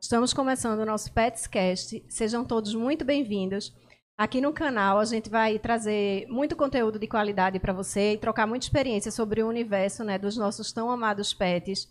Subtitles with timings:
[0.00, 2.02] Estamos começando o nosso Petscast.
[2.08, 3.70] Sejam todos muito bem-vindos.
[4.16, 8.46] Aqui no canal a gente vai trazer muito conteúdo de qualidade para você e trocar
[8.46, 11.86] muita experiência sobre o universo né, dos nossos tão amados pets.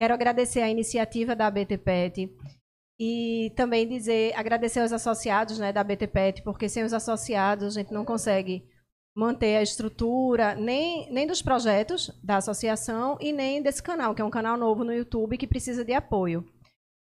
[0.00, 2.36] Quero agradecer a iniciativa da BT Pet
[2.98, 7.80] e também dizer, agradecer aos associados né, da BT Pet, porque sem os associados a
[7.80, 8.68] gente não consegue
[9.16, 14.24] manter a estrutura nem, nem dos projetos da associação e nem desse canal, que é
[14.24, 16.44] um canal novo no YouTube que precisa de apoio.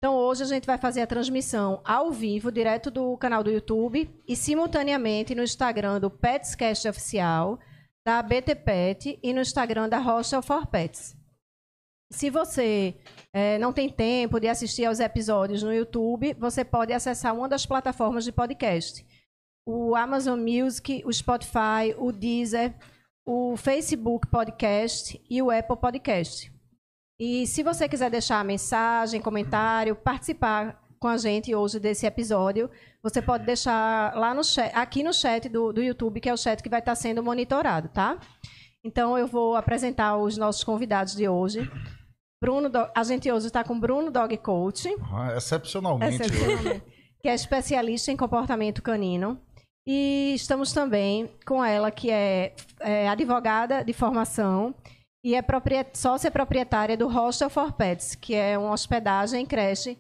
[0.03, 4.11] Então, hoje a gente vai fazer a transmissão ao vivo, direto do canal do YouTube
[4.27, 7.61] e simultaneamente no Instagram do Petscast Oficial,
[8.05, 11.17] da BT Pet e no Instagram da Hostel for Pets.
[12.11, 12.97] Se você
[13.33, 17.65] é, não tem tempo de assistir aos episódios no YouTube, você pode acessar uma das
[17.65, 19.07] plataformas de podcast.
[19.65, 22.75] O Amazon Music, o Spotify, o Deezer,
[23.25, 26.52] o Facebook Podcast e o Apple Podcast.
[27.25, 32.69] E se você quiser deixar mensagem, comentário, participar com a gente hoje desse episódio,
[33.01, 36.37] você pode deixar lá no chat, aqui no chat do, do YouTube, que é o
[36.37, 38.19] chat que vai estar sendo monitorado, tá?
[38.85, 41.71] Então eu vou apresentar os nossos convidados de hoje.
[42.43, 44.93] Bruno, a gente hoje está com Bruno Dog Coach.
[45.13, 46.17] Ah, excepcionalmente.
[46.17, 46.83] excepcionalmente
[47.23, 49.41] que é especialista em comportamento canino.
[49.87, 54.75] E estamos também com ela, que é, é advogada de formação
[55.25, 55.45] e é
[55.95, 59.97] sócia proprietária do Hostel for Pets, que é uma hospedagem creche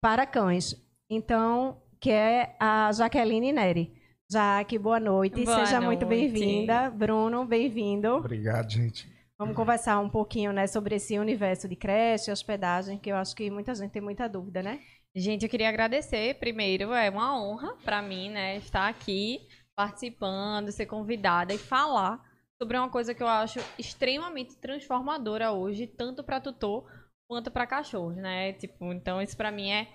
[0.00, 0.74] para cães.
[1.08, 3.94] Então, que é a Jaqueline Neri.
[4.30, 5.44] Jaque, boa noite.
[5.44, 5.86] Boa Seja noite.
[5.86, 6.90] muito bem-vinda.
[6.90, 8.08] Bruno, bem-vindo.
[8.16, 9.08] Obrigado, gente.
[9.38, 13.50] Vamos conversar um pouquinho né, sobre esse universo de creche, hospedagem, que eu acho que
[13.50, 14.80] muita gente tem muita dúvida, né?
[15.14, 19.46] Gente, eu queria agradecer primeiro, é uma honra para mim, né, estar aqui
[19.76, 22.20] participando, ser convidada e falar
[22.64, 26.90] sobre uma coisa que eu acho extremamente transformadora hoje, tanto para tutor
[27.28, 28.54] quanto para cachorros, né?
[28.54, 29.86] Tipo, então isso para mim é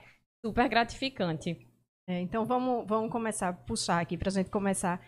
[0.46, 1.68] super gratificante.
[2.07, 5.03] É, então vamos, vamos começar a puxar aqui para a gente começar.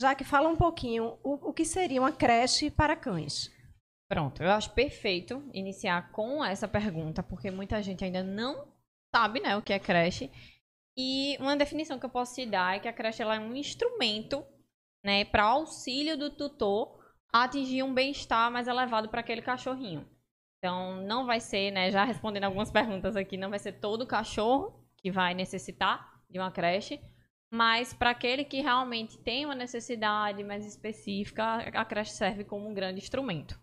[0.00, 3.52] Já que fala um pouquinho o, o que seria uma creche para cães.
[4.08, 8.68] Pronto, eu acho perfeito iniciar com essa pergunta, porque muita gente ainda não
[9.12, 10.30] sabe, né, o que é creche.
[10.96, 13.56] E uma definição que eu posso te dar é que a creche ela é um
[13.56, 14.44] instrumento
[15.04, 16.98] né, para auxílio do tutor
[17.32, 20.08] a atingir um bem-estar mais elevado para aquele cachorrinho.
[20.58, 24.82] Então, não vai ser, né, já respondendo algumas perguntas aqui, não vai ser todo cachorro
[24.96, 26.98] que vai necessitar de uma creche,
[27.52, 32.72] mas para aquele que realmente tem uma necessidade mais específica, a creche serve como um
[32.72, 33.60] grande instrumento.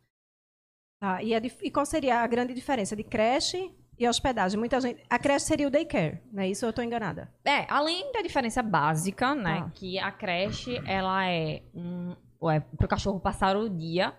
[0.99, 4.57] Tá, e, a, e qual seria a grande diferença de creche e hospedagem.
[4.57, 5.03] Muita gente.
[5.07, 6.49] A creche seria o daycare, né?
[6.49, 7.31] Isso eu estou enganada.
[7.45, 9.63] É, além da diferença básica, né?
[9.63, 9.71] Ah.
[9.75, 12.15] Que a creche, ela é, um,
[12.49, 14.11] é para o cachorro passar o dia.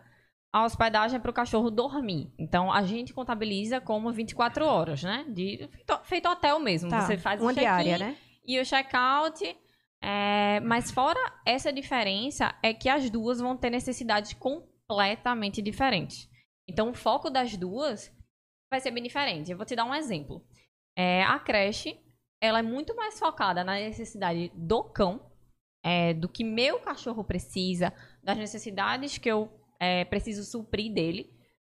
[0.52, 2.32] A hospedagem é para o cachorro dormir.
[2.38, 5.24] Então, a gente contabiliza como 24 horas, né?
[5.28, 6.88] De, feito, feito hotel mesmo.
[6.88, 7.00] Tá.
[7.00, 8.16] Você faz Uma o diária, né?
[8.46, 9.42] E o check-out.
[10.00, 16.28] É, mas fora essa diferença, é que as duas vão ter necessidades completamente diferentes.
[16.68, 18.12] Então, o foco das duas
[18.72, 19.50] vai ser bem diferente.
[19.50, 20.42] Eu vou te dar um exemplo.
[20.96, 22.00] É, a creche,
[22.40, 25.30] ela é muito mais focada na necessidade do cão,
[25.84, 27.92] é, do que meu cachorro precisa,
[28.24, 31.30] das necessidades que eu é, preciso suprir dele.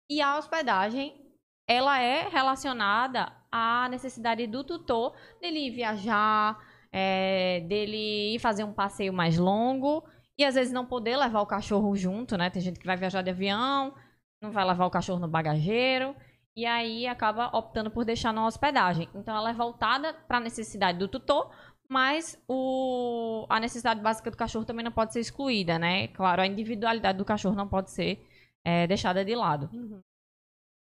[0.08, 1.20] E a hospedagem,
[1.68, 6.56] ela é relacionada à necessidade do tutor dele ir viajar,
[6.92, 10.04] é, dele ir fazer um passeio mais longo
[10.38, 12.50] e às vezes não poder levar o cachorro junto, né?
[12.50, 13.92] Tem gente que vai viajar de avião,
[14.40, 16.14] não vai levar o cachorro no bagageiro
[16.56, 19.08] e aí acaba optando por deixar na hospedagem.
[19.14, 21.50] Então ela é voltada para a necessidade do tutor,
[21.88, 26.08] mas o, a necessidade básica do cachorro também não pode ser excluída, né?
[26.08, 28.24] Claro, a individualidade do cachorro não pode ser
[28.64, 29.68] é, deixada de lado.
[29.72, 30.00] Uhum.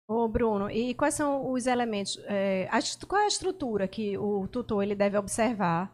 [0.07, 4.47] Ô Bruno, e quais são os elementos, é, a, qual é a estrutura que o
[4.49, 5.91] tutor ele deve observar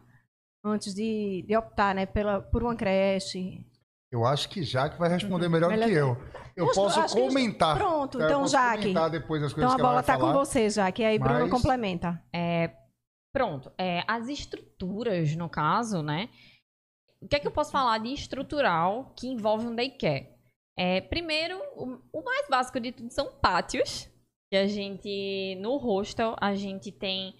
[0.65, 3.65] antes de, de optar né, pela, por uma creche?
[4.11, 6.17] Eu acho que Jaque vai responder melhor, Melhor que eu.
[6.55, 7.77] Eu posso acho que- comentar.
[7.77, 8.19] Pronto?
[8.19, 8.81] Eu então, Jaque.
[8.81, 11.03] comentar depois as Então coisas a que ela bola vai tá com você, já, que
[11.03, 12.21] aí Bruno Mas- complementa.
[12.33, 12.71] É,
[13.33, 13.71] pronto.
[13.77, 16.29] É, as estruturas, no caso, né?
[17.21, 20.27] O que é que eu posso falar de estrutural que envolve um daycare?
[20.77, 24.09] É, primeiro, o, o mais básico de tudo são pátios.
[24.51, 27.33] Que a gente, no hostel, a gente tem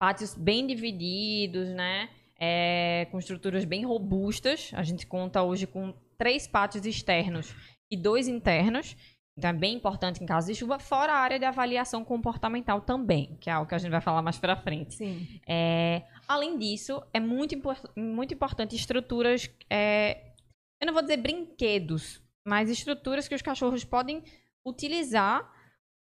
[0.00, 2.08] pátios bem divididos, né?
[2.40, 4.72] É, com estruturas bem robustas.
[4.74, 7.54] A gente conta hoje com três pátios externos
[7.90, 8.96] e dois internos.
[9.38, 13.36] Então é bem importante em caso de chuva, fora a área de avaliação comportamental também,
[13.38, 14.94] que é algo que a gente vai falar mais pra frente.
[14.94, 15.26] Sim.
[15.46, 19.50] É, além disso, é muito, impor- muito importante estruturas.
[19.68, 20.32] é,
[20.80, 24.22] eu não vou dizer brinquedos, mas estruturas que os cachorros podem
[24.66, 25.50] utilizar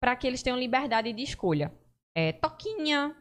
[0.00, 1.72] para que eles tenham liberdade de escolha.
[2.16, 3.14] É, toquinha,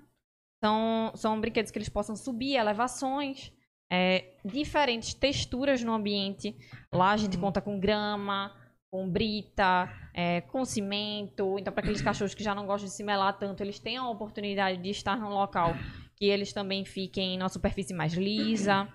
[0.64, 3.52] são, são brinquedos que eles possam subir, elevações,
[3.90, 6.56] é, diferentes texturas no ambiente.
[6.92, 8.54] Lá a gente conta com grama,
[8.90, 11.58] com brita, é, com cimento.
[11.60, 14.08] Então, para aqueles cachorros que já não gostam de se melar tanto, eles têm a
[14.08, 15.74] oportunidade de estar num local
[16.16, 18.88] que eles também fiquem na superfície mais lisa.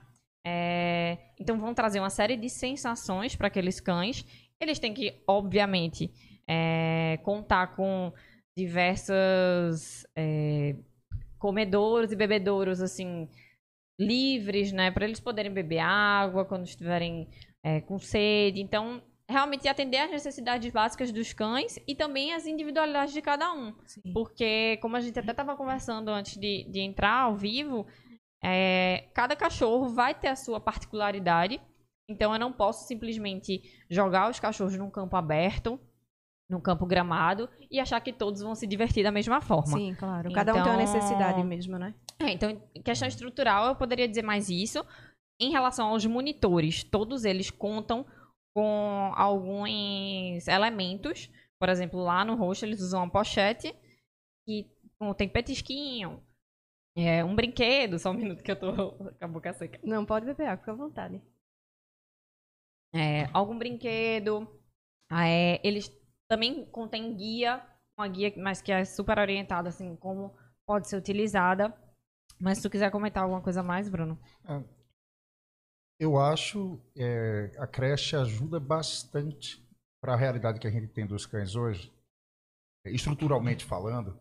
[0.45, 4.27] É, então, vão trazer uma série de sensações para aqueles cães.
[4.61, 6.11] Eles têm que, obviamente,
[6.49, 8.13] é, contar com
[8.57, 10.77] diversas é,
[11.39, 13.29] comedouros e bebedouros assim
[13.99, 17.29] livres, né, para eles poderem beber água quando estiverem
[17.63, 18.61] é, com sede.
[18.61, 23.75] Então, realmente atender às necessidades básicas dos cães e também as individualidades de cada um.
[23.87, 24.13] Sim.
[24.13, 27.87] Porque, como a gente até estava conversando antes de, de entrar ao vivo,
[28.43, 31.61] é, cada cachorro vai ter a sua particularidade.
[32.09, 35.81] Então, eu não posso simplesmente jogar os cachorros num campo aberto,
[36.53, 39.77] num campo gramado, e achar que todos vão se divertir da mesma forma.
[39.79, 40.31] Sim, claro.
[40.33, 41.95] Cada um tem uma Então- necessidade mesmo, né?
[42.21, 42.55] É, então,
[42.85, 44.85] questão estrutural, eu poderia dizer mais isso.
[45.41, 48.07] Em relação aos monitores, todos eles contam
[48.55, 51.29] com alguns elementos.
[51.59, 53.75] Por exemplo, lá no rosto eles usam uma pochete
[54.47, 54.71] que
[55.01, 56.23] contém petisquinho,
[56.97, 57.99] é, um brinquedo.
[57.99, 58.73] Só um minuto que eu tô
[59.19, 59.81] com a boca seca.
[59.83, 61.21] Não, pode beber água, fica à vontade.
[62.95, 64.47] É, algum brinquedo.
[65.11, 65.89] É, eles
[66.33, 67.63] também contêm guia,
[67.95, 70.35] uma guia, mas que é super orientada, assim, como
[70.67, 71.77] pode ser utilizada.
[72.41, 74.19] Mas se tu quiser comentar alguma coisa mais, Bruno.
[76.01, 79.63] Eu acho é, a creche ajuda bastante
[80.03, 81.93] para a realidade que a gente tem dos cães hoje,
[82.87, 84.19] estruturalmente falando,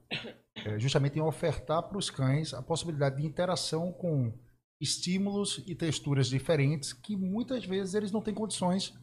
[0.65, 4.37] é, justamente em ofertar para os cães a possibilidade de interação com
[4.81, 8.93] estímulos e texturas diferentes que muitas vezes eles não têm condições,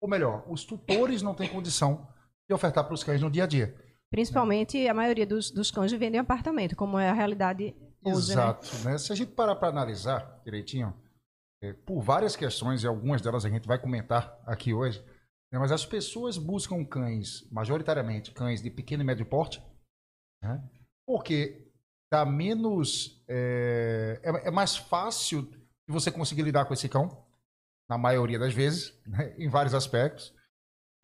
[0.00, 2.08] ou melhor, os tutores não têm condição
[2.48, 3.74] de ofertar para os cães no dia a dia.
[4.10, 7.74] Principalmente a maioria dos, dos cães vivendo em apartamento, como é a realidade
[8.04, 8.32] hoje, né?
[8.34, 8.68] Exato.
[8.84, 8.98] Né?
[8.98, 10.94] Se a gente parar para analisar direitinho,
[11.62, 15.00] é, por várias questões, e algumas delas a gente vai comentar aqui hoje,
[15.50, 19.62] né, mas as pessoas buscam cães, majoritariamente cães de pequeno e médio porte,
[20.42, 20.62] né,
[21.06, 21.70] porque
[22.12, 23.22] dá menos.
[23.28, 27.24] É, é- é mais fácil de você conseguir lidar com esse cão,
[27.88, 30.34] na maioria das vezes, né, em vários aspectos.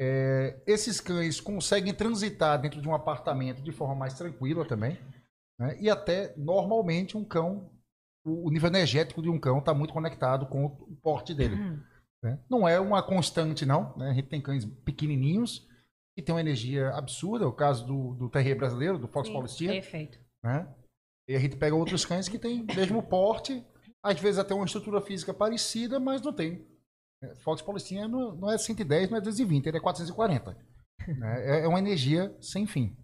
[0.00, 4.99] É, esses cães conseguem transitar dentro de um apartamento de forma mais tranquila também.
[5.59, 5.77] né?
[5.81, 7.71] E até, normalmente, um cão,
[8.25, 11.56] o nível energético de um cão está muito conectado com o porte dele.
[12.23, 12.39] né?
[12.49, 13.97] Não é uma constante, não.
[13.97, 14.11] né?
[14.11, 15.67] A gente tem cães pequenininhos
[16.17, 17.49] que têm uma energia absurda.
[17.49, 19.73] O caso do, do terrier brasileiro, do Fox Sim, Paulistinha.
[19.73, 20.19] Perfeito.
[20.43, 20.69] né?
[21.28, 23.62] E a gente pega outros cães que têm mesmo porte,
[24.02, 26.67] às vezes até uma estrutura física parecida, mas não tem.
[27.22, 30.56] É, Fox Paulistinha não, não é 110, não é 220, ele é 440.
[31.18, 31.58] né?
[31.60, 32.96] É, é uma energia sem fim.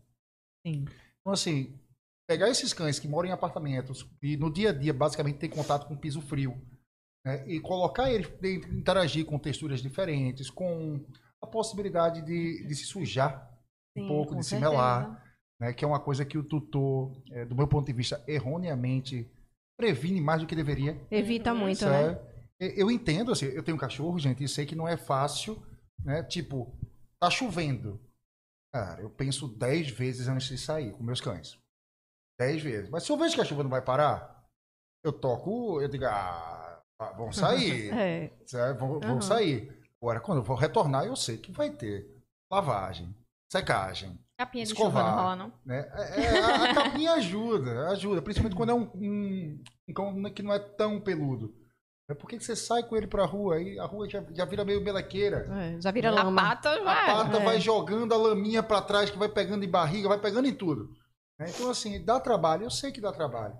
[0.66, 0.84] Sim.
[1.20, 1.78] Então, assim,
[2.28, 5.86] pegar esses cães que moram em apartamentos e no dia a dia basicamente tem contato
[5.86, 6.60] com piso frio,
[7.24, 11.04] né, e colocar eles interagir com texturas diferentes, com
[11.42, 13.50] a possibilidade de, de se sujar
[13.96, 14.70] um Sim, pouco, com de se certeza.
[14.70, 18.22] melar, né, que é uma coisa que o tutor, eh, do meu ponto de vista,
[18.26, 19.30] erroneamente
[19.78, 21.00] previne mais do que deveria.
[21.10, 22.18] Evita muito, Isso né?
[22.60, 25.60] É- eu entendo, assim, eu tenho um cachorro, gente, e sei que não é fácil,
[26.04, 26.22] né?
[26.22, 26.76] Tipo,
[27.20, 28.00] tá chovendo.
[28.72, 31.58] Cara, eu penso 10 vezes antes de sair com meus cães.
[32.38, 32.90] 10 vezes.
[32.90, 34.44] Mas se eu vejo que a chuva não vai parar,
[35.04, 36.82] eu toco, eu digo, ah,
[37.16, 37.92] vão sair.
[37.94, 38.72] É.
[38.74, 39.20] Vão, vão Aham.
[39.20, 39.72] sair.
[40.02, 42.20] Agora, quando eu for retornar, eu sei que vai ter
[42.50, 43.14] lavagem,
[43.50, 45.04] secagem, Capinha de Escovar.
[45.04, 45.52] chuva não rola, não?
[45.64, 45.88] né?
[45.94, 48.20] É, é, a, a capinha ajuda, ajuda.
[48.20, 51.54] Principalmente quando é um, um, um cão que não é tão peludo.
[52.10, 54.82] É porque você sai com ele pra rua e a rua já, já vira meio
[54.82, 55.46] melequeira.
[55.50, 56.42] É, já vira A lama.
[56.42, 57.06] pata A vai.
[57.06, 57.44] pata é.
[57.44, 60.90] vai jogando a laminha pra trás, que vai pegando em barriga, vai pegando em tudo.
[61.38, 61.46] né?
[61.48, 63.56] Então, assim, dá trabalho, eu sei que dá trabalho.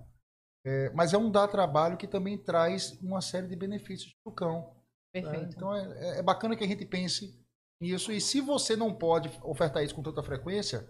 [0.67, 4.75] É, mas é um dá trabalho que também traz uma série de benefícios pro cão.
[5.13, 5.55] Perfeito.
[5.57, 7.39] Então é, é bacana que a gente pense
[7.81, 8.13] nisso.
[8.13, 10.87] E se você não pode ofertar isso com tanta frequência,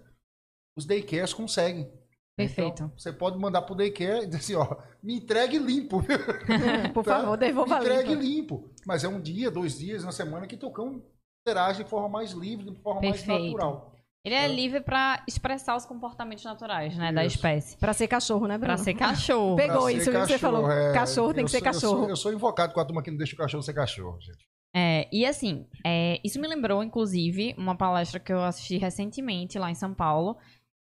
[0.76, 1.92] os daycares conseguem.
[2.36, 2.72] Perfeito.
[2.84, 6.02] Então, você pode mandar pro daycare e dizer assim, ó, me entregue limpo.
[6.92, 7.20] Por Tá?
[7.20, 8.54] favor, devolva me entregue limpo.
[8.56, 8.70] limpo.
[8.86, 11.02] Mas é um dia, dois dias na semana que teu cão
[11.46, 13.28] interage de forma mais livre, de forma Perfeito.
[13.28, 13.94] mais natural.
[14.26, 14.48] Ele é É.
[14.48, 17.36] livre pra expressar os comportamentos naturais, né, da Isso.
[17.36, 17.76] espécie.
[17.76, 18.74] Pra ser cachorro, né, Bruno?
[18.74, 19.54] Pra ser cachorro.
[19.56, 20.70] Pegou Pra ser isso que você falou.
[20.72, 22.08] é, Cachorro tem eu que ser sou- eu sou- cachorro.
[22.10, 24.44] Eu sou, invocado com a turma que não deixa o cachorro ser cachorro, gente.
[24.74, 29.70] É, e assim, é, isso me lembrou, inclusive, uma palestra que eu assisti recentemente lá
[29.70, 30.36] em São Paulo,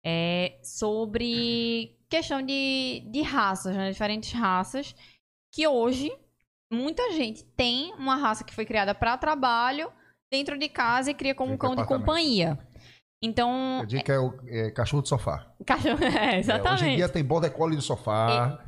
[0.09, 4.95] é, sobre questão de, de raças, né, diferentes raças,
[5.53, 6.09] que hoje
[6.71, 9.91] muita gente tem uma raça que foi criada para trabalho
[10.31, 12.57] dentro de casa e cria como um cão de companhia.
[13.21, 15.53] Então, Eu digo que é o é, cachorro de sofá.
[15.65, 16.95] cachorro, é, É, hoje em exatamente.
[16.95, 18.63] dia tem border collie de sofá.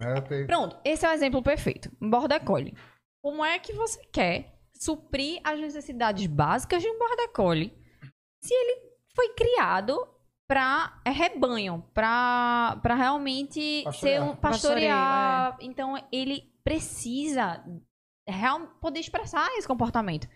[0.00, 1.90] né, tem- Pronto, esse é o exemplo perfeito.
[2.00, 2.74] Border Collie.
[3.22, 7.76] Como é que você quer suprir as necessidades básicas de um Border Collie
[8.42, 8.80] se ele
[9.14, 9.98] foi criado
[10.48, 14.18] para rebanho, para realmente Pastorear.
[14.18, 15.50] ser um pastorear.
[15.50, 17.62] Pastoreio, Então ele precisa
[18.26, 20.26] real, poder expressar esse comportamento.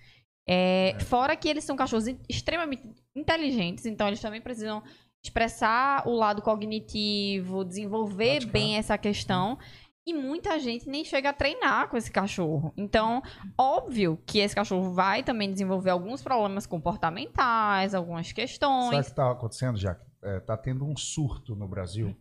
[0.47, 2.83] É, Fora que eles são cachorros extremamente
[3.17, 4.83] inteligentes, então eles também precisam
[5.25, 8.53] expressar o lado cognitivo, desenvolver Praticar.
[8.53, 9.57] bem essa questão.
[10.05, 12.73] E muita gente nem chega a treinar com esse cachorro.
[12.77, 13.23] Então,
[13.57, 18.91] óbvio que esse cachorro vai também desenvolver alguns problemas comportamentais, algumas Sabe o questões.
[18.91, 20.01] que está acontecendo, Jack?
[20.23, 22.17] Está tendo um surto no Brasil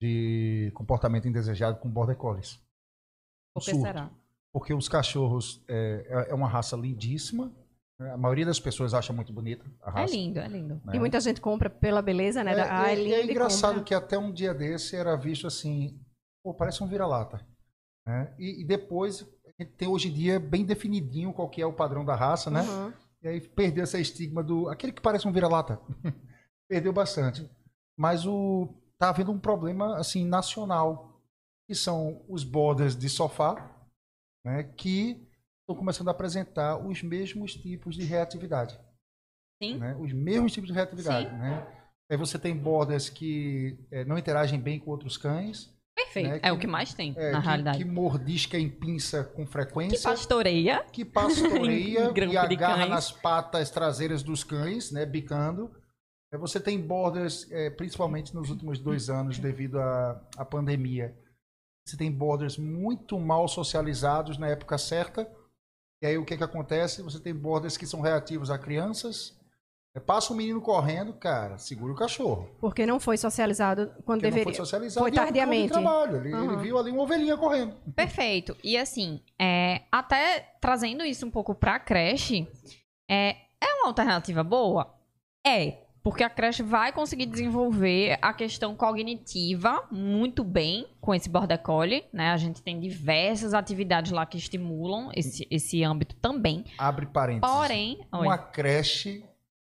[0.00, 2.58] de comportamento indesejado com border collies.
[3.54, 3.86] Por que surto.
[3.86, 4.10] será?
[4.52, 7.52] Porque os cachorros é, é- é uma raça lindíssima.
[7.98, 8.10] né?
[8.12, 10.14] A maioria das pessoas acha muito bonita a É raça.
[10.14, 10.80] lindo, é lindo.
[10.84, 10.92] né?
[10.96, 12.52] E muita gente compra pela beleza, né?
[12.52, 15.46] É, ah, é- é lindo é e engraçado que até um dia desse era visto
[15.46, 16.00] assim,
[16.42, 17.44] pô, parece um vira-lata.
[18.06, 18.34] né?
[18.38, 21.72] E, e depois, a gente tem hoje em dia bem definidinho qual que é o
[21.72, 22.62] padrão da raça, né?
[22.62, 22.92] Uhum.
[23.22, 24.68] E aí perdeu esse estigma do.
[24.68, 25.80] aquele que parece um vira-lata.
[26.68, 27.48] perdeu bastante.
[27.98, 28.68] Mas o
[28.98, 31.22] tá havendo um problema assim nacional,
[31.66, 33.70] que são os borders de sofá,
[34.44, 35.26] né, que
[35.60, 38.78] estão começando a apresentar os mesmos tipos de reatividade.
[39.62, 39.78] Sim.
[39.78, 39.96] né?
[39.96, 41.30] Os mesmos tipos de reatividade.
[41.30, 41.36] Sim.
[41.36, 41.66] Né?
[42.10, 45.72] Aí você tem borders que eh, não interagem bem com outros cães,
[46.04, 46.28] Perfeito.
[46.30, 47.78] né, é que- o que mais tem, eh, na que, realidade.
[47.78, 50.84] que mordisca em pinça com Que frequência pastoreia.
[50.92, 55.70] que pastoreia Em grupo e agarra nas patas traseiras dos cães, né, bicando.
[56.32, 61.16] É, Você tem borders, é, principalmente nos últimos dois anos, devido à, à pandemia.
[61.86, 65.28] Você tem borders muito mal socializados na época certa.
[66.02, 67.02] E aí o que, que acontece?
[67.02, 69.36] Você tem borders que são reativos a crianças.
[69.94, 72.48] É, passa um menino correndo, cara, segura o cachorro.
[72.60, 74.44] Porque não foi socializado quando Porque não deveria.
[74.44, 75.72] foi socializado Foi tardiamente.
[75.72, 76.16] trabalho.
[76.18, 76.58] Ele, ele Uhum.
[76.58, 77.74] viu ali uma ovelhinha correndo.
[77.96, 78.56] Perfeito.
[78.62, 82.46] E assim, é, até trazendo isso um pouco pra creche,
[83.10, 83.30] é,
[83.60, 84.94] é uma alternativa boa?
[85.44, 85.78] É.
[86.02, 92.04] Porque a creche vai conseguir desenvolver a questão cognitiva muito bem com esse Border Collie,
[92.10, 92.30] né?
[92.30, 96.64] A gente tem diversas atividades lá que estimulam esse, esse âmbito também.
[96.78, 97.54] Abre parênteses.
[97.54, 98.00] Porém...
[98.12, 98.26] Oi.
[98.26, 99.22] uma creche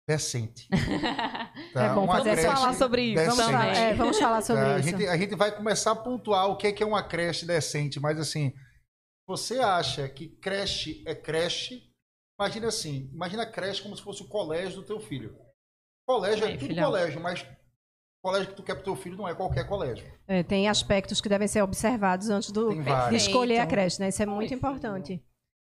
[0.07, 0.67] decente.
[1.74, 1.86] Tá?
[1.86, 3.25] É bom Uma falar sobre isso.
[3.36, 4.75] Vamos, é, vamos falar sobre Tá?
[4.75, 4.89] A isso.
[4.89, 8.00] gente, a gente vai começar a pontuar o que é, que é uma creche decente,
[8.00, 8.53] mas assim,
[9.27, 11.81] você acha que creche é creche?
[12.39, 15.36] Imagina assim, imagina a creche como se fosse o colégio do teu filho.
[16.07, 16.91] Colégio é Aí, tudo filhão.
[16.91, 17.48] colégio, mas o
[18.24, 20.05] colégio que tu quer pro teu filho não é qualquer colégio.
[20.27, 22.69] É, tem aspectos que devem ser observados antes do,
[23.10, 24.10] de escolher a creche, né?
[24.10, 24.60] Isso é muito Perfeito.
[24.60, 25.24] importante.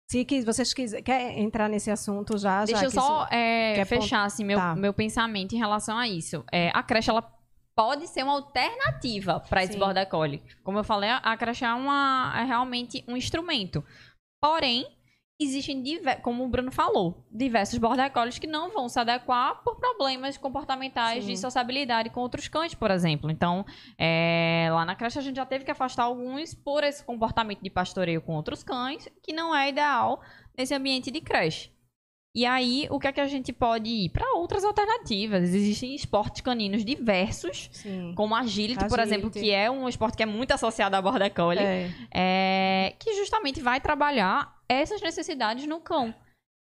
[0.09, 3.73] Se quis, vocês quiserem quer entrar nesse assunto já, já Deixa eu que só é,
[3.75, 4.73] quer fechar assim, meu, Tá.
[4.75, 6.45] meu pensamento em relação a isso.
[6.51, 7.21] É, a creche, ela
[7.75, 10.41] pode ser uma alternativa para esse border collie.
[10.63, 13.83] Como eu falei, a- a creche é, uma, é realmente um instrumento.
[14.41, 14.87] Porém,
[15.39, 15.83] existem,
[16.21, 21.23] como o Bruno falou, diversos border collies que não vão se adequar por problemas comportamentais
[21.23, 21.31] Sim.
[21.31, 23.29] de sociabilidade com outros cães, por exemplo.
[23.29, 23.65] Então,
[23.97, 27.69] é, lá na creche a gente já teve que afastar alguns por esse comportamento de
[27.69, 30.21] pastoreio com outros cães, que não é ideal
[30.57, 31.71] nesse ambiente de creche.
[32.35, 34.09] E aí, o que é que a gente pode ir?
[34.09, 35.43] Para outras alternativas.
[35.55, 38.13] Existem esportes caninos diversos, Sim.
[38.15, 41.63] como agility, por exemplo, que é um esporte que é muito associado à border collie,
[41.63, 41.89] É.
[42.13, 46.13] é, que justamente vai trabalhar essas necessidades no cão.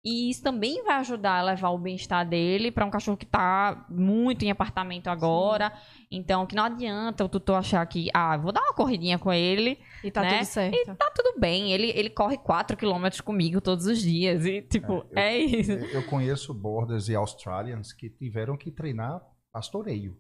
[0.05, 3.87] E isso também vai ajudar a levar o bem-estar dele para um cachorro que tá
[3.89, 5.73] muito em apartamento agora.
[6.11, 9.79] Então, que não adianta o tutor achar que, ah, vou dar uma corridinha com ele
[10.03, 10.37] E tá né?
[10.37, 10.95] tudo certo.
[10.95, 11.71] tá tudo bem.
[11.71, 14.45] Ele, ele corre 4 km comigo todos os dias.
[14.45, 15.71] E, tipo, É, é, isso.
[15.71, 19.19] Eu conheço borders e australians que tiveram que treinar
[19.51, 20.15] pastoreio.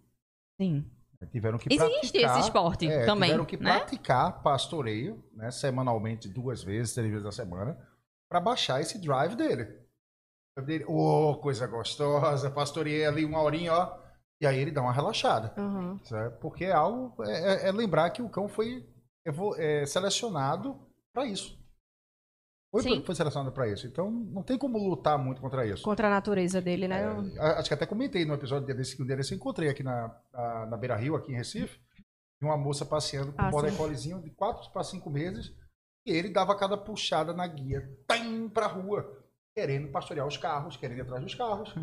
[0.59, 0.83] Sim.
[1.31, 3.77] Tiveram que Existe praticar, esse esporte é, também, Tiveram que né?
[3.77, 7.77] praticar pastoreio, né, semanalmente, duas vezes, três vezes na semana,
[8.35, 9.65] para baixar esse drive dele.
[10.65, 10.83] dele.
[10.89, 13.97] Oh, coisa gostosa, pastoreei ali uma horinha, ó.
[14.41, 15.53] E aí ele dá uma relaxada.
[15.57, 15.97] Uhum.
[16.41, 17.15] Porque é algo.
[17.23, 18.85] É, é- é lembrar que o cão foi
[19.57, 20.77] é, selecionado
[21.13, 21.57] para isso.
[22.69, 23.03] Foi, Sim.
[23.05, 23.87] foi selecionado para isso.
[23.87, 25.83] Então não tem como lutar muito contra isso.
[25.83, 27.03] Contra a natureza dele, né?
[27.37, 30.65] É, acho que até comentei no episódio desse que um eu encontrei aqui na, na,
[30.65, 31.79] na Beira Rio, aqui em Recife,
[32.41, 33.71] uma moça passeando com Ah, um border
[34.19, 35.55] de 4 para 5 meses,
[36.05, 39.23] e ele dava cada puxada na guia, tam, pra rua,
[39.55, 41.73] querendo pastorear os carros, querendo ir atrás dos carros.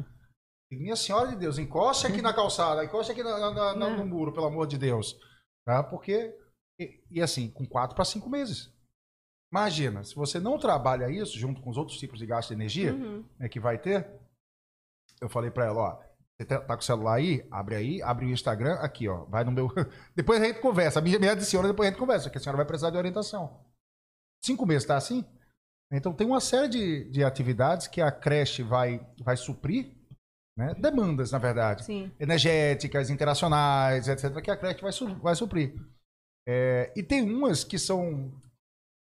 [0.70, 4.06] E, minha senhora de Deus, encoste aqui na calçada, encoste aqui na- na- na- no
[4.06, 5.14] muro, pelo amor de Deus.
[5.66, 5.82] Tá?
[5.82, 6.34] Porque,
[6.80, 8.72] e, e assim, com 4 para 5 meses.
[9.52, 12.94] Imagina, se você não trabalha isso junto com os outros tipos de gasto de energia,
[12.94, 13.24] Uhum.
[13.38, 14.08] né, que vai ter,
[15.20, 16.02] eu falei pra ela, ó,
[16.40, 17.46] você tá, tá com o celular aí?
[17.50, 19.68] Abre aí, abre o Instagram, aqui, ó, vai no meu...
[20.16, 22.66] depois a gente conversa, me, me adiciona, depois a gente conversa, que a senhora vai
[22.66, 23.62] precisar de orientação.
[24.44, 25.24] Cinco meses, tá assim?
[25.92, 29.94] Então tem uma série de, de atividades que a creche vai, vai suprir,
[30.56, 32.10] né, demandas, na verdade, Sim.
[32.18, 35.74] energéticas, interacionais, etc., que a creche vai, su- vai suprir.
[36.48, 38.32] É, e tem umas que são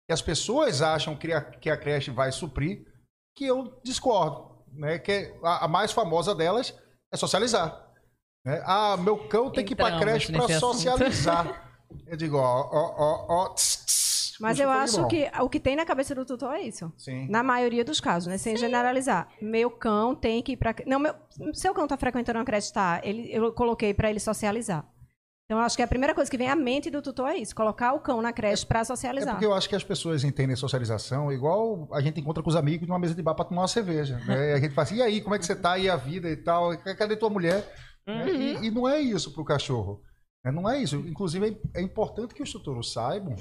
[0.07, 2.85] que as pessoas acham que a, que a creche vai suprir,
[3.35, 4.55] que eu discordo.
[4.71, 4.99] Né?
[4.99, 6.73] Que a, a mais famosa delas
[7.11, 7.91] é socializar.
[8.45, 8.61] Né?
[8.65, 11.65] Ah, meu cão tem que ir pra Entramos creche para socializar.
[12.05, 13.49] Eu digo, ó, ó, ó, ó.
[13.53, 16.61] tss, tss, Mas eu o acho que o que tem na cabeça do tutor é
[16.61, 16.91] isso.
[16.97, 17.27] Sim.
[17.29, 18.37] Na maioria dos casos, né?
[18.37, 19.27] Sem generalizar.
[19.41, 20.75] Meu cão tem que ir pra.
[20.85, 21.13] Não, meu...
[21.53, 23.01] seu cão tá frequentando uma creche, tá?
[23.03, 23.29] Ele...
[23.31, 24.85] Eu coloquei pra ele socializar.
[25.45, 27.55] Então, eu acho que a primeira coisa que vem à mente do tutor é isso:
[27.55, 29.33] colocar o cão na creche pra É socializar.
[29.33, 32.85] porque eu acho que as pessoas entendem socialização igual a gente encontra com os amigos
[32.87, 34.19] numa mesa de bar pra tomar uma cerveja.
[34.27, 34.51] Né?
[34.51, 35.77] E a gente fala assim, e aí, como é que você tá?
[35.77, 36.77] E a vida e tal?
[36.97, 37.65] Cadê tua mulher?
[38.05, 38.25] Né?
[38.25, 38.29] Uhum.
[38.63, 40.01] E, e não é isso pro cachorro.
[40.43, 40.51] né?
[40.51, 40.97] Não é isso.
[40.97, 43.35] Inclusive, é é importante que os tutores saibam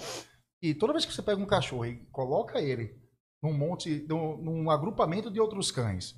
[0.60, 2.96] que toda vez que você pega um cachorro e coloca ele
[3.42, 6.14] num monte, num, num agrupamento de outros cães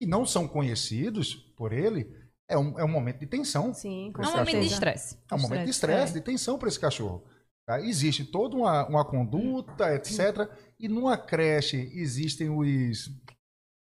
[0.00, 2.12] que não são conhecidos por ele,
[2.48, 3.74] é um, é um momento de tensão.
[3.74, 5.18] Sim, com É um momento de estresse.
[5.30, 7.24] É um momento de Estresse, estresse, de tensão para esse cachorro.
[7.66, 7.80] tá?
[7.80, 10.48] Existe toda uma, uma conduta, etc.
[10.78, 13.10] E numa creche existem os,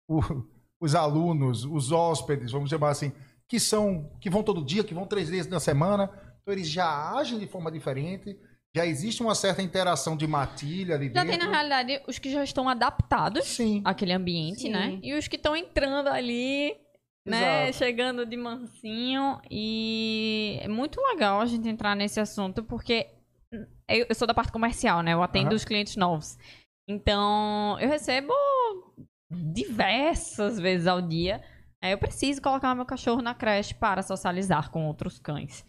[0.09, 0.45] o-
[0.81, 3.13] os alunos, os hóspedes, vamos chamar assim,
[3.49, 6.05] que são que vão todo dia, que vão três vezes na semana.
[6.43, 8.39] Então eles já agem de forma diferente.
[8.77, 11.39] Já existe uma certa interação de matilha ali Já dentro.
[11.39, 13.81] tem, na realidade, os que já estão adaptados Sim.
[13.85, 14.71] àquele ambiente, Sim.
[14.71, 14.99] né?
[15.01, 16.77] E os que estão entrando ali,
[17.25, 17.69] né?
[17.69, 17.79] Exato.
[17.79, 19.41] Chegando de mansinho.
[19.49, 23.07] E é muito legal a gente entrar nesse assunto, porque
[23.89, 25.13] eu, eu sou da parte comercial, né?
[25.13, 25.55] Eu atendo Aham.
[25.57, 26.37] os clientes novos.
[26.89, 28.33] Então, eu recebo
[29.31, 31.43] diversas vezes ao dia.
[31.81, 35.65] É, eu preciso colocar meu cachorro na creche para socializar com outros cães.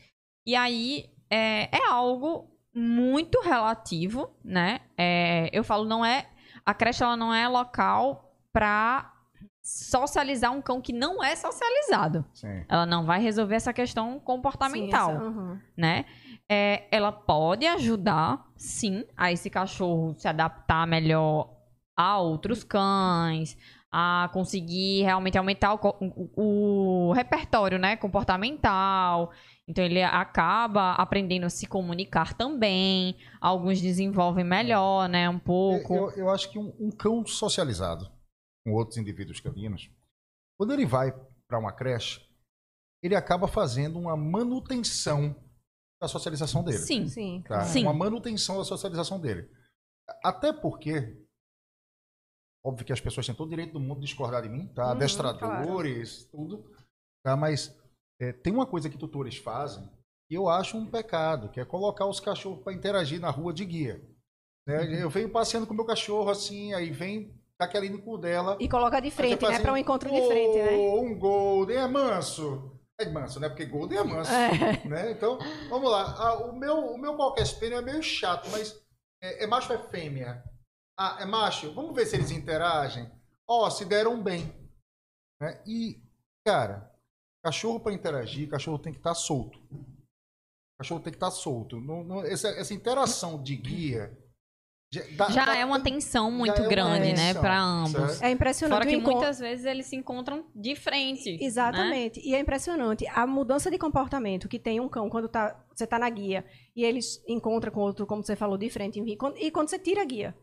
[0.47, 4.81] E aí, é, é algo muito relativo, né?
[4.97, 6.27] É, eu falo, não é.
[6.65, 9.11] A creche ela não é local para
[9.63, 12.23] socializar um cão que não é socializado.
[12.33, 12.63] Sim.
[12.69, 15.59] Ela não vai resolver essa questão comportamental Sim, essa- uhum.
[15.75, 16.05] né?
[16.47, 21.49] É, ela pode ajudar, sim, a esse cachorro se adaptar melhor
[21.97, 23.57] a outros cães,
[23.91, 25.79] a conseguir realmente aumentar o,
[26.35, 29.31] o- o repertório, né, comportamental.
[29.67, 33.17] Então ele acaba aprendendo a se comunicar também.
[33.41, 35.93] Alguns desenvolvem melhor, né, um pouco.
[35.93, 38.11] Eu, eu acho que um, um cão socializado
[38.63, 39.89] com outros indivíduos caninos,
[40.57, 41.11] quando ele vai
[41.47, 42.21] para uma creche,
[43.01, 45.35] ele acaba fazendo uma manutenção
[46.01, 46.79] da socialização dele.
[46.79, 47.07] Sim.
[47.07, 47.47] Sim, tá?
[47.47, 47.69] claro.
[47.69, 47.83] Sim.
[47.83, 49.49] Uma manutenção da socialização dele.
[50.23, 51.17] Até porque,
[52.63, 54.85] óbvio que as pessoas têm todo o direito do mundo de discordar de mim, tá?
[54.85, 56.71] Uhum, Adestradores, tudo.
[57.23, 57.35] Tá?
[57.35, 57.75] Mas
[58.19, 59.87] é, tem uma coisa que tutores fazem
[60.27, 63.63] que eu acho um pecado, que é colocar os cachorros para interagir na rua de
[63.63, 64.01] guia.
[64.67, 64.79] Né?
[64.81, 64.93] Uhum.
[64.93, 68.57] Eu venho passeando com o meu cachorro assim, aí vem Jaqueline com o dela.
[68.59, 69.53] E coloca de frente, né?
[69.53, 70.75] assim, Pra um encontro de frente, né?
[70.75, 72.71] "Ô, Um Golden é manso.
[72.99, 73.49] É manso, né?
[73.49, 74.87] Porque Golden é manso É.
[74.87, 75.11] né?
[75.11, 75.37] Então,
[75.69, 76.15] vamos lá.
[76.17, 78.81] Ah, o meu, o meu qualquer espelho é meio chato, mas
[79.21, 80.43] é, é macho ou é fêmea?
[80.99, 81.71] Ah, é macho?
[81.73, 83.11] Vamos ver se eles interagem.
[83.47, 84.51] Ó, se deram bem.
[85.39, 85.61] Né?
[85.67, 86.01] E,
[86.45, 86.91] cara,
[87.45, 89.59] cachorro para interagir, cachorro tem que estar solto.
[90.79, 91.79] Cachorro tem que estar solto.
[91.79, 94.17] Não- não- essa, essa interação de guia.
[94.91, 97.91] Já, dá- Já dá- é uma tensão muito é grande, né, tensão, para ambos.
[97.91, 98.23] certo?
[98.23, 98.77] É impressionante.
[98.77, 101.31] Fora que encontro- muitas vezes eles se encontram de frente.
[101.33, 101.37] né?
[101.41, 102.19] Exatamente.
[102.27, 105.99] E é impressionante a mudança de comportamento que tem um cão quando tá, você tá
[105.99, 106.43] na guia
[106.75, 108.99] e ele encontra com outro, como você falou, de frente.
[108.99, 110.35] E quando, e quando você tira a guia.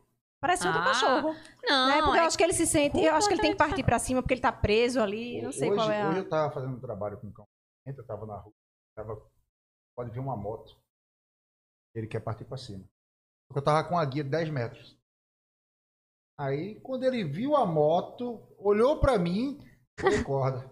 [0.42, 1.37] Parece outro Ah, cachorro.
[1.62, 2.02] Não, né?
[2.02, 2.98] Porque é eu acho que ele se sente.
[3.00, 5.40] Eu acho que ele tem que partir pra cima porque ele tá preso ali.
[5.40, 6.09] Não sei hoje, qual é a.
[6.09, 7.46] Hoje eu tava fazendo um trabalho com um cão.
[7.87, 8.52] Eu tava na rua.
[8.96, 9.22] Tava,
[9.96, 10.76] pode vir uma moto.
[11.94, 12.85] Ele quer partir para cima.
[13.55, 14.98] Eu tava com a guia de 10 metros.
[16.40, 19.61] Aí, quando ele viu a moto, olhou pra mim,
[19.96, 20.68] recorda.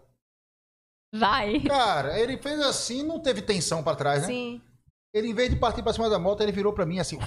[1.15, 1.61] Vai.
[1.61, 4.27] Cara, ele fez assim, não teve tensão pra trás, né?
[4.27, 4.63] Sim.
[5.15, 7.19] Ele, em vez de partir pra cima da moto, ele virou pra mim assim.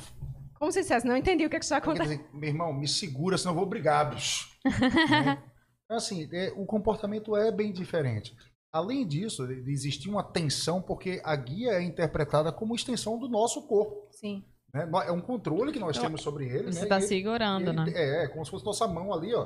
[0.64, 2.20] Como se dissesse, não entendi o que, é que está acontecendo.
[2.20, 4.48] dizer, meu irmão, me segura, senão eu vou brigar, bicho.
[5.12, 5.44] Né?
[5.92, 8.34] Assim, é, o comportamento é bem diferente.
[8.74, 13.68] Além disso, de existir uma tensão, porque a guia é interpretada como extensão do nosso
[13.68, 14.08] corpo.
[14.14, 14.46] Sim.
[14.74, 14.90] né?
[15.06, 16.72] É um controle que nós temos sobre ele.
[16.72, 16.88] Você né?
[16.88, 17.92] tá E ele- segurando, ele- né?
[17.94, 19.46] É, é como se fosse nossa mão ali, ó,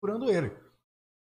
[0.00, 0.52] segurando ele.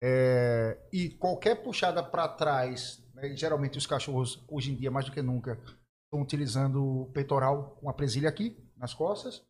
[0.04, 5.12] É, e qualquer puxada para trás, né, geralmente os cachorros, hoje em dia, mais do
[5.12, 5.58] que nunca,
[6.04, 9.46] estão utilizando o peitoral com a presilha aqui, nas costas.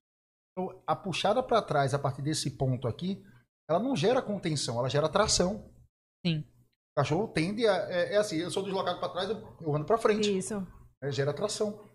[0.53, 3.25] Então, a puxada para trás, a partir desse ponto aqui,
[3.69, 5.73] ela não gera contenção, ela gera tração.
[6.25, 6.41] Sim.
[6.93, 7.75] O cachorro tende a.
[7.91, 10.61] É, é assim, eu sou deslocado para trás, eu, ando para frente Isso.
[11.01, 11.91] né, gera tração.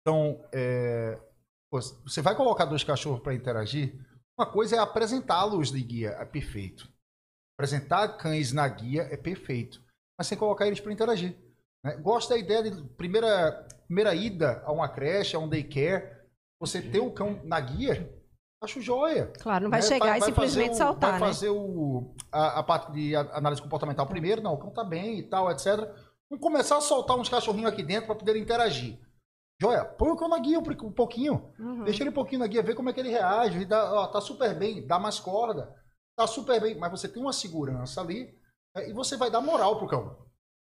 [0.00, 1.20] Então, é,
[1.70, 3.98] você vai colocar dois cachorros para interagir,
[4.38, 6.88] uma coisa é apresentá-los de guia, é perfeito.
[7.58, 9.82] Apresentar cães na guia é perfeito.
[10.16, 11.36] Mas sem colocar eles para interagir.
[11.82, 11.96] né?
[11.96, 16.10] Gosto da ideia de primeira, primeira ida a uma creche, a um daycare,
[16.60, 18.10] você ter o cão na guia,
[18.62, 19.26] acho joia.
[19.40, 19.86] Claro, não vai né?
[19.86, 21.26] chegar e fazer simplesmente o- saltar, Vai né?
[21.26, 25.22] fazer o, a, a parte de análise comportamental primeiro, não, o cão tá bem e
[25.22, 25.66] tal, etc.
[26.30, 28.98] Vamos começar a soltar uns cachorrinhos aqui dentro para poder interagir.
[29.60, 31.52] Joia, põe o cão na guia um um pouquinho.
[31.58, 31.84] Uhum.
[31.84, 33.60] Deixa ele um pouquinho na guia, vê como é que ele reage.
[33.60, 35.72] e Dá, ó, tá super bem, dá mais corda.
[36.16, 38.34] Tá super bem, mas você tem uma segurança ali
[38.74, 40.16] né, e você vai dar moral pro cão.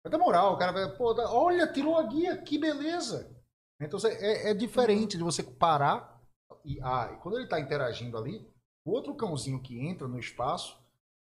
[0.02, 3.36] Vai dar moral, o cara vai, pô, olha, tirou a guia, que beleza.
[3.80, 6.20] Então é, é diferente de você parar
[6.64, 8.46] e, ah, e quando ele tá interagindo ali,
[8.84, 10.78] o outro cãozinho que entra no espaço,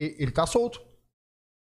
[0.01, 0.81] ele tá solto.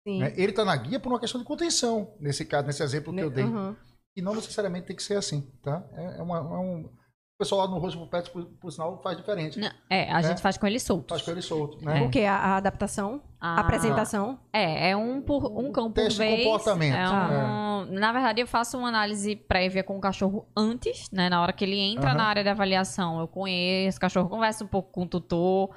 [0.06, 0.34] Né?
[0.38, 3.30] Ele tá na guia por uma questão de contenção, nesse caso, nesse exemplo que eu
[3.30, 3.44] dei.
[3.44, 3.76] Uhum.
[4.16, 5.88] E não necessariamente tem que ser assim, tá?
[5.94, 6.96] É, é uma, é um...
[7.36, 9.60] O pessoal lá no Rosto pro Pets, por, por sinal, faz diferente.
[9.60, 10.24] Não, É, a Né?
[10.30, 11.10] gente faz com ele solto.
[11.10, 12.02] Faz com ele solto, né?
[12.04, 12.24] O que?
[12.24, 13.22] A, a adaptação?
[13.42, 14.40] A apresentação?
[14.54, 16.44] É, é um, por, um cão por Teste de vez.
[16.46, 16.96] comportamento.
[16.96, 21.28] É um- Na verdade, eu faço uma análise prévia com o cachorro antes, né?
[21.28, 22.18] Na hora que ele entra Aham.
[22.18, 25.76] na área de avaliação, eu conheço o cachorro, converso um pouco com o tutor.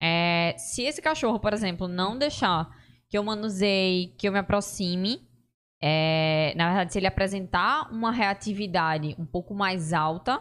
[0.00, 2.70] É, se esse cachorro, por exemplo, não deixar
[3.08, 5.28] que eu manuseie, que eu me aproxime,
[5.82, 10.40] é, na verdade, se ele apresentar uma reatividade um pouco mais alta,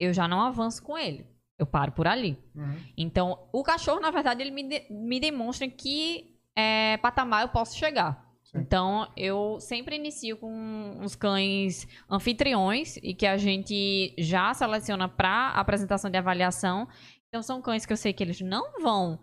[0.00, 1.26] eu já não avanço com ele.
[1.58, 2.38] Eu paro por ali.
[2.54, 2.76] Uhum.
[2.96, 7.48] Então, o cachorro, na verdade, ele me, de- me demonstra em que é, patamar eu
[7.48, 8.26] posso chegar.
[8.42, 8.58] Sim.
[8.58, 15.50] Então, eu sempre inicio com os cães anfitriões e que a gente já seleciona para
[15.50, 16.88] apresentação de avaliação.
[17.28, 19.20] Então, são cães que eu sei que eles não vão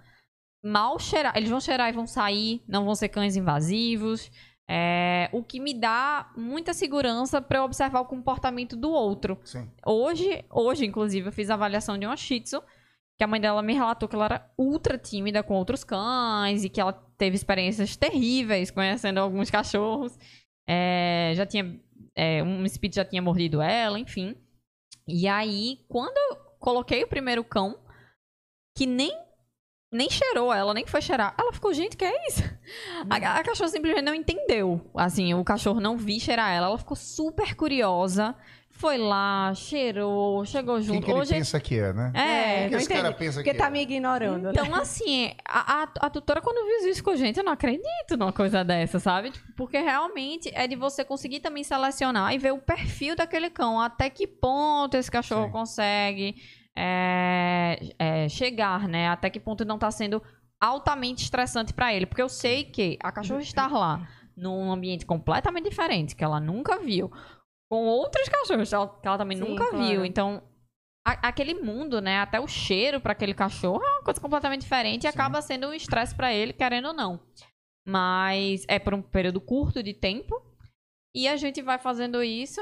[0.64, 1.36] mal cheirar.
[1.36, 4.32] Eles vão cheirar e vão sair, não vão ser cães invasivos.
[4.70, 9.40] É, o que me dá muita segurança para eu observar o comportamento do outro.
[9.46, 9.72] Sim.
[9.86, 12.62] Hoje, hoje, inclusive, eu fiz a avaliação de uma Shih Tzu,
[13.18, 16.70] que a mãe dela me relatou que ela era ultra tímida com outros cães e
[16.70, 20.18] que ela teve experiências terríveis conhecendo alguns cachorros.
[20.68, 21.80] É, já tinha.
[22.14, 24.36] é, um Spitz já tinha mordido ela, enfim.
[25.08, 27.80] E aí, quando eu coloquei o primeiro cão,
[28.76, 29.12] que nem.
[29.92, 31.34] Nem cheirou ela, nem foi cheirar.
[31.38, 32.44] Ela ficou, gente, que é isso?
[33.10, 34.82] A, a cachorra simplesmente não entendeu.
[34.94, 36.68] Assim, o cachorro não vi cheirar ela.
[36.68, 38.36] Ela ficou super curiosa.
[38.70, 41.06] Foi lá, cheirou, chegou Quem junto.
[41.06, 42.12] que ele Hoje pensa que é, né?
[42.14, 42.20] é.
[42.20, 43.70] É, Quem que não esse cara pensa Porque que tá é?
[43.72, 44.44] me ignorando.
[44.44, 44.52] né?
[44.52, 48.32] Então, assim, a, a, a tutora, quando viu isso com gente, eu não acredito numa
[48.32, 49.32] coisa dessa, sabe?
[49.32, 53.80] Tipo, Porque realmente é de você conseguir também selecionar e ver o perfil daquele cão.
[53.82, 55.52] Até que ponto esse cachorro Sim.
[55.52, 56.36] consegue
[56.78, 59.10] é, é, chegar, né?
[59.10, 60.22] Até que ponto não tá sendo
[60.62, 62.06] altamente estressante pra ele.
[62.06, 66.78] Porque eu sei que a cachorra estar lá num ambiente completamente diferente, que ela nunca
[66.80, 67.12] viu,
[67.70, 69.86] com outros cachorros que ela, também Sim, nunca claro.
[69.88, 70.06] viu.
[70.06, 70.44] Então,
[71.06, 72.20] a- aquele mundo, né?
[72.20, 75.18] Até o cheiro pra aquele cachorro é uma coisa completamente diferente e Sim.
[75.18, 77.20] acaba sendo um estresse pra ele, querendo ou não.
[77.88, 80.40] Mas é por um período curto de tempo.
[81.16, 82.62] E a gente vai fazendo isso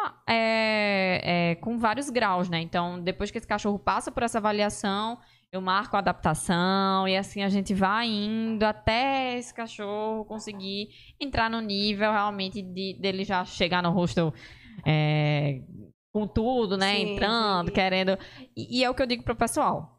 [0.00, 2.60] ah, é, é, com vários graus, né?
[2.60, 5.18] Então, depois que esse cachorro passa por essa avaliação,
[5.50, 11.50] eu marco a adaptação e assim a gente vai indo até esse cachorro conseguir entrar
[11.50, 14.32] no nível realmente de, dele já chegar no rosto
[14.86, 15.62] é,
[16.12, 16.94] com tudo, né?
[16.94, 17.74] Sim, Entrando, sim.
[17.74, 18.18] querendo.
[18.56, 19.98] E, e é o que eu digo pro pessoal.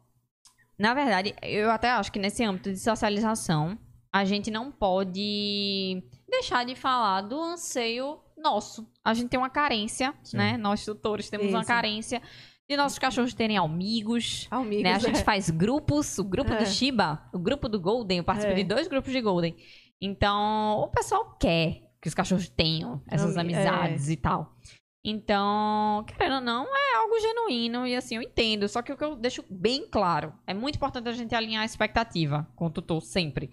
[0.78, 3.78] Na verdade, eu até acho que nesse âmbito de socialização,
[4.10, 8.90] a gente não pode deixar de falar do anseio nosso.
[9.04, 10.36] A gente tem uma carência, Sim.
[10.36, 10.56] né?
[10.56, 11.68] Nós tutores temos uma Isso.
[11.68, 12.20] carência
[12.68, 14.46] de nossos cachorros terem amigos.
[14.50, 14.94] Amigos, Né?
[14.94, 15.24] A gente é.
[15.24, 16.58] faz grupos, o grupo É.
[16.58, 18.56] do Shiba, o grupo do Golden, eu participo É.
[18.56, 19.56] de dois grupos de Golden.
[20.00, 24.56] Então, o pessoal quer que os cachorros tenham essas Ami- amizades e tal.
[25.04, 28.68] Então, querendo ou não, é algo genuíno e assim, eu entendo.
[28.68, 31.66] Só que o que eu deixo bem claro, é muito importante a gente alinhar a
[31.66, 33.50] expectativa com o tutor sempre.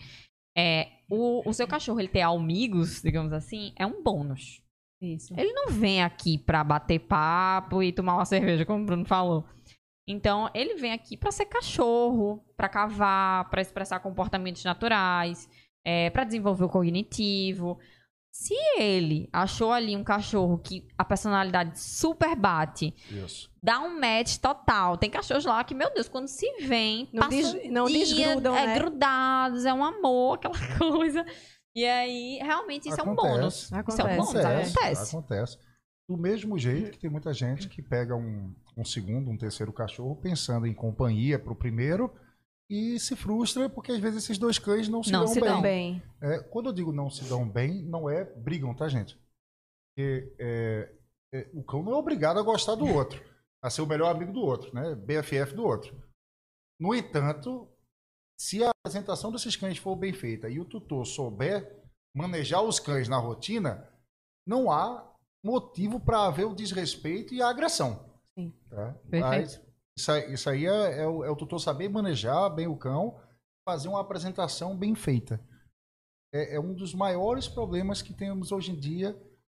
[0.57, 4.61] É, o, o seu cachorro ele ter amigos, digamos assim, é um bônus.
[5.01, 5.33] Isso.
[5.37, 9.45] Ele não vem aqui pra bater papo e tomar uma cerveja, como o Bruno falou.
[10.07, 15.47] Então, ele vem aqui pra ser cachorro, pra cavar, pra expressar comportamentos naturais,
[15.85, 17.77] é, para desenvolver o cognitivo.
[18.31, 23.49] Se ele achou ali um cachorro que a personalidade super bate, Isso.
[23.61, 24.95] dá um match total.
[24.95, 28.55] Tem cachorros lá que, meu Deus, quando se vem, Não des- um não dia, desgrudam,
[28.55, 28.75] é né?
[28.79, 31.25] grudados, é um amor, aquela coisa.
[31.77, 33.35] E aí, realmente, isso é um Acontece.
[33.35, 33.55] bônus.
[33.65, 34.55] Isso é um Acontece, bônus, é.
[34.55, 35.15] acontece.
[35.15, 35.57] Acontece.
[36.09, 40.15] Do mesmo jeito que tem muita gente que pega um, um segundo, um terceiro cachorro
[40.15, 42.11] pensando em companhia pro primeiro
[42.67, 45.49] e se frustra porque às vezes esses dois cães não se Não dão se bem.
[45.49, 45.55] dão.
[45.57, 46.03] Também.
[46.19, 49.15] É, quando eu digo não se dão bem, não é brigam, tá, gente?
[49.95, 50.91] Porque é,
[51.31, 53.23] é, o cão não é obrigado a gostar do outro,
[53.61, 54.95] a ser o melhor amigo do outro, né?
[54.95, 55.95] BFF do outro.
[56.79, 57.67] No entanto,
[58.39, 61.75] se a apresentação desses cães for bem feita e o tutor souber
[62.15, 63.87] manejar os cães na rotina,
[64.47, 68.05] não há motivo para haver o desrespeito e a agressão.
[68.37, 68.53] Sim.
[68.69, 68.93] Tá?
[69.09, 69.25] Perfeito.
[69.59, 69.61] Mas
[69.97, 73.19] isso aí, isso aí é, é o, é o tutor saber manejar bem o cão,
[73.67, 75.39] fazer uma apresentação bem feita.
[76.33, 79.13] É, é um dos maiores problemas que temos hoje em dia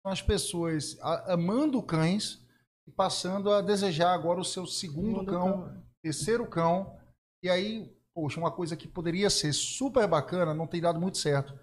[0.05, 2.45] são as pessoas a- amando cães
[2.87, 5.83] e passando a desejar agora o seu segundo Segundo cão, cão.
[6.03, 6.97] terceiro cão.
[7.43, 11.53] E aí, poxa, uma coisa que poderia ser super bacana não tem dado muito certo.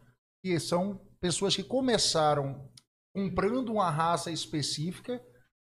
[0.44, 2.70] E são pessoas que começaram
[3.12, 5.20] comprando uma raça específica,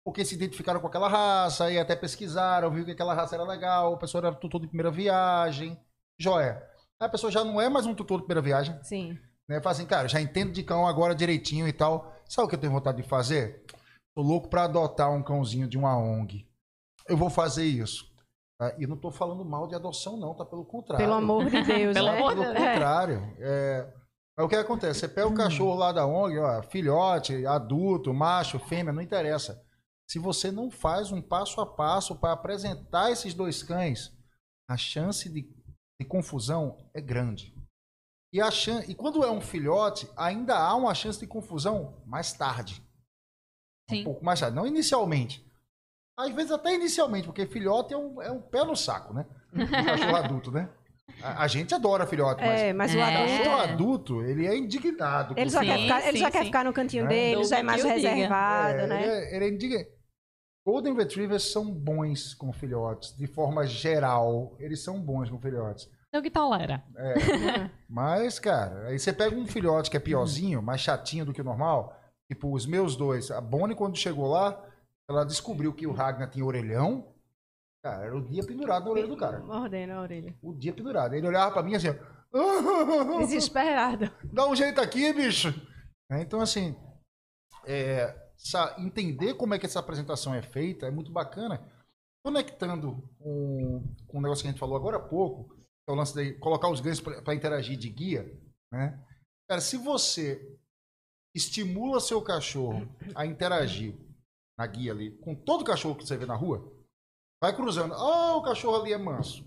[0.05, 3.95] porque se identificaram com aquela raça e até pesquisaram, viu que aquela raça era legal,
[3.95, 5.75] a pessoa era tutor de primeira viagem.
[6.19, 6.61] Joia.
[6.99, 9.17] A pessoa já não é mais um tutor de primeira viagem, Sim.
[9.49, 9.59] né?
[9.61, 12.15] Fala assim, cara, já entendo de cão agora direitinho e tal.
[12.29, 13.65] Sabe o que eu tenho vontade de fazer?
[14.13, 16.47] Tô louco pra adotar um cãozinho de uma ONG.
[17.09, 18.13] Eu vou fazer isso.
[18.57, 18.75] Tá?
[18.77, 20.45] E não tô falando mal de adoção, não, tá?
[20.45, 21.03] Pelo contrário.
[21.03, 22.17] Pelo amor de Deus, Pelo né?
[22.17, 23.35] Pelo contrário.
[23.39, 23.93] É...
[24.37, 24.99] Mas o que acontece?
[24.99, 29.63] Você pega o cachorro lá da ONG, ó, filhote, adulto, macho, fêmea, não interessa.
[30.09, 34.11] Se você não faz um passo a passo para apresentar esses dois cães,
[34.69, 35.41] a chance de,
[35.99, 37.55] de confusão é grande.
[38.33, 38.83] E, a chan...
[38.87, 42.83] e quando é um filhote, ainda há uma chance de confusão mais tarde.
[43.89, 44.03] Um Sim.
[44.03, 45.44] pouco mais tarde, não inicialmente.
[46.17, 49.25] Às vezes até inicialmente, porque filhote é um, é um pé no saco, né?
[49.53, 50.69] Um cachorro adulto, né?
[51.21, 53.03] A, a gente adora filhote, mas É, mas o É.
[53.03, 53.37] adulto.
[53.37, 55.35] cachorro adulto, ele é indignado.
[55.35, 57.07] com Ele já, o Sim, quer ficar, ele sim, já quer ficar no cantinho É.
[57.07, 59.03] dele, já é mais reservado, É, né?
[59.03, 59.95] Ele é, ele é indignado.
[60.65, 65.87] Golden Retrievers são bons com filhotes, de forma geral, eles são bons com filhotes.
[66.11, 66.83] É o que tolera.
[67.87, 71.43] Mas, cara, aí você pega um filhote que é piorzinho, mais chatinho do que o
[71.43, 71.95] normal,
[72.31, 73.29] tipo os meus dois.
[73.31, 74.59] A Bonnie, quando chegou lá,
[75.09, 77.13] ela descobriu que o Ragnar tinha orelhão.
[77.83, 79.39] Cara, era o dia pendurado na orelha do cara.
[79.39, 80.35] Mordendo a orelha.
[80.41, 81.13] O dia pendurado.
[81.13, 81.89] Ele olhava pra mim assim.
[83.19, 84.11] Desesperado.
[84.31, 85.49] Dá um jeito aqui, bicho.
[86.11, 86.75] É, Então, assim,
[87.65, 91.61] é, sa- entender como é que essa apresentação é feita é muito bacana.
[92.25, 95.95] Conectando com, com o negócio que a gente falou agora há pouco, que é o
[95.95, 98.23] lance de colocar os ganhos para interagir de guia,
[98.73, 98.99] né?
[99.47, 100.57] Cara, se você
[101.35, 103.93] estimula seu cachorro a interagir
[104.57, 106.71] na guia ali com todo cachorro que você vê na rua,
[107.41, 107.93] vai cruzando.
[107.93, 109.45] Oh, o cachorro ali é manso.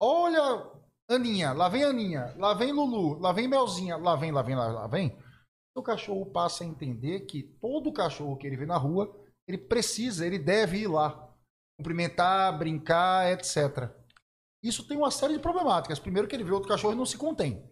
[0.00, 0.70] Olha,
[1.08, 4.66] Aninha, lá vem Aninha, lá vem Lulu, lá vem Melzinha, lá vem, lá vem, lá,
[4.66, 5.16] lá vem.
[5.74, 9.14] O cachorro passa a entender que todo cachorro que ele vê na rua,
[9.48, 11.28] ele precisa, ele deve ir lá.
[11.78, 13.90] Cumprimentar, brincar, etc.
[14.62, 15.98] Isso tem uma série de problemáticas.
[15.98, 17.68] Primeiro que ele vê outro cachorro e não se contém.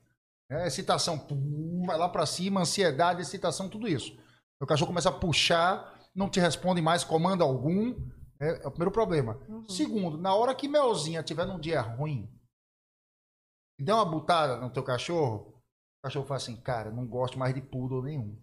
[0.51, 4.19] É, excitação, pum, vai lá pra cima, ansiedade, excitação, tudo isso.
[4.61, 7.95] O cachorro começa a puxar, não te responde mais comando algum.
[8.41, 9.39] É, é o primeiro problema.
[9.49, 9.69] Uhum.
[9.69, 12.29] Segundo, na hora que Melzinha tiver num dia ruim,
[13.79, 15.63] e der uma butada no teu cachorro,
[15.99, 18.39] o cachorro fala assim, cara, não gosto mais de poodle nenhum.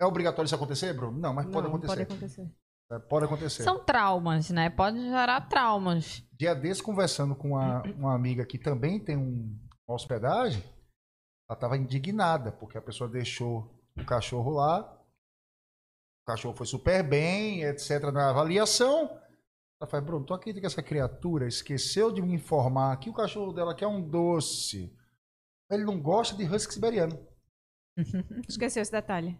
[0.00, 1.18] É obrigatório isso acontecer, Bruno?
[1.18, 1.96] Não, mas pode Não, acontecer.
[1.96, 2.50] Pode acontecer.
[2.90, 3.62] É, Pode acontecer.
[3.64, 4.70] São traumas, né?
[4.70, 6.22] Pode gerar traumas.
[6.32, 10.62] Dia desse, conversando com uma, uma amiga que também tem um, uma hospedagem,
[11.48, 14.95] ela estava indignada, porque a pessoa deixou o cachorro lá,
[16.26, 19.04] o cachorro foi super bem, etc., na avaliação.
[19.80, 23.52] Ela fala, Bruno, tu acredita que essa criatura esqueceu de me informar que o cachorro
[23.52, 24.92] dela quer um doce?
[25.70, 27.16] Ele não gosta de husky siberiano.
[28.48, 29.38] Esqueceu esse detalhe.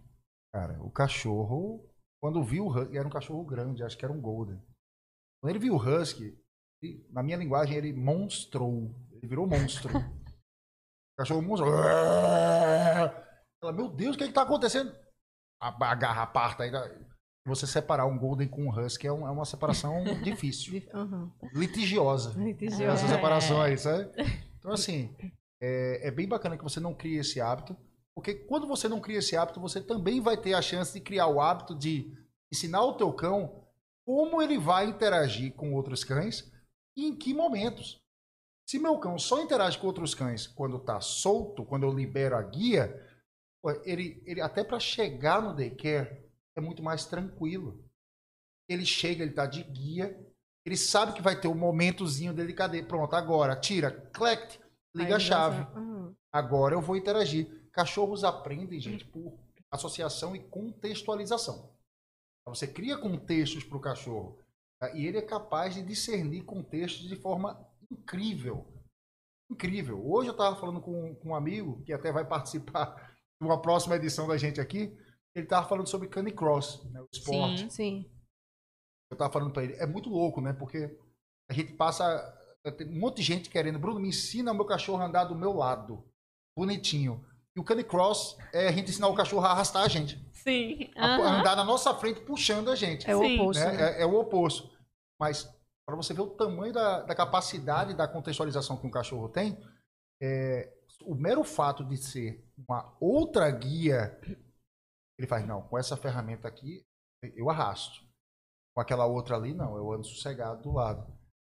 [0.55, 1.85] Cara, o cachorro,
[2.22, 4.57] quando viu o husky, era um cachorro grande, acho que era um golden.
[5.42, 6.38] Quando ele viu o husky,
[6.81, 8.94] ele- na minha linguagem, ele monstrou.
[9.11, 9.99] Ele virou monstro.
[9.99, 9.99] o
[11.18, 11.68] cachorro monstro.
[11.68, 14.94] Ela, meu Deus, o que é que tá acontecendo?
[15.61, 16.71] A, a garra parta aí.
[16.71, 16.90] da-
[17.47, 21.31] Você separar um Golden com um Husky é, um- é uma separação difícil, Dif- Uhum.
[21.55, 22.31] litigiosa.
[22.37, 22.85] Litigiosa.
[22.92, 23.09] Essa É.
[23.09, 24.11] separação aí, sabe?
[24.59, 25.14] Então, assim,
[25.62, 27.77] é, é bem bacana que você não crie esse hábito,
[28.14, 31.29] porque quando você não cria esse hábito, você também vai ter a chance de criar
[31.29, 32.12] o hábito de
[32.53, 33.62] ensinar o teu cão
[34.05, 36.51] como ele vai interagir com outros cães
[36.97, 37.99] e em que momentos.
[38.69, 42.42] Se meu cão só interage com outros cães quando tá solto, quando eu libero a
[42.42, 43.01] guia,
[43.85, 46.24] ele, ele até para chegar no daycare
[46.57, 47.85] é muito mais tranquilo.
[48.68, 50.18] Ele chega, ele tá de guia,
[50.64, 52.83] ele sabe que vai ter o momentozinho dele, cadê?
[52.83, 54.61] Pronto, agora, tira, clect,
[54.94, 55.57] liga a Aí chave.
[55.62, 56.14] já- uhum.
[56.33, 57.68] Agora eu vou interagir.
[57.72, 59.38] Cachorros aprendem, gente, por
[59.70, 61.72] associação e contextualização.
[62.42, 64.38] Então, Você cria contextos para o cachorro
[64.81, 64.90] tá?
[64.94, 67.59] e ele é capaz de discernir contextos de forma
[67.90, 68.66] incrível.
[69.50, 70.05] Incrível.
[70.11, 74.27] Hoje eu estava falando com, com um amigo que até vai participar uma próxima edição
[74.27, 74.96] da gente aqui.
[75.35, 77.62] Ele estava falando sobre canicross, né, o esporte.
[77.62, 77.70] Sim.
[77.70, 78.11] Sim.
[79.11, 80.53] Eu tava falando pra ele, é muito louco, né?
[80.53, 80.99] Porque
[81.51, 82.35] a gente passa.
[82.77, 85.37] Tem um monte de gente querendo, Bruno, me ensina o meu cachorro a andar do
[85.37, 86.05] meu lado.
[86.59, 87.25] Bonitinho.
[87.55, 90.20] E o Canicross é a gente ensinar o cachorro a arrastar a gente.
[90.33, 90.90] Sim.
[90.96, 91.40] A aham.
[91.40, 93.09] andar na nossa frente, puxando a gente.
[93.09, 93.40] É o Sim.
[93.40, 93.61] oposto.
[93.61, 93.72] né?
[93.72, 93.99] né?
[93.99, 94.70] É, é o oposto.
[95.20, 95.49] Mas,
[95.87, 99.57] para você ver o tamanho da, da capacidade da contextualização que um cachorro tem,
[100.20, 104.18] é, o mero fato de ser uma outra guia,
[105.18, 106.85] ele faz, não, com essa ferramenta aqui,
[107.35, 108.04] eu arrasto.
[108.74, 111.02] Com aquela outra ali, não, eu ando sossegado do lado.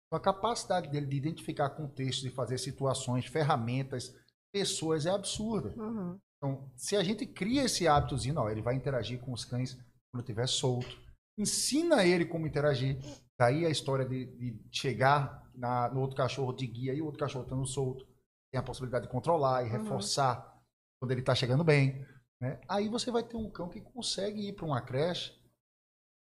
[0.07, 4.13] Então, a capacidade dele de identificar contextos, de fazer situações, ferramentas,
[4.53, 5.73] pessoas, é absurda.
[5.81, 6.19] Uhum.
[6.37, 9.75] Então, se a gente cria esse hábitozinho, não, ele vai interagir com os cães
[10.11, 10.99] quando estiver solto.
[11.39, 12.97] Ensina ele como interagir.
[13.39, 17.19] Daí a história de, de chegar na- no outro cachorro de guia e o outro
[17.19, 18.05] cachorro estando solto.
[18.51, 19.71] Tem a possibilidade de controlar e Uhum.
[19.71, 20.59] reforçar
[20.99, 22.05] quando ele está chegando bem.
[22.39, 22.59] né?
[22.67, 25.33] Aí você vai ter um cão que consegue ir para uma creche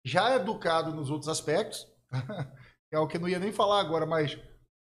[0.06, 1.88] já educado nos outros aspectos.
[2.92, 4.38] é o que eu não ia nem falar agora, mas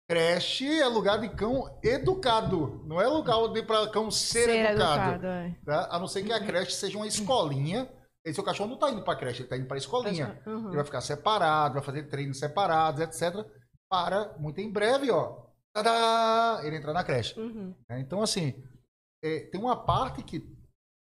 [0.08, 2.84] creche é lugar de cão educado.
[2.86, 5.26] Não é lugar para cão ser, educado.
[5.26, 5.56] é.
[5.64, 5.88] tá?
[5.90, 7.90] A não ser que a creche seja uma escolinha.
[8.26, 10.40] E seu cachorro não está indo para a creche, ele está indo para a escolinha.
[10.46, 10.68] Uhum.
[10.68, 13.46] Ele vai ficar separado, vai fazer treinos separados, etc.
[13.86, 15.44] Para, muito em breve, ó,
[15.82, 17.38] tadá, ele entrar na creche.
[17.38, 17.74] Uhum.
[17.88, 18.00] né?
[18.00, 18.54] Então, assim,
[19.22, 20.42] é, tem uma parte que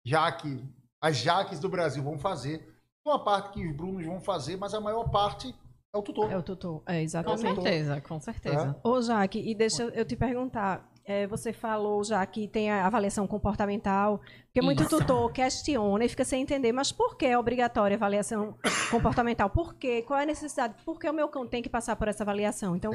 [0.05, 0.64] Jaque,
[1.01, 4.75] as Jaques do Brasil vão fazer, tem uma parte que os Brunos vão fazer, mas
[4.75, 5.55] a maior parte
[5.94, 6.31] é o tutor.
[6.31, 6.83] É o tutor.
[6.87, 7.40] É, Com exatamente.
[7.49, 7.62] tutor.
[7.64, 8.77] certeza, com certeza.
[8.85, 10.87] Ô, Jaque, e deixa eu te perguntar.
[11.09, 14.99] é, você falou já que tem a avaliação comportamental, porque muito Isso.
[14.99, 18.59] tutor questiona e fica sem entender, mas por que é obrigatória a avaliação
[18.90, 19.49] comportamental?
[19.49, 20.03] Por quê?
[20.03, 20.75] Qual é a necessidade?
[20.85, 22.77] Por que o meu cão tem que passar por essa avaliação?
[22.77, 22.92] Então,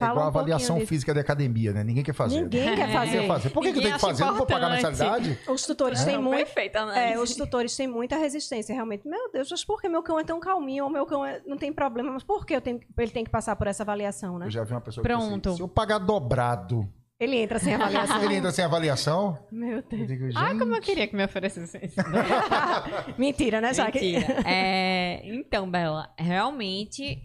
[0.00, 0.88] É igual a um avaliação disso.
[0.88, 1.84] física de academia, né?
[1.84, 2.40] Ninguém quer fazer.
[2.42, 2.74] Ninguém né?
[2.76, 3.20] quer fazer.
[3.20, 3.50] quer fazer.
[3.50, 4.22] Por que, que eu tenho que fazer?
[4.22, 4.98] Eu não vou pagar importante.
[4.98, 5.38] mensalidade?
[5.46, 6.04] Os tutores É.
[6.06, 6.36] têm muito.
[6.38, 7.18] perfeita, É, análise.
[7.22, 9.06] os tutores têm muita resistência, realmente.
[9.06, 10.84] Meu Deus, mas por que meu cão é tão calminho?
[10.84, 12.10] Ou meu cão é- não tem problema?
[12.12, 14.46] Mas por que eu tenho- ele tem que passar por essa avaliação, né?
[14.46, 15.54] Eu já vi uma pessoa que disse, Pronto.
[15.56, 16.88] se eu pagar dobrado,
[17.20, 18.22] Ele entra sem avaliação.
[18.24, 19.38] ele ainda sem avaliação?
[19.52, 20.06] Meu Eu Deus.
[20.08, 21.96] digo, gente, Ah, como eu queria que me oferecessem isso.
[23.18, 24.00] Mentira, né, Jaque?
[24.00, 24.42] Mentira.
[24.46, 27.18] É, então, Bela, realmente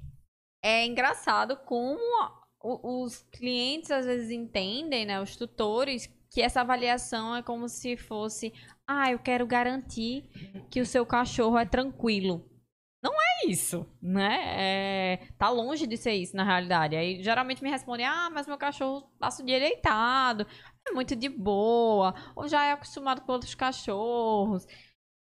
[0.64, 2.00] é engraçado como
[2.66, 8.52] os clientes às vezes entendem, né, os tutores, que essa avaliação é como se fosse,
[8.88, 10.30] ah, eu quero garantir
[10.70, 12.50] que o seu cachorro é tranquilo.
[13.02, 14.40] Não é isso, né?
[14.58, 16.96] É, tá longe de ser isso, na realidade.
[16.96, 20.48] Aí geralmente me respondem, ah, mas meu cachorro passa o dia deitado,
[20.88, 24.66] é muito de boa, ou já é acostumado com outros cachorros.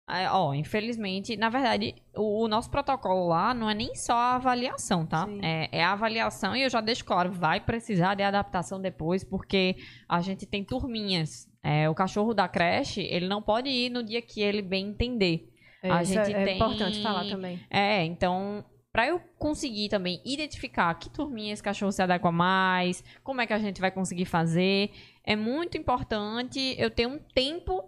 [0.07, 4.35] É, ó, infelizmente, na verdade, o, o nosso protocolo lá não é nem só a
[4.35, 5.27] avaliação, tá?
[5.41, 9.75] É, é a avaliação e eu já deixo claro, vai precisar de adaptação depois, porque
[10.07, 11.49] a gente tem turminhas.
[11.63, 15.49] É, o cachorro da creche, ele não pode ir no dia que ele bem entender.
[15.81, 17.59] É, A gente é, é tem- importante falar também.
[17.71, 18.63] É, então,
[18.93, 23.53] pra eu conseguir também identificar que turminha esse cachorro se adequa mais, como é que
[23.53, 24.91] a gente vai conseguir fazer,
[25.23, 27.83] é muito importante eu ter um tempo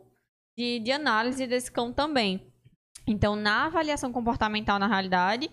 [0.58, 2.52] de, de análise desse cão também.
[3.06, 5.50] Então, na avaliação comportamental, na realidade,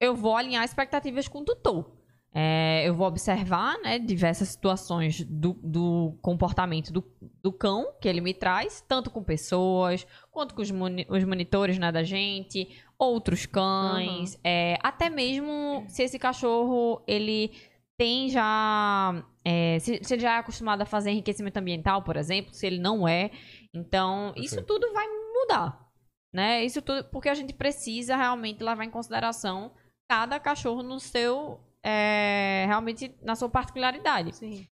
[0.00, 2.00] eu vou alinhar expectativas com o tutor.
[2.34, 7.04] É, eu vou observar né, diversas situações do, do comportamento do,
[7.42, 11.76] do cão que ele me traz, tanto com pessoas, quanto com os, moni- os monitores
[11.78, 12.66] né, da gente,
[12.98, 17.52] outros cães, é, até mesmo se esse cachorro ele
[17.98, 19.22] tem já.
[19.44, 22.78] é, se, se ele já é acostumado a fazer enriquecimento ambiental, por exemplo, se ele
[22.78, 23.30] não é.
[23.74, 24.66] Então, isso Perfeito.
[24.66, 25.88] tudo vai mudar.
[26.34, 26.64] Né?
[26.64, 29.72] Isso tudo porque a gente precisa realmente levar em consideração
[30.10, 31.60] cada cachorro no seu.
[31.84, 34.36] é, realmente na sua particularidade.
[34.36, 34.66] Sim.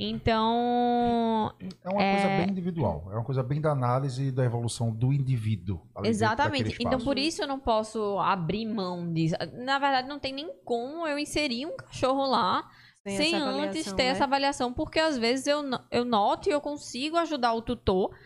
[0.00, 2.38] Então, É uma coisa É.
[2.40, 3.08] bem individual.
[3.12, 5.86] É uma coisa bem da análise da evolução do indivíduo.
[6.04, 6.76] exatamente.
[6.80, 9.34] Então, por isso eu não posso abrir mão disso.
[9.52, 12.68] Na verdade, não tem nem como eu inserir um cachorro lá
[13.06, 14.08] Sem antes ter né?
[14.08, 18.16] essa avaliação, porque às vezes eu, eu noto e eu consigo ajudar o tutor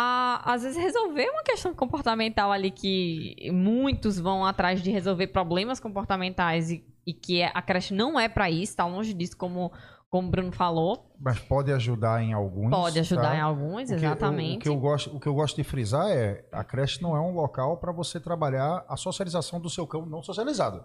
[0.00, 5.80] a, às vezes, resolver uma questão comportamental ali que muitos vão atrás de resolver problemas
[5.80, 9.72] comportamentais e, e que é- a creche não é pra isso, tá longe disso, como,
[10.08, 11.12] como o Bruno falou.
[11.18, 12.70] Mas pode ajudar em alguns.
[12.70, 13.36] Pode ajudar tá?
[13.36, 14.54] em alguns, O que- exatamente.
[14.54, 17.16] O, o que eu gosto, o que eu gosto de frisar é a creche não
[17.16, 20.84] é um local para você trabalhar a socialização do seu cão não socializado.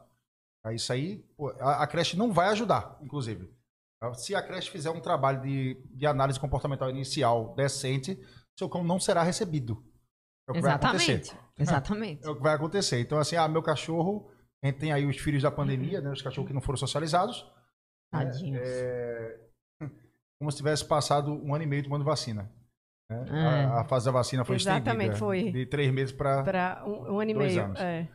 [0.64, 0.74] Tá?
[0.74, 1.24] Isso aí,
[1.59, 3.47] a, a creche não vai ajudar, inclusive.
[4.01, 4.11] Tá?
[4.16, 8.18] Se a creche fizer um trabalho de, de análise comportamental inicial decente,
[8.58, 9.84] seu cão não será recebido.
[10.47, 11.12] É o que vai acontecer.
[11.22, 11.43] Exatamente.
[11.58, 12.26] Exatamente.
[12.26, 12.99] É o que vai acontecer.
[12.99, 14.30] Então, assim, ah, meu cachorro,
[14.62, 16.12] a gente tem aí os filhos da pandemia, né?
[16.12, 17.43] Os cachorros que não foram socializados.
[18.12, 18.26] né?
[18.26, 18.62] Tadinhos.
[18.62, 19.39] É,
[20.39, 22.51] como se tivesse passado um ano e meio tomando vacina.
[23.10, 23.26] né?
[23.30, 23.66] É.
[23.66, 25.51] A, a fase da vacina foi Exatamente, estendida foi.
[25.51, 26.84] de três meses para.
[26.86, 27.64] Um, um ano e meio.
[27.64, 27.80] anos.
[27.80, 28.08] É.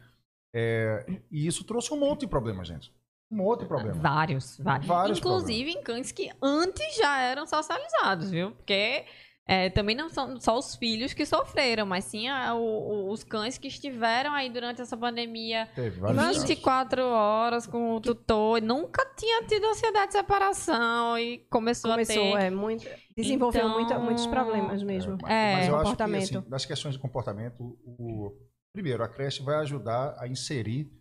[1.30, 2.92] E isso trouxe um monte de problema, gente.
[3.30, 4.00] Um monte de problema.
[4.00, 4.86] Vários, vários.
[4.86, 8.52] Vários Inclusive em cães que antes já eram socializados, viu?
[8.52, 9.04] Porque
[9.50, 12.60] é, também não são só os filhos que sofreram, mas sim a- o-
[13.06, 16.42] o- os cães que estiveram aí durante essa pandemia Teve vários casos.
[16.44, 22.38] 24 horas com o tutor, nunca tinha tido ansiedade de separação e começou, Começou, a
[22.40, 22.44] ter.
[22.46, 22.86] é, muito,
[23.16, 25.16] desenvolveu Então, muita- muitos problemas mesmo.
[25.22, 25.54] Mas, É.
[25.56, 26.38] mas eu acho que, comportamento.
[26.38, 28.36] assim, das questões de comportamento, o,
[28.74, 30.92] primeiro, a creche vai ajudar a inserir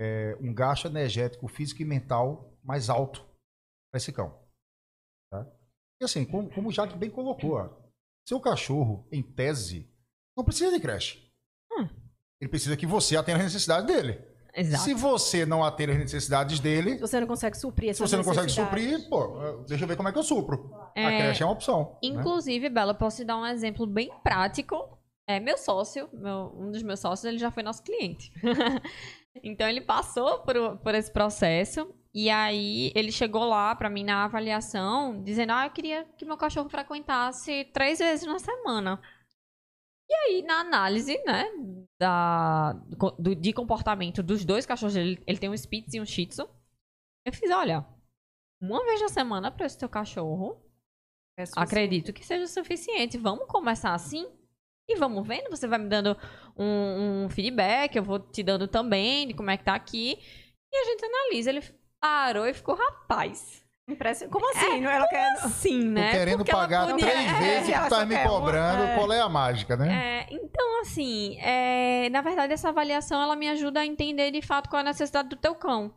[0.00, 3.20] é, um gasto energético físico e mental mais alto
[3.92, 4.36] para esse cão.
[6.04, 7.70] E assim, como, como o Jaque bem colocou, ó,
[8.28, 9.90] seu cachorro, em tese,
[10.36, 11.18] não precisa de creche.
[11.72, 11.88] Hum.
[12.40, 14.22] Ele precisa que você atenda as necessidades dele.
[14.54, 14.84] Exato.
[14.84, 18.16] Se você não atende as necessidades dele, Se você não consegue suprir se essas você
[18.18, 20.70] não consegue suprir, pô, deixa eu ver como é que eu supro.
[20.94, 21.92] A É, creche é uma opção.
[21.92, 21.98] né?
[22.02, 24.76] Inclusive, Bela, eu posso te dar um exemplo bem prático.
[25.26, 28.30] É, meu sócio, meu- um dos meus sócios, ele já foi nosso cliente.
[29.42, 31.88] então, ele passou por, por esse processo.
[32.14, 36.36] E aí, ele chegou lá pra mim na avaliação, dizendo: Ah, eu queria que meu
[36.36, 39.00] cachorro frequentasse três vezes na semana.
[40.08, 41.44] E aí, na análise, né,
[41.98, 42.72] da,
[43.18, 46.48] do- de comportamento dos dois cachorros, ele, ele tem um Spitz e um Shih Tzu.
[47.26, 47.84] Eu fiz: Olha,
[48.62, 50.62] uma vez na semana pra esse teu cachorro,
[51.36, 51.44] É.
[51.56, 53.18] Acredito que seja suficiente.
[53.18, 54.24] Vamos começar assim?
[54.88, 55.50] E vamos vendo.
[55.50, 56.16] Você vai me dando
[56.56, 60.16] um, um feedback, eu vou te dando também de como é que tá aqui.
[60.72, 61.50] E a gente analisa.
[61.50, 61.60] Ele
[62.08, 63.64] parou e ficou, rapaz.
[63.88, 64.80] Impression- Como assim?
[64.80, 65.36] não ela quer...
[65.50, 66.10] Sim, né?
[66.10, 68.82] Tô querendo Porque pagar podia- três É, vezes ela que tá me uma, cobrando.
[68.82, 68.94] é.
[68.94, 69.92] Qual é a mágica, né?
[70.22, 74.68] É, então, assim, é, na verdade, essa avaliação ela me ajuda a entender de fato
[74.70, 75.94] qual é a necessidade do teu cão.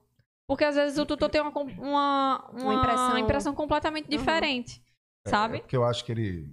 [0.50, 3.54] Porque às vezes o tutor tem uma, com- uma, uma, impressão- impressão...
[3.56, 4.18] completamente Uhum.
[4.18, 4.82] diferente.
[5.26, 5.58] É, Sabe?
[5.58, 6.50] É porque eu acho que ele.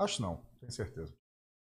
[0.00, 1.12] Acho não, tenho certeza.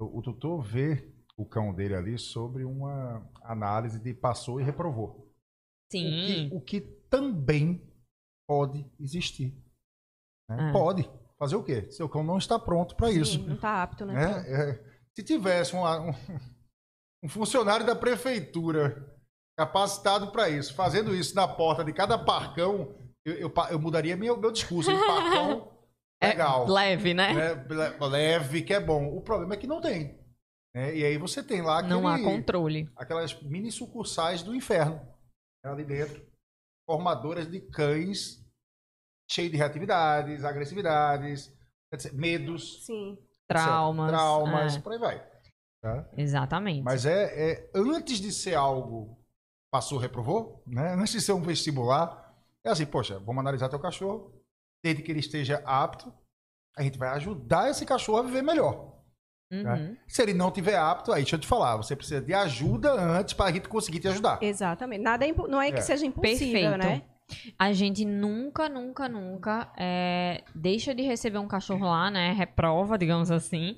[0.00, 5.30] O, o tutor vê o cão dele ali sobre uma análise de passou e reprovou.
[5.92, 6.06] Sim.
[6.06, 6.80] O que, o que
[7.16, 7.80] também
[8.48, 9.54] pode existir.
[10.48, 10.70] né?
[10.70, 10.72] É.
[10.72, 11.08] Pode.
[11.38, 11.90] Fazer o quê?
[11.90, 13.42] Seu cão não está pronto para isso.
[13.46, 14.14] Não tá apto, né?
[14.14, 14.44] né?
[14.70, 14.84] É,
[15.14, 16.10] se tivesse um, um,
[17.24, 19.12] um funcionário da prefeitura
[19.58, 24.36] capacitado para isso, fazendo isso na porta de cada parcão, eu, eu, eu mudaria meu,
[24.36, 24.90] meu discurso.
[24.90, 24.98] Hein?
[25.06, 25.72] Parcão
[26.22, 26.66] É legal.
[26.66, 27.32] leve, né?
[27.68, 29.14] Le- Leve, que é bom.
[29.14, 30.18] O problema é que não tem.
[30.74, 30.96] né?
[30.96, 32.88] E aí você tem lá aquele, Não há controle.
[32.96, 34.96] aquelas mini sucursais do inferno
[35.62, 36.24] né, ali dentro.
[36.86, 38.44] Formadoras de cães
[39.30, 41.52] cheios de reatividades, agressividades,
[41.92, 43.12] etc, medos, Sim.
[43.12, 43.24] etc.
[43.46, 44.10] Traumas.
[44.10, 45.26] traumas, é, por aí vai.
[45.82, 46.08] tá?
[46.16, 46.82] exatamente.
[46.82, 49.18] Mas é, é antes de ser algo
[49.70, 50.94] passou, reprovou, né?
[50.94, 52.32] Antes de ser um vestibular,
[52.62, 54.32] é assim, poxa, vamos analisar teu cachorro,
[54.82, 56.12] desde que ele esteja apto,
[56.76, 58.93] a gente vai ajudar esse cachorro a viver melhor.
[59.62, 59.96] Uhum.
[60.08, 63.34] Se ele não tiver apto, aí deixa eu te falar, você precisa de ajuda antes
[63.34, 64.38] para a gente conseguir te ajudar.
[64.42, 65.02] Exatamente.
[65.02, 65.82] Nada é impo- não é que É.
[65.82, 66.78] seja impossível, Perfeito.
[66.78, 67.02] né?
[67.58, 72.32] A gente nunca, nunca, nunca é, deixa de receber um cachorro lá, né?
[72.32, 73.76] Reprova, digamos assim,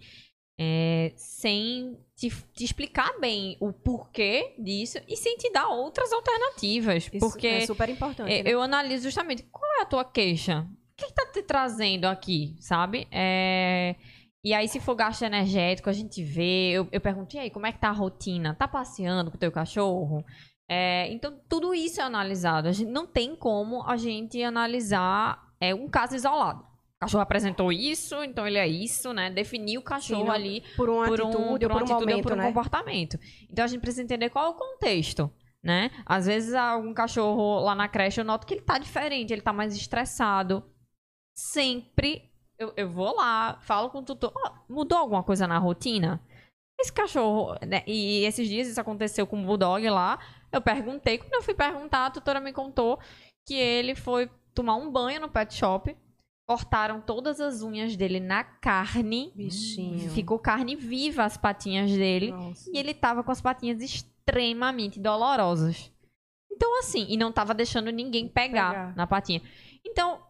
[0.59, 7.09] é, sem te, te explicar bem o porquê disso e sem te dar outras alternativas.
[7.13, 8.33] Isso porque é super importante.
[8.33, 8.51] é, né?
[8.51, 10.67] eu analiso justamente qual é a tua queixa.
[10.93, 13.07] O que, que tá te trazendo aqui, sabe?
[13.13, 13.95] É,
[14.47, 16.71] E aí, se for gasto energético, a gente vê.
[16.71, 18.55] Eu, eu pergunto, e aí, como é que tá a rotina?
[18.55, 20.25] Tá passeando com o teu cachorro?
[20.71, 22.69] É, então, tudo isso é analisado.
[22.69, 26.61] A gente não tem como a gente analisar é, um caso isolado.
[26.61, 29.31] O cachorro apresentou isso, então ele é isso, né?
[29.31, 31.77] Definir o cachorro não- ali por uma por um, atitude por ou uma por um
[31.77, 32.47] atitude ou momento, por um né?
[32.47, 33.19] comportamento.
[33.51, 35.29] Então a gente precisa entender qual é o contexto,
[35.61, 35.91] né?
[36.07, 39.53] Às vezes algum cachorro lá na creche eu noto que ele tá diferente, ele tá
[39.53, 40.63] mais estressado.
[41.35, 46.21] sempre eu, eu vou lá, falo com o tutor, "Ó, mudou alguma coisa na rotina?
[46.79, 47.83] Esse cachorro, né?
[47.87, 50.19] E esses dias isso aconteceu com o Bulldog lá.
[50.53, 52.99] Eu perguntei, quando eu fui perguntar, a tutora me contou
[53.47, 55.97] que ele foi tomar um banho no pet shop.
[56.49, 59.33] Cortaram todas as unhas dele na carne.
[59.35, 60.11] Bichinho.
[60.11, 62.31] Ficou carne viva as patinhas dele.
[62.31, 62.71] Nossa.
[62.73, 65.91] E ele tava com as patinhas extremamente dolorosas.
[66.53, 68.97] Então, assim, e não tava deixando ninguém pegar, Pegar.
[68.97, 69.43] na patinha.
[69.85, 70.21] Então,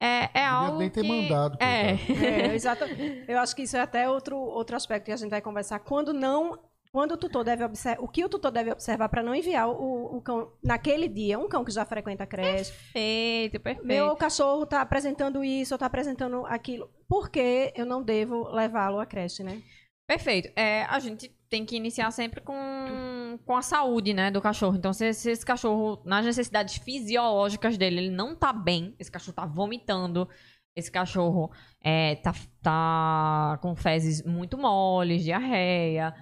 [0.00, 0.78] é, é algo.
[0.78, 1.08] nem ter que...
[1.08, 1.92] mandado, É.
[1.92, 3.24] É, exatamente.
[3.26, 5.78] Eu acho que isso é até outro, outro aspecto que a gente vai conversar.
[5.80, 6.58] Quando não.
[6.92, 8.04] Quando o tutor deve observar.
[8.04, 11.48] O que o tutor deve observar para não enviar o, o cão naquele dia, um
[11.48, 12.70] cão que já frequenta a creche.
[12.70, 13.86] Perfeito, perfeito.
[13.86, 16.88] Meu cachorro está apresentando isso, ou está apresentando aquilo.
[17.08, 19.60] Por que eu não devo levá-lo à creche, né?
[20.06, 20.52] Perfeito.
[20.54, 24.76] É, a gente tem que iniciar sempre com, com a saúde, né, do cachorro.
[24.76, 29.34] Então, se, se esse cachorro, nas necessidades fisiológicas dele, ele não tá bem, esse cachorro
[29.34, 30.28] tá vomitando,
[30.76, 36.14] esse cachorro é, tá, tá com fezes muito moles, diarreia.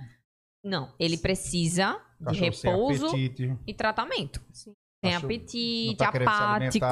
[0.63, 3.09] Não, ele precisa de repouso
[3.67, 4.41] e tratamento.
[4.53, 4.75] Sim.
[5.03, 6.87] Tem não apetite, tá apático.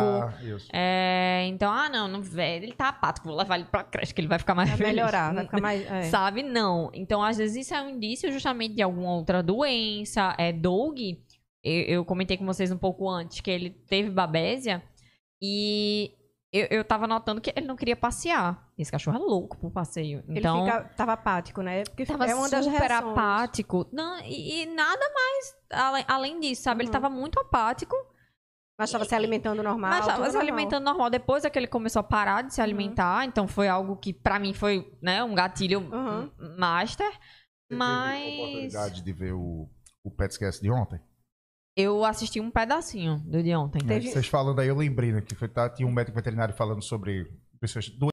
[0.73, 4.21] É, então, ah, não, não, velho, ele tá apático, vou levar ele pra creche que
[4.21, 4.95] ele vai ficar mais Vai feliz.
[4.97, 5.89] melhorar, vai ficar mais.
[5.89, 6.03] é.
[6.03, 6.43] Sabe?
[6.43, 6.91] Não.
[6.93, 10.35] Então, às vezes, isso é um indício justamente de alguma outra doença.
[10.39, 10.99] É, Doug,
[11.63, 14.83] eu, eu comentei com vocês um pouco antes que ele teve babésia
[15.41, 16.11] e
[16.53, 18.69] eu, eu tava notando que ele não queria passear.
[18.77, 20.25] Esse cachorro é louco pro passeio.
[20.29, 21.85] Então, Ele fica, tava apático, né?
[21.85, 23.13] Porque tava é uma das super reações.
[23.13, 23.87] apático.
[23.93, 26.83] Não, e, e nada mais além, além disso, sabe?
[26.83, 26.93] Ele Uhum.
[26.93, 27.95] tava muito apático.
[28.79, 29.91] Mas estava se alimentando normal.
[29.91, 30.41] Mas tava se normal.
[30.43, 31.11] alimentando normal.
[31.11, 33.27] Depois é que ele começou a parar de se alimentar.
[33.27, 36.31] Então foi algo que, pra mim, foi né, um gatilho Uhum.
[36.59, 37.11] master.
[37.11, 37.19] Você
[37.69, 39.69] teve Mas a oportunidade de ver o,
[40.03, 40.99] o Petscast de ontem?
[41.77, 43.85] Eu assisti um pedacinho do de ontem.
[43.85, 45.21] Teve- Vocês falando aí, eu lembrei, né?
[45.21, 48.11] Que foi, tá, tinha um médico veterinário falando sobre pessoas doentes.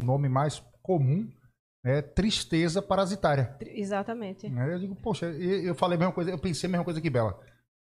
[0.00, 1.30] O nome mais comum
[1.84, 3.56] é tristeza parasitária.
[3.60, 4.46] Exatamente.
[4.46, 7.10] Aí Eu digo, poxa, eu, falei a mesma coisa, eu pensei a mesma coisa que
[7.10, 7.38] Bela.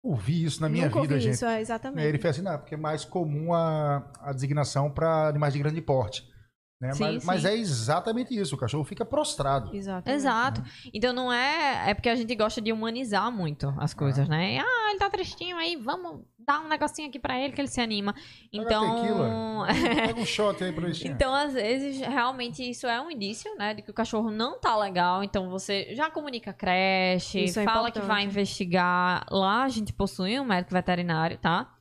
[0.02, 1.34] Ouvi isso na minha Nunca vida, gente.
[1.34, 2.06] isso, é, exatamente.
[2.06, 5.80] Ele fez assim, não, porque é mais comum a, a designação para animais de grande
[5.80, 6.28] porte.
[6.78, 6.92] Né?
[6.92, 7.48] Sim, mas, mas sim.
[7.48, 9.74] é exatamente isso, o cachorro fica prostrado.
[9.74, 10.14] Exatamente.
[10.14, 10.62] Exato.
[10.92, 11.90] Então não é.
[11.90, 14.58] É porque a gente gosta de humanizar muito as coisas, né?
[14.58, 17.80] Ah, ele tá tristinho aí, vamos dar um negocinho aqui pra ele que ele se
[17.80, 18.14] anima.
[18.52, 18.94] Então.
[18.94, 19.66] tequila.
[20.06, 21.08] Pega um shot aí pra isso.
[21.08, 24.76] Então, às vezes, realmente isso é um indício, né, de que o cachorro não tá
[24.76, 25.24] legal.
[25.24, 28.06] Então, você já comunica a creche, Isso é fala que importante.
[28.06, 29.24] vai investigar.
[29.30, 31.72] Lá a gente possui um médico veterinário, tá?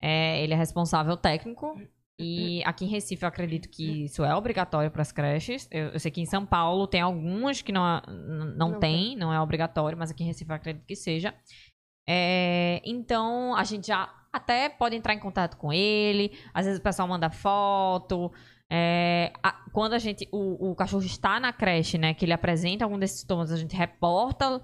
[0.00, 1.76] É, ele é responsável técnico.
[2.18, 5.68] E aqui em Recife eu acredito que isso é obrigatório para as creches.
[5.70, 9.32] Eu, eu sei que em São Paulo tem algumas que não, não, Não tem, não
[9.32, 11.34] é obrigatório, mas aqui em Recife eu acredito que seja.
[12.08, 16.32] É, então a gente já até pode entrar em contato com ele.
[16.52, 18.30] Às vezes o pessoal manda foto.
[18.70, 22.84] É, a- quando a gente o, o cachorro está na creche, né, que ele apresenta
[22.84, 24.62] algum desses sintomas, a gente reporta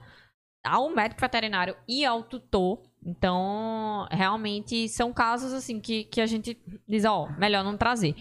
[0.64, 2.82] ao médico veterinário e ao tutor.
[3.04, 8.14] Então, realmente são casos assim que, que a gente diz, ó, melhor não trazer.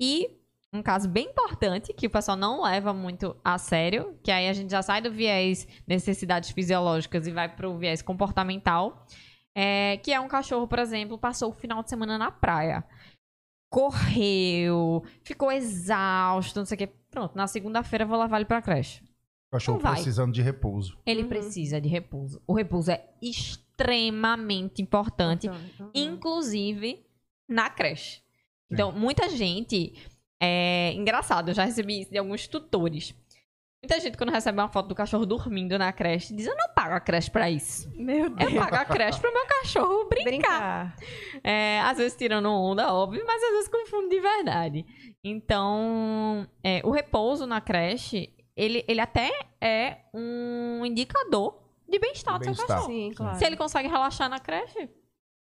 [0.00, 0.30] E
[0.72, 4.52] um caso bem importante que o pessoal não leva muito a sério, que aí a
[4.52, 9.06] gente já sai do viés necessidades fisiológicas e vai pro viés comportamental,
[9.54, 12.84] é, que é um cachorro, por exemplo, passou o final de semana na praia.
[13.70, 16.88] Correu, ficou exausto, não sei o quê.
[17.10, 19.02] Pronto, na segunda-feira vou levar ele pra creche.
[19.48, 19.94] O cachorro Não vai.
[19.94, 20.98] precisando de repouso.
[21.06, 21.28] Ele Uhum.
[21.28, 22.42] precisa de repouso.
[22.46, 25.90] O repouso é extremamente importante, Uhum.
[25.94, 27.04] inclusive
[27.48, 28.20] na creche.
[28.70, 29.94] Então, muita gente.
[30.42, 33.14] É engraçado, eu já recebi isso de alguns tutores.
[33.82, 36.94] Muita gente, quando recebe uma foto do cachorro dormindo na creche, diz: Eu não pago
[36.94, 37.88] a creche pra isso.
[37.96, 38.52] Meu Deus.
[38.52, 40.24] Eu pago a creche pro meu cachorro brincar.
[40.24, 40.96] Brincar.
[41.44, 44.84] É, às vezes tirando onda, óbvio, mas às vezes confunde de verdade.
[45.24, 49.30] Então, é, o repouso na creche, ele, ele até
[49.60, 52.76] é um indicador de bem-estar do seu Bem-estar.
[52.78, 52.92] cachorro.
[52.92, 53.38] Sim, claro.
[53.38, 54.88] Se ele consegue relaxar na creche,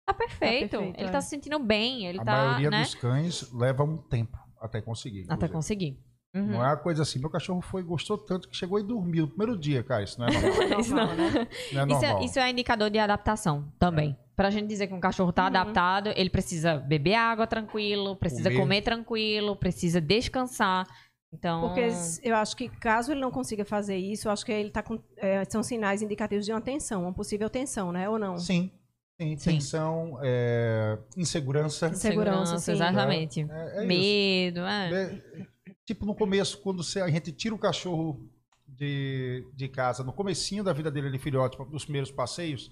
[0.06, 0.78] tá perfeito.
[0.78, 1.12] perfeito, ele é.
[1.12, 2.82] tá se sentindo bem, ele a tá, maioria né?
[2.82, 5.26] dos cães leva um tempo até conseguir.
[5.30, 6.00] Até conseguir.
[6.36, 6.48] Uhum.
[6.48, 9.28] Não é uma coisa assim, meu cachorro foi, gostou tanto que chegou e dormiu no
[9.30, 10.02] primeiro dia, cara.
[10.04, 10.80] Isso não é normal.
[10.82, 11.06] Isso não.
[11.06, 11.48] Normal, né?
[11.74, 12.24] Não é Isso é, normal.
[12.24, 14.18] isso é indicador de adaptação também.
[14.36, 15.48] Pra gente dizer que um cachorro tá Uhum.
[15.50, 18.60] adaptado, ele precisa beber água tranquilo, precisa Comer.
[18.60, 20.88] comer, tranquilo, precisa descansar.
[21.34, 24.52] Então, Porque s- eu acho que caso ele não consiga fazer isso, eu acho que
[24.52, 25.02] ele tá com.
[25.18, 28.08] é, são sinais indicativos de uma tensão, uma possível tensão, né?
[28.08, 28.38] Ou não?
[28.38, 28.72] Sim.
[29.20, 29.36] Sim.
[29.38, 31.88] tensão, é, insegurança.
[31.88, 32.72] Insegurança, sim.
[32.72, 33.42] É, exatamente.
[33.42, 33.88] é isso.
[33.88, 34.92] Medo, é.
[35.04, 35.46] É,
[35.86, 38.28] tipo, no começo, quando você- a gente tira o cachorro
[38.68, 42.70] de, de casa, no comecinho da vida dele, ele filhote, nos primeiros passeios,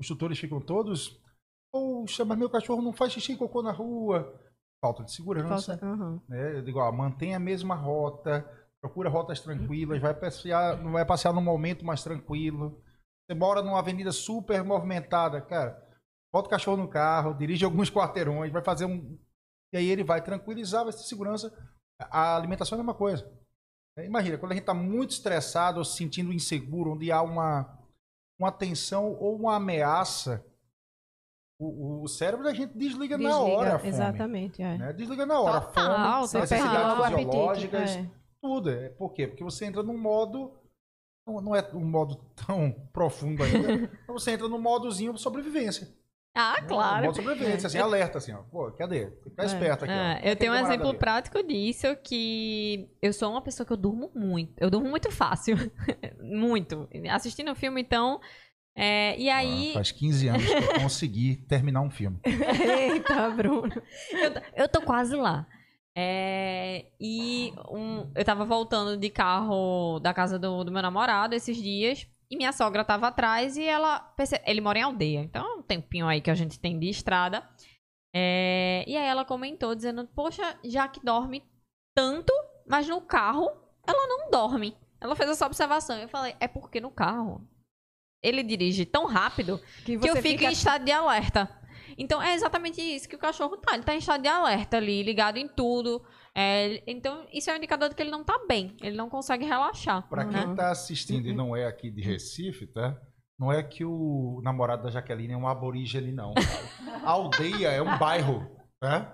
[0.00, 1.20] os tutores ficam todos
[1.72, 4.32] Poxa, mas meu cachorro não faz xixi e cocô na rua.
[4.84, 5.78] Falta de segurança.
[5.78, 6.20] Falta- aham.
[6.28, 6.58] né?
[6.58, 8.46] Eu digo, ó, mantenha a mesma rota,
[8.82, 12.82] procura rotas tranquilas, vai passear, não vai passear num momento mais tranquilo.
[13.26, 15.82] Você mora numa avenida super movimentada, cara,
[16.30, 19.18] bota o cachorro no carro, dirige alguns quarteirões, vai fazer um.
[19.72, 21.50] E aí ele vai tranquilizar, vai ter segurança.
[21.98, 23.26] A alimentação é a mesma coisa.
[23.96, 27.78] É, Imagina, quando a gente está muito estressado ou se sentindo inseguro, onde há uma,
[28.38, 30.44] uma tensão ou uma ameaça,
[31.58, 33.88] o, o cérebro da gente desliga, na Desliga, hora a fome.
[33.90, 34.78] Exatamente, é.
[34.78, 34.92] né?
[34.92, 35.60] Desliga na hora.
[35.60, 38.10] Total, Fome, necessidades o apetite, fisiológicas, é.
[38.42, 38.70] tudo.
[38.70, 39.26] É, por quê?
[39.28, 40.52] Porque você entra num modo.
[41.26, 43.90] Não, é um modo tão profundo ainda.
[44.06, 45.88] você entra num modozinho sobrevivência.
[46.36, 46.66] Ah, né?
[46.66, 47.02] claro.
[47.02, 48.42] Um modo sobrevivência, assim, alerta, assim, ó.
[48.42, 49.10] Pô, cadê?
[49.22, 49.46] Fica É.
[49.46, 49.94] esperto aqui.
[49.94, 50.98] Ah, Aquele eu tenho um exemplo ali.
[50.98, 54.52] prático disso que eu sou uma pessoa que eu durmo muito.
[54.58, 55.56] Eu durmo muito fácil.
[56.20, 56.88] muito.
[57.08, 58.20] Assistindo o filme, então.
[58.76, 59.70] É, e aí.
[59.70, 62.18] Ah, faz 15 anos que eu consegui terminar um filme.
[62.24, 63.80] Eita, Bruno.
[64.12, 65.46] Eu, tô- eu tô quase lá.
[65.96, 71.56] É, e um- eu tava voltando de carro da casa do, do meu namorado esses
[71.56, 72.06] dias.
[72.30, 74.00] E minha sogra tava atrás e ela.
[74.00, 75.20] perce- Ele mora em aldeia.
[75.20, 77.48] Então é um tempinho aí que a gente tem de estrada.
[78.16, 81.44] É, e aí ela comentou, dizendo: Poxa, já que dorme
[81.96, 82.32] tanto,
[82.68, 83.48] mas no carro
[83.86, 84.76] ela não dorme.
[85.00, 85.96] Ela fez essa observação.
[85.98, 87.46] Eu falei: É porque no carro
[88.24, 91.48] ele dirige tão rápido Que que eu fico fica em estado de alerta.
[91.96, 93.74] Então é exatamente isso que o cachorro tá.
[93.74, 96.02] Ele tá em estado de alerta ali, ligado em tudo.
[96.34, 98.76] É, então, isso é um indicador de que ele não tá bem.
[98.82, 100.08] Ele não consegue relaxar.
[100.08, 100.42] Pra né?
[100.42, 102.96] quem tá assistindo e não é aqui de Recife, tá?
[103.38, 106.32] Não é que o namorado da Jaqueline é um aborígene, não.
[107.04, 108.44] A aldeia é um bairro,
[108.80, 109.12] tá?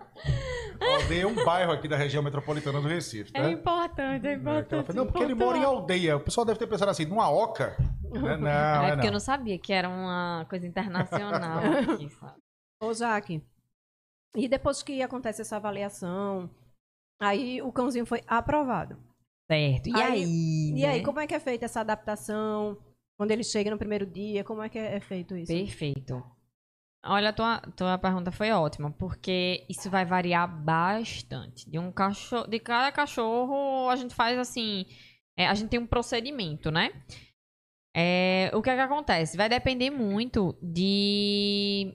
[0.80, 3.40] A aldeia é um bairro aqui da região metropolitana do Recife, tá?
[3.42, 4.96] É importante, é É, ela importante.
[4.96, 6.16] não, porque ele mora em aldeia.
[6.16, 7.76] O pessoal deve ter pensado assim, numa oca.
[8.12, 8.36] Né?
[8.38, 8.48] Não,
[8.84, 9.12] é é porque eu não.
[9.14, 11.58] não sabia que era uma coisa internacional
[11.94, 12.38] aqui, sabe?
[12.82, 13.42] Ô, Jaque,
[14.36, 16.48] e depois que acontece essa avaliação,
[17.20, 18.96] aí o cãozinho foi aprovado.
[19.50, 19.88] Certo.
[19.88, 20.72] E Aí- aí?
[20.76, 21.04] E aí, né?
[21.04, 22.78] como é que é feita essa adaptação?
[23.18, 25.52] Quando ele chega no primeiro dia, como é que é é feito isso?
[25.52, 26.22] Perfeito.
[27.04, 31.68] Olha, a tua, tua pergunta foi ótima, porque isso vai variar bastante.
[31.68, 34.84] De um cachorro, de cada cachorro, a gente faz assim,
[35.36, 36.92] é, a gente tem um procedimento, né?
[37.94, 39.36] É, o que é que acontece?
[39.36, 41.94] Vai depender muito de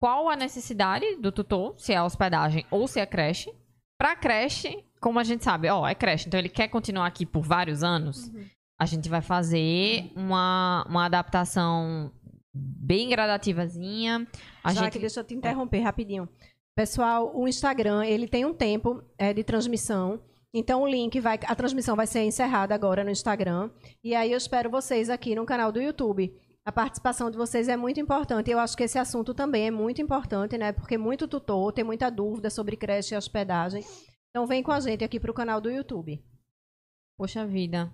[0.00, 3.52] qual a necessidade do tutor, se é a hospedagem ou se é creche.
[3.98, 7.42] Pra creche, como a gente sabe, ó, é creche, então ele quer continuar aqui por
[7.42, 8.30] vários anos,
[8.78, 12.12] a gente vai fazer uma, uma adaptação
[12.54, 14.26] bem gradativazinha.
[14.62, 16.28] A Jaque, gente deixa eu te interromper rapidinho.
[16.74, 20.20] Pessoal, o Instagram, ele tem um tempo é, de transmissão.
[20.58, 21.38] Então, o link vai...
[21.46, 23.70] A transmissão vai ser encerrada agora no Instagram.
[24.02, 26.34] E aí, eu espero vocês aqui no canal do YouTube.
[26.64, 28.50] A participação de vocês é muito importante.
[28.50, 30.72] Eu acho que esse assunto também é muito importante, né?
[30.72, 33.84] Porque muito tutor tem muita dúvida sobre creche e hospedagem.
[34.30, 36.24] Então, vem com a gente aqui pro canal do YouTube.
[37.18, 37.92] Poxa vida.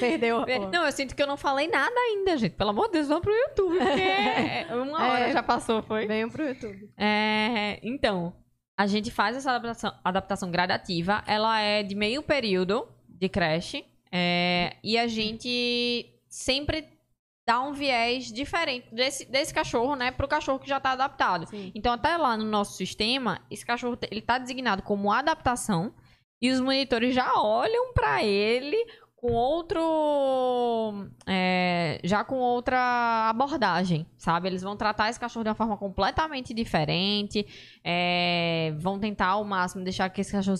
[0.00, 0.44] Perdeu?
[0.72, 2.54] Não, eu sinto que eu não falei nada ainda, gente.
[2.56, 3.78] Pelo amor de Deus, vamos pro YouTube.
[3.78, 5.32] Porque uma hora É.
[5.32, 6.06] já passou, foi?
[6.06, 6.90] Venham pro YouTube.
[6.98, 8.34] É, então,
[8.78, 11.24] a gente faz essa adaptação, adaptação gradativa.
[11.26, 13.84] Ela é de meio período de creche.
[14.12, 16.88] é, e a gente sempre
[17.44, 20.12] dá um viés diferente desse, desse cachorro, né?
[20.12, 21.48] Pro cachorro que já tá adaptado.
[21.48, 21.72] Sim.
[21.74, 25.92] Então, até lá no nosso sistema, esse cachorro ele tá designado como adaptação.
[26.40, 28.76] E os monitores já olham para ele
[29.20, 29.78] com outro.
[31.26, 34.48] é, já com outra abordagem, sabe?
[34.48, 37.46] Eles vão tratar esse cachorro de uma forma completamente diferente.
[37.84, 40.56] é, vão tentar ao máximo deixar que esse cachorro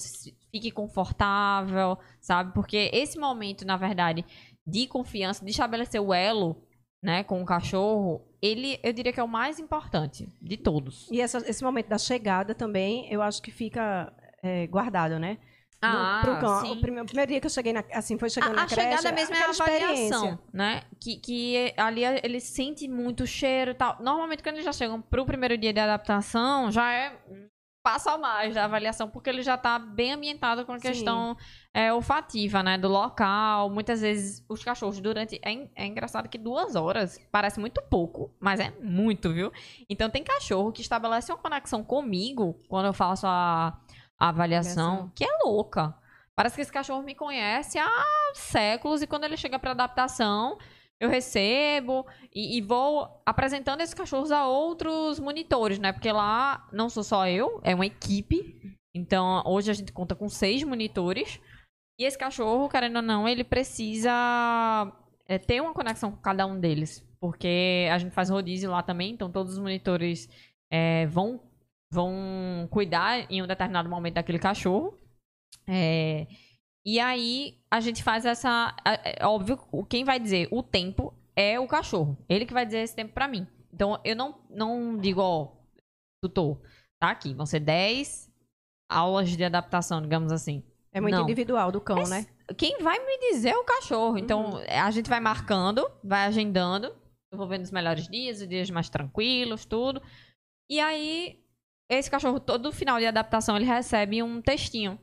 [0.51, 2.53] fique confortável, sabe?
[2.53, 4.25] Porque esse momento, na verdade,
[4.67, 6.57] de confiança, de estabelecer o elo,
[7.03, 11.07] né, com o cachorro, ele, eu diria que é o mais importante de todos.
[11.13, 15.37] E essa- esse momento da chegada também, eu acho que fica é, guardado, né?
[15.81, 16.61] Ah, pro cão.
[16.61, 16.73] sim.
[16.73, 18.67] O, primeiro, o primeiro dia que eu cheguei, na, assim, foi chegando A, na a
[18.67, 20.83] creche, chegada mesmo é a avaliação, né?
[21.01, 23.97] Que, que ali ele sente muito cheiro e tal.
[24.01, 27.49] Normalmente, quando eles já chegam pro primeiro dia de adaptação, já é um
[27.89, 31.35] passo a mais da avaliação, porque ele já tá bem ambientado com a questão
[31.73, 32.77] é, olfativa, né?
[32.77, 33.71] Do local.
[33.71, 35.41] Muitas vezes os cachorros durante.
[35.43, 39.53] É, é engraçado que duas horas parece muito pouco, mas é muito, viu?
[39.89, 43.79] Então tem cachorro que estabelece uma conexão comigo quando eu faço a,
[44.19, 45.13] a avaliação, Avaliação.
[45.15, 45.95] que é louca.
[46.35, 47.89] Parece que esse cachorro me conhece há
[48.35, 50.59] séculos e quando ele chega para adaptação,
[51.01, 55.93] eu recebo e, e vou apresentando esses cachorros a outros monitores, né?
[55.93, 58.77] Porque lá não sou só eu, é uma equipe.
[58.95, 61.41] Então, hoje a gente conta com seis monitores.
[61.99, 64.11] E esse cachorro, querendo ou não, ele precisa
[65.27, 67.05] é, ter uma conexão com cada um deles.
[67.21, 70.29] Porque a gente faz rodízio lá também, então todos os monitores
[70.71, 71.41] é, vão,
[71.93, 74.99] vão cuidar em um determinado momento daquele cachorro.
[75.67, 76.27] É,
[76.85, 78.75] e aí a gente faz essa.
[78.85, 79.59] É, óbvio,
[79.89, 82.17] quem vai dizer o tempo é o cachorro.
[82.29, 83.47] Ele que vai dizer esse tempo pra mim.
[83.73, 85.53] Então eu não, não digo, ó,
[86.23, 86.61] tutor,
[87.01, 88.29] tá aqui, vão ser 10
[88.91, 90.63] aulas de adaptação, digamos assim.
[90.91, 91.25] É muito Não.
[91.25, 92.27] individual do cão, É né?
[92.57, 94.17] Quem vai me dizer é o cachorro.
[94.17, 94.61] Então, Uhum.
[94.67, 96.87] a gente vai marcando, vai agendando.
[97.31, 100.03] Eu vou vendo os melhores dias, os dias mais tranquilos, tudo.
[100.71, 101.39] E aí,
[101.89, 104.99] esse cachorro, todo final de adaptação, ele recebe um textinho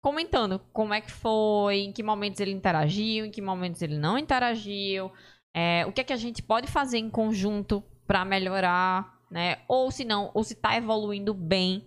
[0.00, 4.16] comentando como é que foi, em que momentos ele interagiu, em que momentos ele não
[4.16, 5.10] interagiu,
[5.54, 9.58] é, o que é que a gente pode fazer em conjunto para melhorar, né?
[9.66, 11.86] Ou se não, ou se tá evoluindo bem,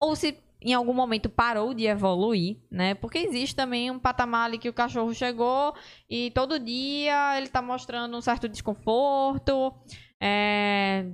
[0.00, 2.94] ou se em algum momento parou de evoluir, né?
[2.94, 5.74] Porque existe também um patamar ali que o cachorro chegou
[6.08, 9.72] e todo dia ele tá mostrando um certo desconforto,
[10.20, 11.06] é,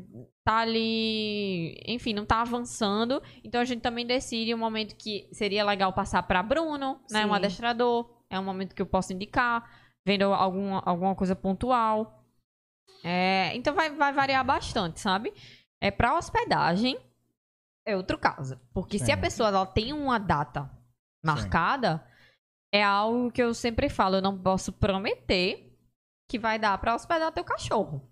[0.44, 3.22] tá ali, enfim, não tá avançando.
[3.44, 7.24] Então a gente também decide um momento que seria legal passar para Bruno, né?
[7.24, 7.34] Um Sim.
[7.34, 8.10] adestrador.
[8.28, 9.70] É um momento que eu posso indicar,
[10.06, 12.24] vendo alguma, alguma coisa pontual.
[13.04, 15.32] É, então vai, vai variar bastante, sabe?
[15.80, 16.98] É para hospedagem
[17.84, 19.12] é outro caso, porque se Sim.
[19.12, 20.70] a pessoa ela tem uma data
[21.24, 22.06] marcada,
[22.72, 25.76] é algo que eu sempre falo, eu não posso prometer
[26.28, 28.08] que vai dar para hospedar teu cachorro.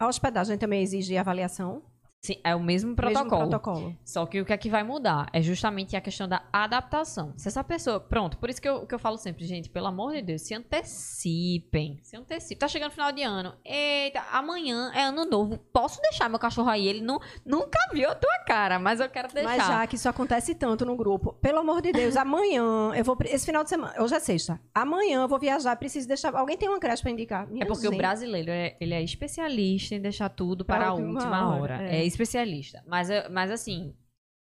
[0.00, 1.82] A hospedagem também exige avaliação.
[2.22, 3.30] Sim, é o mesmo protocolo.
[3.30, 3.96] Mesmo protocolo.
[4.04, 7.32] Só que o que é que vai mudar é justamente a questão da adaptação.
[7.34, 7.98] Se essa pessoa.
[7.98, 10.52] Pronto, por isso que eu, que eu falo sempre, gente, pelo amor de Deus, se
[10.54, 11.98] antecipem.
[12.02, 12.58] Se antecipem.
[12.58, 13.54] Tá chegando final de ano.
[13.64, 15.56] Eita, amanhã é ano novo.
[15.72, 16.86] Posso deixar meu cachorro aí?
[16.86, 19.56] Ele não, nunca viu a tua cara, mas eu quero deixar.
[19.56, 23.16] Mas já que isso acontece tanto no grupo, pelo amor de Deus, amanhã eu vou.
[23.24, 24.60] Esse final de semana, hoje é sexta.
[24.74, 26.34] Amanhã eu vou viajar, preciso deixar.
[26.34, 27.44] Alguém tem uma creche pra indicar?
[27.48, 27.98] É Minha porque o gente.
[27.98, 31.60] brasileiro é, ele é especialista em deixar tudo para Para a última hora.
[31.76, 32.00] hora, É.
[32.00, 32.09] é.
[32.12, 32.82] Especialista.
[32.86, 33.94] Mas, mas assim,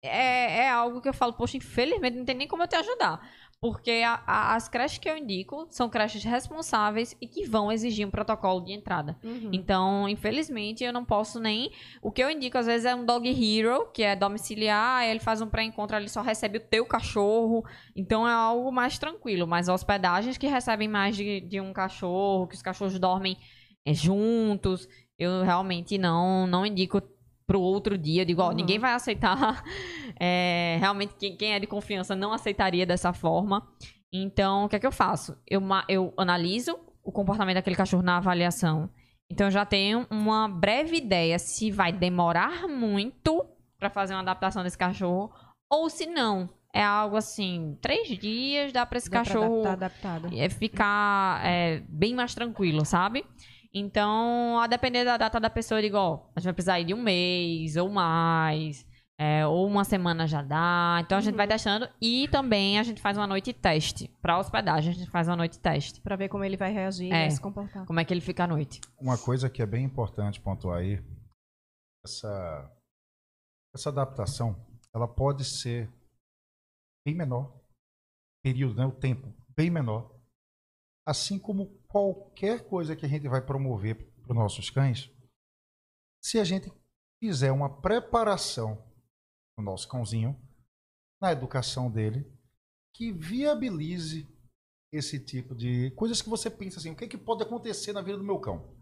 [0.04, 3.22] é, é algo que eu falo, poxa, infelizmente não tem nem como eu te ajudar.
[3.62, 8.06] Porque a- a- as creches que eu indico são creches responsáveis e que vão exigir
[8.06, 9.18] um protocolo de entrada.
[9.24, 9.51] Uhum.
[9.54, 11.72] Então, infelizmente, eu não posso nem.
[12.01, 15.41] O que eu indico, às vezes, é um dog hero, que é domiciliar, ele faz
[15.41, 17.64] um pré-encontro, ele só recebe o teu cachorro.
[17.95, 19.47] Então é algo mais tranquilo.
[19.47, 23.38] Mas hospedagens que recebem mais de, de um cachorro, que os cachorros dormem
[23.86, 27.01] é, juntos, eu realmente não, não indico
[27.46, 28.22] pro outro dia.
[28.22, 28.56] Eu digo, ó, Uhum.
[28.56, 29.64] ninguém vai aceitar.
[30.20, 33.68] É, realmente, quem, quem é de confiança não aceitaria dessa forma.
[34.14, 35.36] Então, o que é que eu faço?
[35.48, 38.89] Eu, eu analiso o comportamento daquele cachorro na avaliação.
[39.30, 43.44] Então, eu já tenho uma breve ideia se vai demorar muito
[43.80, 45.32] para fazer uma adaptação desse cachorro
[45.70, 46.48] ou se não.
[46.72, 49.74] É algo assim, três dias dá para esse Dá cachorro adaptar,
[50.12, 50.30] adaptado.
[50.39, 53.26] é ficar é, bem mais tranquilo, sabe?
[53.74, 56.86] Então, a depender da data da pessoa, eu digo, ó, a gente vai precisar ir
[56.86, 58.86] de um mês ou mais,
[59.19, 60.99] é, ou uma semana já dá.
[61.03, 61.38] Então, a gente Uhum.
[61.38, 64.07] vai testando e também a gente faz uma noite teste.
[64.21, 65.99] Pra hospedagem, a gente faz uma noite teste.
[66.01, 67.21] Pra ver como ele vai reagir e É.
[67.21, 67.84] vai se comportar.
[67.86, 68.80] Como é que ele fica à noite.
[68.99, 71.03] Uma coisa que é bem importante pontuar aí,
[72.05, 72.71] essa,
[73.74, 74.55] essa adaptação,
[74.93, 75.89] ela pode ser
[77.05, 77.59] bem menor,
[78.43, 80.13] período, né, o tempo, bem menor.
[81.07, 85.12] Assim como qualquer coisa que a gente vai promover para os nossos cães,
[86.20, 86.74] se a gente
[87.20, 88.84] fizer uma preparação
[89.56, 90.36] no nosso cãozinho,
[91.22, 92.26] na educação dele,
[92.96, 94.28] que viabilize
[94.91, 98.02] esse tipo de coisas que você pensa assim, o que, é que pode acontecer na
[98.02, 98.76] vida do meu cão?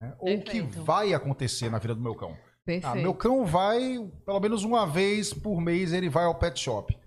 [0.00, 0.16] né?
[0.18, 2.36] Ou o que vai acontecer na vida do meu cão?
[2.64, 2.86] Perfeito.
[2.86, 6.98] Ah, meu cão vai, pelo menos uma vez por mês, ele vai ao pet shop.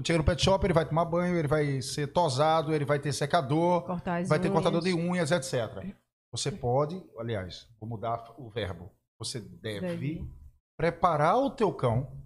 [0.00, 2.98] Quando chega no pet shop, ele vai tomar banho, ele vai ser tosado, ele vai
[2.98, 3.84] ter secador,
[4.26, 4.52] vai ter unhas.
[4.52, 5.94] cortador de unhas, etc.
[6.32, 8.90] Você pode, aliás, vou mudar o verbo.
[9.18, 10.26] Você deve, Deve.
[10.74, 12.18] preparar o teu cão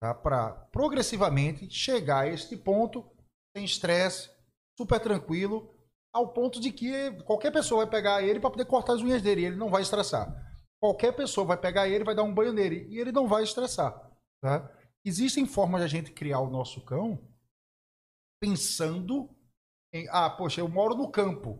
[0.00, 3.04] tá, para progressivamente chegar a este ponto
[3.56, 4.30] sem estresse,
[4.78, 5.74] super tranquilo,
[6.14, 9.40] ao ponto de que qualquer pessoa vai pegar ele para poder cortar as unhas dele
[9.40, 10.32] e ele não vai estressar.
[10.80, 14.00] Qualquer pessoa vai pegar ele, vai dar um banho nele e ele não vai estressar.
[14.40, 14.70] Tá?
[15.04, 17.18] Existem formas de a gente criar o nosso cão
[18.40, 19.28] pensando
[19.92, 21.58] em, ah, poxa, eu moro no campo.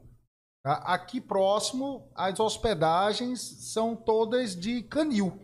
[0.64, 0.74] tá?
[0.78, 5.38] Aqui próximo, as hospedagens são todas de canil,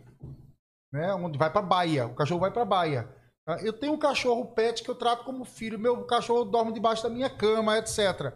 [0.91, 1.13] né?
[1.13, 3.15] Onde vai para baia, o cachorro vai para baia.
[3.45, 3.61] tá?
[3.61, 7.09] Eu tenho um cachorro pet que eu trato como filho, meu cachorro dorme debaixo da
[7.09, 8.33] minha cama, etc.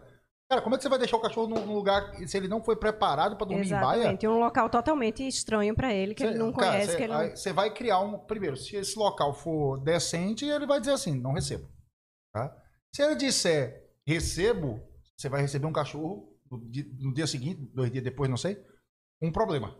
[0.52, 2.62] Cara, como é que você vai deixar o cachorro num num lugar se ele não
[2.62, 4.00] foi preparado para dormir em baia?
[4.00, 4.28] Exatamente.
[4.28, 7.30] Um local totalmente estranho pra ele, que ele Cê- não cara, conhece, cê- que ele
[7.30, 8.18] Você vai criar um.
[8.18, 11.66] Primeiro, se esse local for decente, ele vai dizer assim: não recebo.
[12.34, 12.54] Tá?
[12.94, 14.78] Se ele disser recebo,
[15.16, 18.62] você vai receber um cachorro no dia, no dia seguinte, dois dias depois, não sei,
[19.22, 19.74] um problema.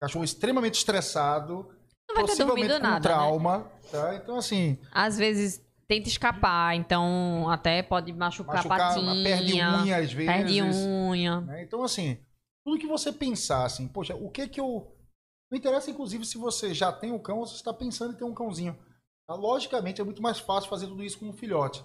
[0.00, 1.68] Cachorro extremamente estressado.
[2.08, 3.14] Não vai ter possivelmente dormido com nada, né?
[3.14, 4.14] trauma, tá?
[4.14, 9.24] Então, assim, Às vezes tenta escapar, então até pode machucar, machucar, a patinha.
[9.24, 10.26] perde unha às vezes.
[10.32, 11.40] Perde unha.
[11.40, 11.62] né?
[11.62, 12.18] Então, assim,
[12.64, 14.94] tudo que você pensar, assim, poxa, o que que eu...
[15.50, 18.16] Não interessa, inclusive, se você já tem um cão ou se você está pensando em
[18.16, 18.78] ter um cãozinho.
[19.26, 19.34] Tá?
[19.34, 21.82] Logicamente, é muito mais fácil fazer tudo isso com um filhote.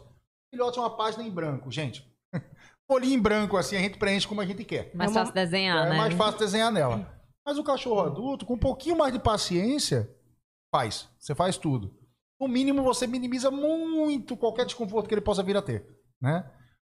[0.53, 2.05] Filhote é uma página em branco, gente.
[2.91, 4.91] Folhinha em branco, assim, a gente preenche como a gente quer.
[4.93, 5.97] Mais É uma- fácil desenhar, é né?
[5.97, 7.09] mais fácil desenhar nela.
[7.47, 10.13] Mas o cachorro adulto, com um pouquinho mais de paciência,
[10.73, 11.07] faz.
[11.17, 11.97] Você faz tudo.
[12.43, 15.87] No mínimo, você minimiza muito qualquer desconforto que ele possa vir a ter.
[16.21, 16.43] Né?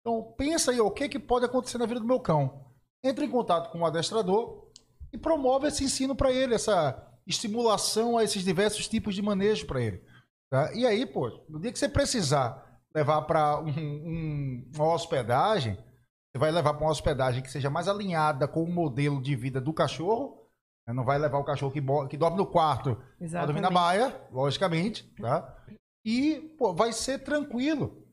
[0.00, 2.64] Então, pensa aí, o que, que pode acontecer na vida do meu cão.
[3.02, 4.70] Entre em contato com o adestrador
[5.12, 9.80] e promove esse ensino para ele, essa estimulação a esses diversos tipos de manejo para
[9.82, 10.02] ele.
[10.50, 10.72] tá?
[10.74, 16.38] E aí, pô, no dia que você precisar levar para um- um- uma hospedagem, você
[16.38, 19.72] vai levar para uma hospedagem que seja mais alinhada com o modelo de vida do
[19.72, 20.43] cachorro.
[20.86, 20.92] Né?
[20.92, 22.96] Não vai levar o cachorro que, que dorme no quarto
[23.30, 25.10] para dormir na baia, logicamente.
[25.20, 25.56] Tá?
[26.04, 28.04] E pô, vai ser tranquilo.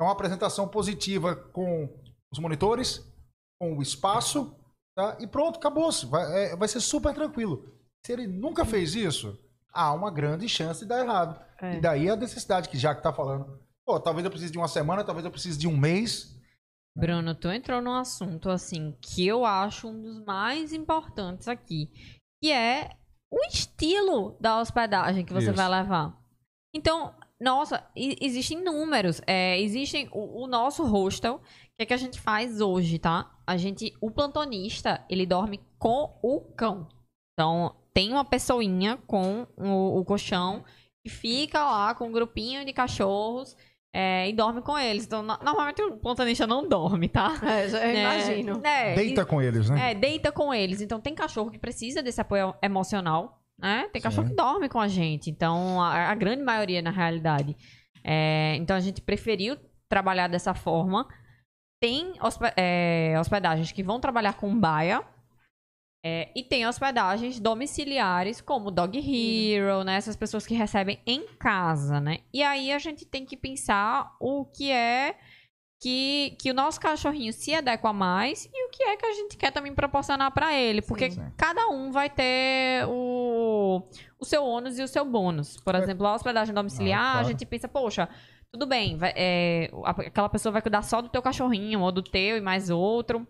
[0.00, 1.88] É uma apresentação positiva com
[2.32, 3.04] os monitores,
[3.60, 4.56] com o espaço,
[4.96, 5.16] tá?
[5.20, 6.06] e pronto, acabou-se.
[6.06, 7.72] Vai, é, vai ser super tranquilo.
[8.04, 9.38] Se ele nunca fez isso,
[9.72, 11.40] há uma grande chance de dar errado.
[11.60, 11.76] É.
[11.76, 13.60] E daí a necessidade que já que tá falando.
[13.84, 16.36] Pô, talvez eu precise de uma semana, talvez eu precise de um mês.
[16.96, 21.90] Bruno, tu entrou num assunto assim que eu acho um dos mais importantes aqui,
[22.42, 22.90] que é
[23.32, 25.56] o estilo da hospedagem que você Isso.
[25.56, 26.20] vai levar.
[26.74, 29.20] Então, nossa, existem números.
[29.26, 31.36] É, existem o, o nosso hostel.
[31.36, 33.30] O que, é que a gente faz hoje, tá?
[33.46, 36.88] A gente, o plantonista, ele dorme com o cão.
[37.32, 40.64] Então, tem uma pessoinha com o, o colchão
[41.04, 43.56] que fica lá com um grupinho de cachorros
[43.94, 45.04] é, e dorme com eles.
[45.04, 47.34] Então, no- normalmente o plantonista não dorme, tá?
[47.44, 48.60] É, já- eu É, imagino.
[48.66, 49.90] é, Deita com eles, né?
[49.90, 50.80] é, deita com eles.
[50.80, 53.88] Então tem cachorro que precisa desse apoio emocional, né?
[53.92, 54.30] Tem cachorro Sim.
[54.30, 55.30] que dorme com a gente.
[55.30, 57.56] Então, a, a grande maioria, na realidade.
[58.04, 59.56] É, então a gente preferiu
[59.88, 61.06] trabalhar dessa forma.
[61.80, 62.12] Tem
[62.56, 65.02] é, hospedagens que vão trabalhar com baia.
[66.04, 69.96] É, e tem hospedagens domiciliares, como Dog Hero, né?
[69.96, 72.18] Essas pessoas que recebem em casa, né?
[72.34, 75.16] E aí a gente tem que pensar o que é
[75.80, 79.36] que, que o nosso cachorrinho se adequa mais e o que é que a gente
[79.36, 80.80] quer também proporcionar para ele.
[80.82, 81.24] Porque Sim.
[81.36, 83.82] cada um vai ter o,
[84.18, 85.56] o seu ônus e o seu bônus.
[85.64, 87.26] Por exemplo, a hospedagem domiciliar, Ah, claro.
[87.26, 88.08] a gente pensa, poxa,
[88.52, 89.70] tudo bem, vai- é,
[90.06, 93.26] aquela pessoa vai cuidar só do teu cachorrinho ou do teu e mais outro.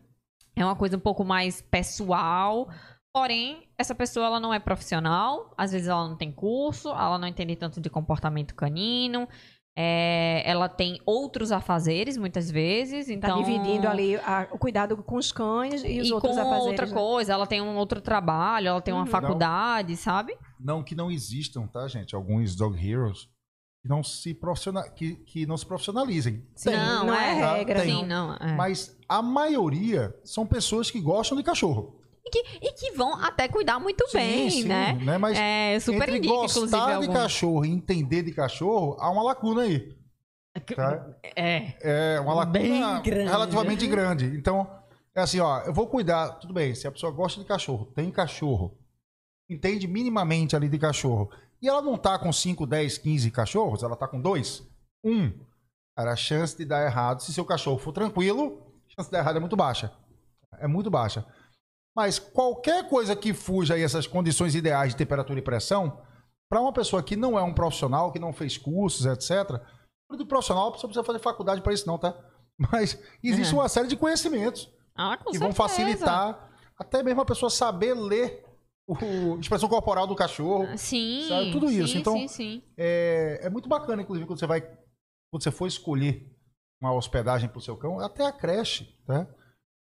[0.57, 2.69] É uma coisa um pouco mais pessoal.
[3.15, 7.29] Porém, essa pessoa ela não é profissional, às vezes ela não tem curso, ela não
[7.29, 9.29] entende tanto de comportamento canino,
[9.77, 15.17] é, ela tem outros afazeres muitas vezes, Tá então dividindo ali a- o cuidado com
[15.17, 16.67] os cães e os e outros com afazeres.
[16.67, 16.93] outra né?
[16.93, 19.07] coisa, ela tem um outro trabalho, ela tem uma Uhum.
[19.07, 20.35] faculdade, sabe?
[20.59, 22.15] Não que não existam, tá, gente?
[22.15, 23.29] Alguns dog heroes
[23.83, 24.89] que não se, professiona...
[24.89, 26.47] que, que não se profissionalizem.
[26.55, 27.55] Sim, não, não é tá?
[27.57, 27.81] regra.
[27.83, 27.97] Tem.
[27.97, 28.35] Sim, não.
[28.37, 28.55] é.
[28.55, 31.99] Mas a maioria são pessoas que gostam de cachorro.
[32.25, 35.19] E, que, e que vão até cuidar muito bem, Sim, sim, né?
[35.19, 37.13] Mas É, super entre indica, inclusive, gostar de algum.
[37.13, 39.93] cachorro e entender de cachorro, há uma lacuna aí.
[40.77, 41.05] Tá?
[41.35, 41.75] É.
[41.81, 43.29] É uma lacuna Bem grande.
[43.31, 44.27] relativamente grande.
[44.37, 44.71] Então,
[45.13, 48.09] é assim, ó, eu vou cuidar, tudo bem, se a pessoa gosta de cachorro, tem
[48.11, 48.79] cachorro,
[49.51, 51.29] entende minimamente ali de cachorro,
[51.63, 54.63] e ela não tá com 5, 10, 15 cachorros, ela tá com dois,
[55.05, 55.31] um,
[55.97, 59.21] cara, a chance de dar errado, se seu cachorro for tranquilo, a chance de dar
[59.21, 59.93] errado é muito baixa.
[60.59, 61.25] É muito baixa.
[61.97, 66.01] Mas qualquer coisa que fuja aí essas condições ideais de temperatura e pressão,
[66.49, 69.61] para uma pessoa que não é um profissional, que não fez cursos, etc.,
[70.17, 72.15] de profissional, a pessoa precisa fazer faculdade para isso, não, tá?
[72.59, 73.61] Mas existe Uhum.
[73.61, 75.55] uma série de conhecimentos Ah, que vão certeza.
[75.55, 78.45] facilitar até mesmo a pessoa saber ler
[78.87, 80.67] o a expressão corporal do cachorro.
[80.77, 81.25] Sim.
[81.29, 82.63] Sabe, tudo isso, Sim, então- sim, sim.
[82.77, 84.61] É, é muito bacana, inclusive, quando você vai.
[84.61, 86.27] Quando você for escolher
[86.81, 89.27] uma hospedagem para o seu cão, até a creche, tá?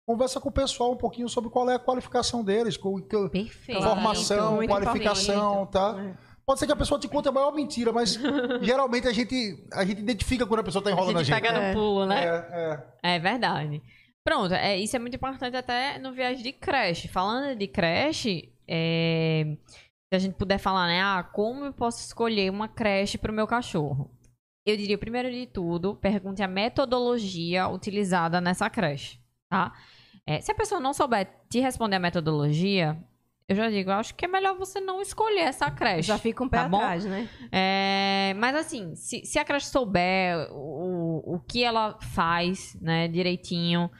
[0.07, 3.83] Conversa com o pessoal um pouquinho sobre qual é a qualificação deles, com Perfeito.
[3.83, 5.95] formação, muito qualificação, tá?
[6.25, 6.29] É.
[6.47, 8.15] Pode ser que a pessoa te conte a maior mentira, mas
[8.63, 11.43] geralmente a gente, a gente identifica quando a pessoa tá A enrolando a gente gente.
[11.43, 11.73] pega no É.
[11.75, 12.25] pulo, né?
[12.25, 13.17] É, é.
[13.17, 13.83] É verdade.
[14.25, 17.07] Pronto, é, isso é muito importante até no viagem de creche.
[17.07, 19.57] Falando de creche, é,
[20.11, 21.01] se a gente puder falar, né?
[21.03, 24.11] Ah, como eu posso escolher uma creche para o meu cachorro?
[24.67, 29.73] Eu diria, primeiro de tudo, pergunte a metodologia utilizada nessa creche, tá?
[30.27, 33.03] É, se a pessoa não souber te responder a metodologia,
[33.49, 36.09] eu já digo, eu acho que é melhor você não escolher essa creche.
[36.09, 36.77] Já fica um pé Tá bom?
[36.77, 37.27] atrás, né?
[37.51, 43.91] É, mas assim, se, se a creche souber o, o que ela faz, né, direitinho,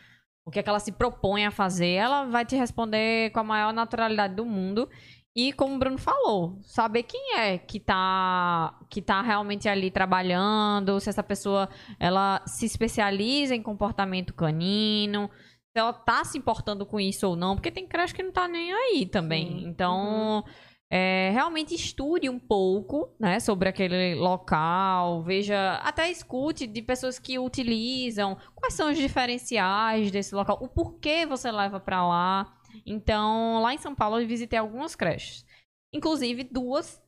[0.49, 3.45] o que, é que ela se propõe a fazer, ela vai te responder com a
[3.45, 4.89] maior naturalidade do mundo.
[5.37, 10.99] E como o Bruno falou, saber quem é que tá, que tá realmente ali trabalhando,
[11.01, 11.69] se essa pessoa
[12.01, 15.31] ela se especializa em comportamento canino,
[15.71, 18.49] se ela tá se importando com isso ou não, porque tem creche que não tá
[18.49, 19.49] nem aí também.
[19.49, 19.69] Sim.
[19.69, 20.45] Então,
[20.91, 27.39] é, realmente estude um pouco, né, sobre aquele local, veja, até escute de pessoas que
[27.39, 32.59] utilizam, quais são os diferenciais desse local, o porquê você leva para lá.
[32.87, 35.45] Então, lá em São Paulo, eu visitei algumas creches.
[35.93, 37.03] Inclusive, duas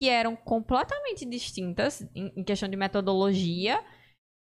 [0.00, 3.82] que eram completamente distintas em, em questão de metodologia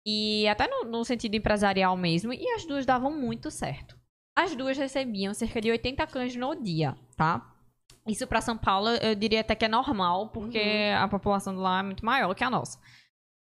[0.07, 2.33] e até no, no sentido empresarial mesmo.
[2.33, 3.99] E as duas davam muito certo.
[4.37, 7.58] As duas recebiam cerca de 80 cães no dia, tá?
[8.09, 11.03] Isso para São Paulo, eu diria até que é normal, porque Uhum.
[11.05, 12.79] a população de lá é muito maior que a nossa.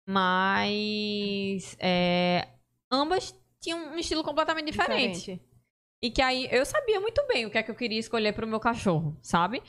[0.08, 2.48] Mas é,
[2.90, 5.40] ambas tinham um estilo completamente diferente.
[6.02, 8.46] E que aí eu sabia muito bem o que é que eu queria escolher pro
[8.46, 9.62] meu cachorro, sabe?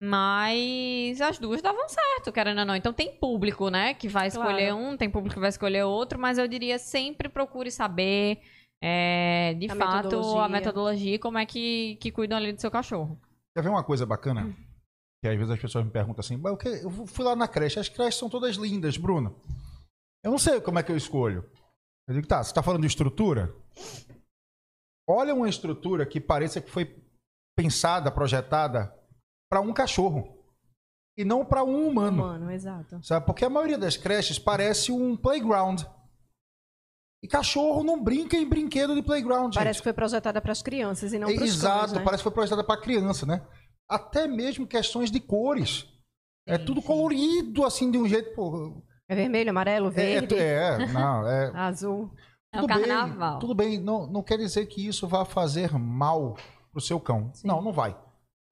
[0.00, 2.76] Mas as duas davam certo, querendo ou não.
[2.76, 4.76] Então tem público, né, que vai escolher Claro.
[4.84, 8.40] um, tem público que vai escolher outro, mas eu diria sempre procure saber,
[8.82, 10.48] é, de A fato, a metodologia.
[10.48, 13.18] metodologia e como é que, que cuidam ali do seu cachorro.
[13.54, 14.54] Quer ver uma coisa bacana?
[15.22, 17.88] Que às vezes as pessoas me perguntam assim, mas eu fui lá na creche, as
[17.88, 19.40] creches são todas lindas, Bruno.
[20.22, 21.48] Eu não sei como é que eu escolho.
[22.08, 23.54] Eu digo, tá, você está falando de estrutura?
[25.08, 27.02] Olha uma estrutura que pareça que foi
[27.56, 28.94] pensada, projetada
[29.50, 30.36] para um cachorro
[31.16, 32.22] e não para um humano.
[32.24, 33.02] Humano, exato.
[33.02, 33.24] Sabe?
[33.24, 35.82] Porque a maioria das creches parece um playground.
[37.24, 39.54] E cachorro não brinca em brinquedo de playground.
[39.54, 39.78] Parece gente.
[39.78, 42.00] que foi projetada para as crianças e não para os Exato, cães, né?
[42.04, 43.42] parece que foi projetada para criança, né?
[43.88, 45.86] Até mesmo questões de cores.
[46.46, 46.86] É tudo sim.
[46.86, 48.34] colorido, assim, de um jeito.
[48.34, 51.50] Pô, É vermelho, amarelo, é, verde, é, não, é.
[51.56, 52.10] azul.
[52.52, 53.38] É o tudo bem, carnaval.
[53.38, 56.36] tudo bem, não, não quer dizer que isso vá fazer mal
[56.70, 57.30] pro seu cão.
[57.32, 57.48] Sim.
[57.48, 57.96] Não, não vai.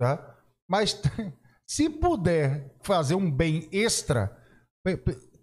[0.01, 0.35] Tá?
[0.67, 0.99] Mas
[1.69, 4.35] se puder fazer um bem extra,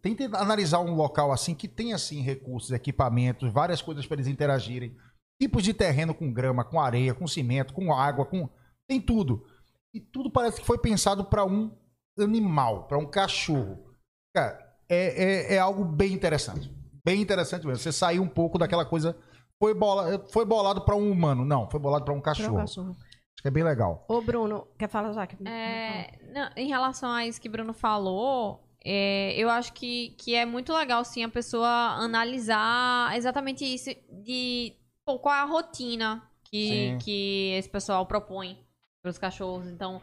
[0.02, 4.96] tente analisar um local assim que tem assim recursos, equipamentos, várias coisas para eles interagirem.
[5.42, 8.50] Tipos de terreno com grama, com areia, com cimento, com água, com
[8.88, 9.46] tem tudo.
[9.94, 11.72] E tudo parece que foi pensado para um
[12.20, 13.94] animal, para um cachorro.
[14.36, 16.70] Cara, é, é, é algo bem interessante.
[17.06, 17.82] Bem interessante mesmo.
[17.82, 19.18] Você sair um pouco daquela coisa.
[19.62, 21.46] Foi, bola, foi bolado para um humano.
[21.46, 22.56] Não, foi bolado para um cachorro.
[22.56, 22.92] o cachorro.
[22.92, 24.06] Acho que é bem legal.
[24.08, 25.24] Ô, Bruno, quer falar já?
[25.50, 30.46] É, não, em relação a isso que Bruno falou, é, eu acho que, que é
[30.46, 33.90] muito legal, sim, a pessoa analisar exatamente isso
[34.24, 34.74] de
[35.06, 36.98] pô, qual é a rotina que, Sim.
[37.00, 38.58] que esse pessoal propõe
[39.02, 39.68] para os cachorros.
[39.68, 40.02] Então,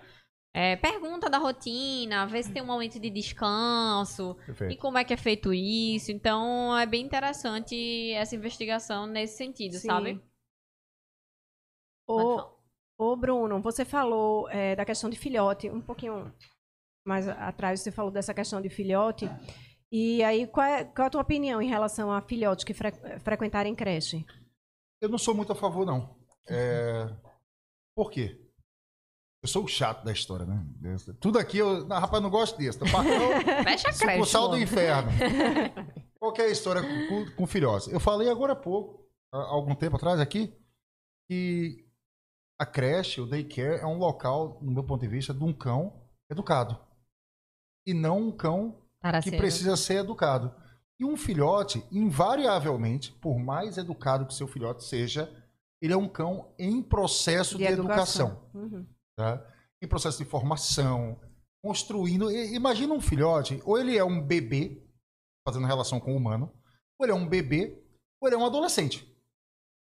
[0.55, 4.81] é, pergunta da rotina, vê se tem um momento de descanso, e Perfeito.
[4.81, 6.12] como é que é feito isso.
[6.12, 9.89] Então, é bem interessante essa investigação nesse sentido, Sim.
[9.89, 10.22] sabe?
[12.09, 12.43] Ô,
[12.97, 16.33] ô, Bruno, você falou é, da questão de filhote, um pouquinho
[17.07, 19.30] mais atrás você falou dessa questão de filhote.
[19.90, 22.90] E aí, qual é, qual é a tua opinião em relação a filhotes que fre,
[23.20, 24.26] frequentarem creche?
[25.00, 26.16] Eu não sou muito a favor, não.
[26.48, 27.09] É...
[27.94, 28.42] Por quê?
[29.42, 30.66] Eu sou o chato da história, né?
[31.20, 31.86] Tudo aqui, eu...
[31.86, 32.80] não, rapaz, não gosto disso.
[32.80, 32.86] Tá
[33.62, 34.12] Fecha a creche.
[34.12, 34.62] sucursal do logo.
[34.62, 35.11] inferno.
[36.18, 37.88] Qual que é a história com, com filhotes?
[37.88, 40.52] Eu falei agora há pouco, há algum tempo atrás aqui,
[41.30, 41.86] que
[42.59, 46.02] a creche, o daycare, é um local, no meu ponto de vista, de um cão
[46.30, 46.86] educado.
[47.87, 49.39] E não um cão que Taraceiro.
[49.39, 50.55] precisa ser educado.
[50.99, 55.30] E um filhote, invariavelmente, por mais educado que seu filhote seja,
[55.80, 58.49] ele é um cão em processo de, educação.
[58.55, 58.87] Uhum.
[59.14, 59.47] tá?
[59.82, 61.20] Em processo de formação,
[61.62, 62.30] construindo.
[62.30, 64.82] Imagina um filhote, ou ele é um bebê,
[65.47, 66.53] fazendo relação com o humano,
[66.99, 67.78] ou ele é um bebê,
[68.20, 69.07] ou ele é um adolescente.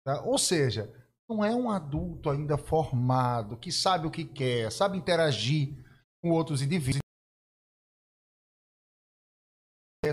[0.03, 0.23] tá?
[0.23, 0.91] Ou seja,
[1.29, 5.75] não é um adulto ainda formado, que sabe o que quer, sabe interagir
[6.21, 7.04] com outros indivíduos,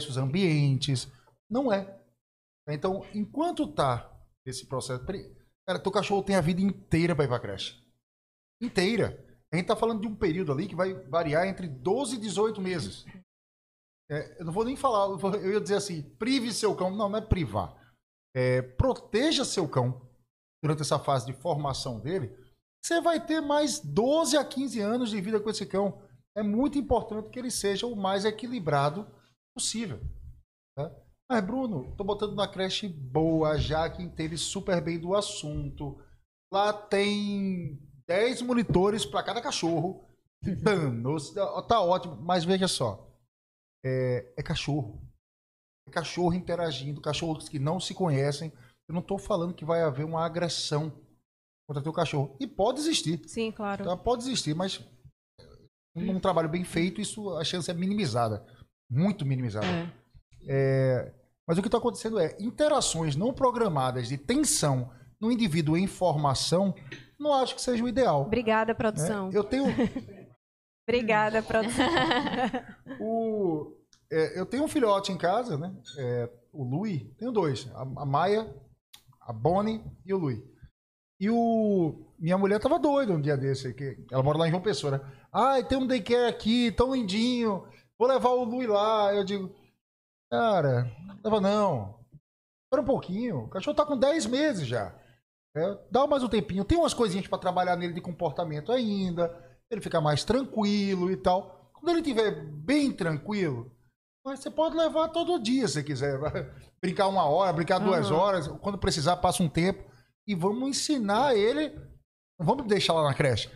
[0.02, 1.10] diversos ambientes.
[1.48, 2.00] Não é.
[2.68, 4.10] Então, enquanto tá
[4.44, 5.04] esse processo.
[5.66, 7.80] Cara, teu cachorro tem a vida inteira para ir pra creche.
[8.60, 9.24] Inteira.
[9.52, 12.60] A gente tá falando de um período ali que vai variar entre 12 e 18
[12.60, 13.04] meses.
[14.10, 16.90] É, eu não vou nem falar, eu ia dizer assim, prive seu cão.
[16.90, 17.76] Não, não é privar.
[18.34, 20.08] É, proteja seu cão
[20.62, 22.34] durante essa fase de formação dele.
[22.82, 26.02] Você vai ter mais 12 a 15 anos de vida com esse cão.
[26.34, 29.06] É muito importante que ele seja o mais equilibrado
[29.54, 30.00] possível.
[30.76, 30.94] tá?
[31.30, 35.98] Mas, Bruno, tô botando na creche boa, já que entende super bem do assunto.
[36.52, 40.06] Lá tem 10 monitores para cada cachorro.
[40.62, 41.32] Danos,
[41.66, 42.16] tá ótimo.
[42.16, 43.08] Mas veja só.
[43.84, 45.00] É, é cachorro.
[45.88, 48.52] É cachorro interagindo, cachorros que não se conhecem.
[48.88, 50.92] Eu não tô falando que vai haver uma agressão
[51.66, 52.36] contra teu cachorro.
[52.38, 53.26] E pode existir.
[53.26, 53.84] Sim, claro.
[53.84, 53.96] Tá?
[53.96, 54.84] Pode existir, mas
[55.94, 58.44] num trabalho bem feito, isso a chance é minimizada.
[58.92, 59.66] Muito minimizada.
[60.46, 61.10] É,
[61.48, 66.74] mas o que está acontecendo é interações não programadas de tensão no indivíduo em formação,
[67.18, 68.22] não acho que seja o ideal.
[68.22, 69.30] Obrigada, produção.
[69.32, 69.64] Eu tenho
[70.86, 71.86] Obrigada, produção.
[73.00, 73.72] o,
[74.10, 75.74] é, eu tenho um filhote em casa, né?
[75.96, 78.52] É, o Lui, tenho dois, a, a Maia,
[79.22, 80.44] a Bonnie e o Lui.
[81.18, 84.62] E o minha mulher tava doida um dia desse, que ela mora lá em João
[84.62, 85.00] Pessoa, né?
[85.32, 87.64] Ai, tem um daycare aqui, tão lindinho.
[88.02, 89.14] Vou levar o Lui lá.
[89.14, 89.54] Eu digo,
[90.28, 92.00] cara, não leva não.
[92.64, 93.44] Espera um pouquinho.
[93.44, 94.92] O cachorro tá com 10 meses já.
[95.56, 96.64] É, dá mais um tempinho.
[96.64, 99.32] Tem umas coisinhas para trabalhar nele de comportamento ainda.
[99.70, 101.70] Ele fica mais tranquilo e tal.
[101.74, 103.70] Quando ele estiver bem tranquilo,
[104.26, 106.18] mas você pode levar todo dia se quiser.
[106.82, 108.16] Brincar uma hora, brincar duas Uhum.
[108.16, 108.48] horas.
[108.48, 109.88] Quando precisar, passa um tempo.
[110.26, 111.68] E vamos ensinar ele.
[112.36, 113.48] Não vamos deixar lá na creche.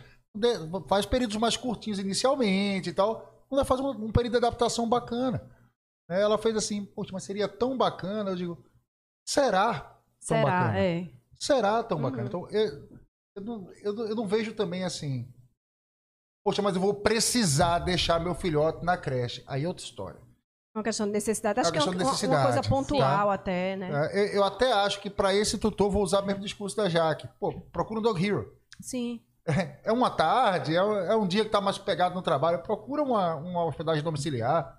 [0.87, 3.33] Faz períodos mais curtinhos inicialmente e tal.
[3.47, 5.49] Quando ela faz um, um período de adaptação bacana.
[6.09, 8.31] Né, Ela fez assim, poxa, mas seria tão bacana.
[8.31, 8.65] Eu digo,
[9.27, 10.43] será tão Será?
[10.43, 10.79] bacana?
[10.79, 11.09] É.
[11.39, 12.23] Será tão bacana?
[12.23, 12.27] Uhum.
[12.27, 12.89] Então, eu,
[13.35, 15.31] eu, não, eu, não- eu não vejo também assim.
[16.43, 19.43] Poxa, mas eu vou precisar deixar meu filhote na creche.
[19.47, 20.19] Aí é outra história.
[20.73, 21.59] Uma questão de necessidade.
[21.59, 23.33] É Acho uma que é uma, uma coisa pontual tá?
[23.33, 23.89] até, né?
[24.13, 26.87] É, eu, eu até acho que para esse tutor vou usar o mesmo discurso da
[26.87, 27.27] Jaque.
[27.39, 28.55] Pô, procura um Dog Hero.
[28.79, 29.21] Sim.
[29.83, 32.61] É uma tarde, é, é um dia que tá mais pegado no trabalho.
[32.63, 34.77] Procura uma, uma hospedagem domiciliar.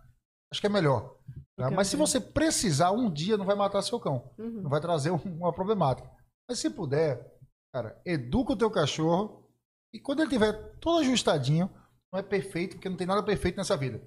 [0.50, 1.16] Acho que é melhor.
[1.56, 1.66] tá?
[1.66, 4.30] Ok, Mas se você precisar, um dia não vai matar seu cão.
[4.38, 4.62] Uhum.
[4.62, 6.08] Não vai trazer um- uma problemática.
[6.48, 7.34] Mas se puder,
[7.72, 9.48] cara, educa o teu cachorro
[9.92, 11.70] e quando ele tiver todo ajustadinho,
[12.12, 14.00] não é perfeito, porque não tem nada perfeito nessa vida.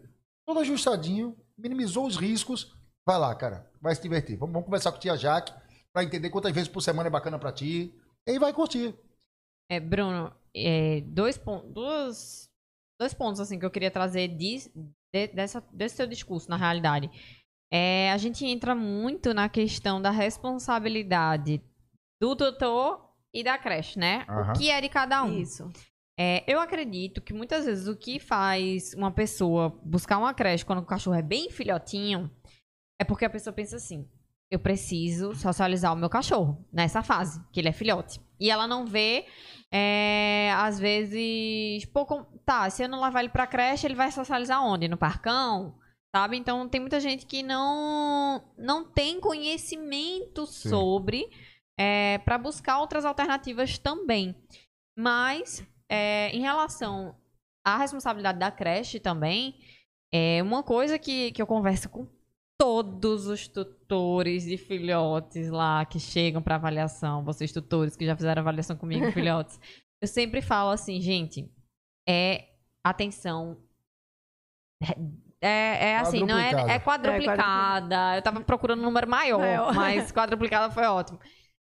[0.47, 4.37] Todo ajustadinho, minimizou os riscos, vai lá, cara, vai se divertir.
[4.37, 5.53] Vamos, vamos conversar com a tia Jaque
[5.93, 7.93] para entender quantas vezes por semana é bacana para ti.
[8.27, 8.95] E aí vai curtir.
[9.69, 12.49] É, Bruno, é, dois, pon dois,
[12.99, 14.69] dois pontos assim que eu queria trazer de,
[15.13, 17.09] de- dessa, desse seu discurso, na realidade.
[17.73, 21.61] É, a gente entra muito na questão da responsabilidade
[22.21, 24.25] do tutor e da creche, né?
[24.27, 24.51] Aham.
[24.51, 25.37] O que é de cada um.
[25.39, 25.71] Isso.
[26.19, 30.79] É, eu acredito que muitas vezes o que faz uma pessoa buscar uma creche quando
[30.79, 32.29] o cachorro é bem filhotinho
[32.99, 34.07] é porque a pessoa pensa assim:
[34.51, 38.19] eu preciso socializar o meu cachorro nessa fase, que ele é filhote.
[38.37, 39.25] E ela não vê,
[39.71, 44.11] é, às vezes, pô, com- tá, se eu não levar ele pra creche, ele vai
[44.11, 44.89] socializar onde?
[44.89, 45.79] No parcão?
[46.13, 46.35] Sabe?
[46.35, 50.69] Então tem muita gente que não, não tem conhecimento Sim.
[50.69, 51.29] sobre
[51.79, 54.35] é, para buscar outras alternativas também.
[54.99, 57.15] Mas, é, em relação
[57.65, 59.55] à responsabilidade da creche também,
[60.13, 62.05] é uma coisa que, que eu converso com
[62.61, 68.39] todos os tutores de filhotes lá que chegam para avaliação, vocês tutores que já fizeram
[68.39, 69.59] avaliação comigo, filhotes,
[69.99, 71.51] eu sempre falo assim, gente,
[72.07, 72.49] é
[72.83, 73.57] atenção.
[75.41, 76.71] É, é assim, não é, Quadruplicada.
[76.71, 78.15] é quadruplicada.
[78.17, 79.73] Eu tava procurando um número maior, Maior.
[79.73, 81.19] mas quadruplicada foi ótimo.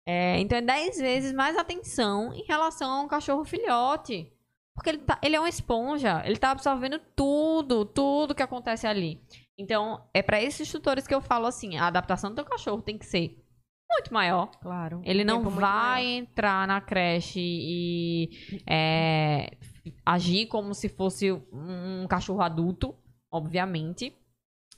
[0.06, 4.30] É, então é 10 vezes mais atenção em relação a um cachorro filhote.
[4.74, 9.18] Porque ele, tá, ele é uma esponja, ele tá absorvendo tudo, tudo que acontece ali.
[9.58, 12.96] Então, é para esses tutores que eu falo assim, a adaptação do teu cachorro tem
[12.98, 13.38] que ser
[13.90, 14.50] muito maior.
[14.60, 15.02] Claro.
[15.04, 18.30] Ele não vai entrar na creche e
[18.66, 19.50] é,
[20.04, 22.96] agir como se fosse um cachorro adulto,
[23.30, 24.16] obviamente.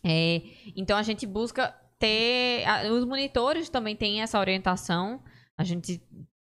[0.05, 0.43] É,
[0.77, 1.69] então a gente busca
[1.99, 2.65] ter.
[2.67, 5.23] a- Os monitores também têm essa orientação.
[5.57, 6.03] A gente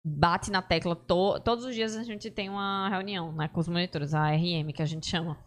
[0.04, 3.68] bate na tecla to- todos os dias a gente tem uma reunião né, com os
[3.68, 5.38] monitores, a RM que a gente chama.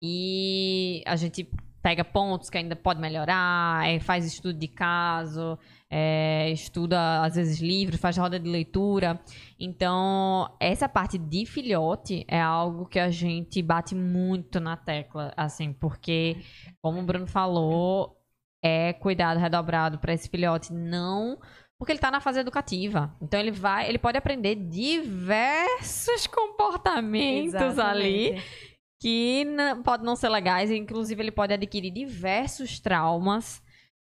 [0.00, 1.48] E a gente
[1.82, 5.58] pega pontos que ainda pode melhorar, é, faz estudo de caso,
[5.90, 9.20] é, estuda às vezes livros, faz roda de leitura.
[9.58, 15.72] Então, essa parte de filhote é algo que a gente bate muito na tecla, assim,
[15.72, 16.36] porque,
[16.80, 18.16] como o Bruno falou,
[18.62, 21.38] é cuidado redobrado para esse filhote não
[21.82, 23.12] porque ele está na fase educativa.
[23.20, 28.71] Então ele vai, ele pode aprender diversos comportamentos ali Exatamente.
[29.02, 33.60] Que não, pode não ser legais, e inclusive ele pode adquirir diversos traumas.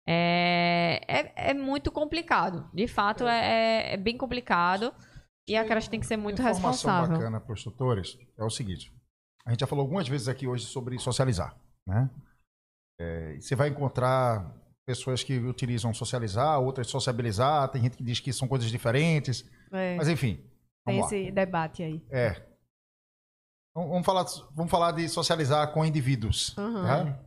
[0.09, 2.67] É, é, é muito complicado.
[2.73, 4.93] De fato, é, é- é bem complicado.
[5.47, 7.15] E a creche tem que ser muito Informação responsável.
[7.17, 8.91] bacana para os tutores é o seguinte:
[9.45, 11.55] a gente já falou algumas vezes aqui hoje sobre socializar,
[11.85, 12.09] né?
[12.99, 14.51] É, você vai encontrar
[14.85, 19.95] pessoas que utilizam socializar, outras sociabilizar, tem gente que diz que são coisas diferentes, É,
[19.95, 20.43] mas enfim.
[20.85, 21.05] tem lá.
[21.05, 22.01] esse debate aí.
[22.09, 22.46] É.
[23.85, 24.25] Vamos falar,
[24.55, 26.57] vamos falar de socializar com indivíduos.
[26.57, 26.83] Uhum.
[26.83, 27.25] tá?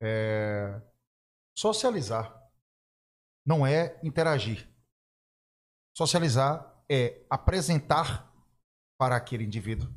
[0.00, 0.80] É,
[1.58, 2.40] socializar
[3.44, 4.68] não é interagir.
[5.96, 8.32] Socializar é apresentar
[8.98, 9.92] para aquele indivíduo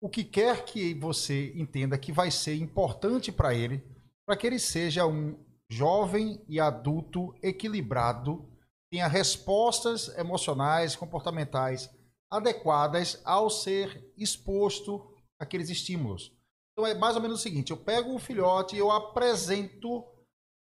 [0.00, 3.84] o que quer que você entenda que vai ser importante para ele,
[4.24, 5.36] para que ele seja um
[5.68, 8.48] jovem e adulto equilibrado,
[8.88, 11.90] tenha respostas emocionais, comportamentais
[12.30, 16.32] adequadas ao ser exposto àqueles estímulos.
[16.72, 20.04] Então é mais ou menos o seguinte: eu pego o filhote e eu apresento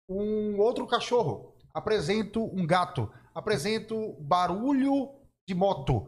[0.10, 5.14] um outro cachorro, apresento um gato, apresento barulho
[5.48, 6.08] de moto,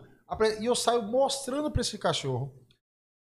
[0.60, 2.54] e eu saio mostrando para esse cachorro.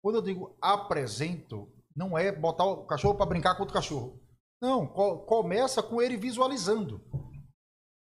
[0.03, 4.19] Quando eu digo apresento, não é botar o cachorro para brincar com outro cachorro.
[4.61, 7.01] Não, co começa com ele visualizando.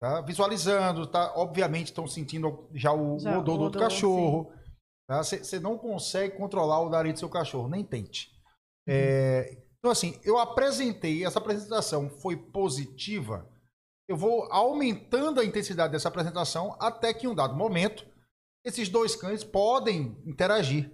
[0.00, 0.20] Tá?
[0.20, 1.32] Visualizando, tá?
[1.36, 4.52] obviamente estão sentindo já o, já, odor do outro cachorro.
[5.08, 5.60] Você tá?
[5.60, 8.28] não consegue controlar o nariz do seu cachorro, nem tente.
[8.86, 8.94] Uhum.
[8.94, 13.48] É, então, assim, eu apresentei, essa apresentação foi positiva.
[14.08, 18.06] Eu vou aumentando a intensidade dessa apresentação até que em um dado momento
[18.64, 20.90] esses dois cães podem interagir.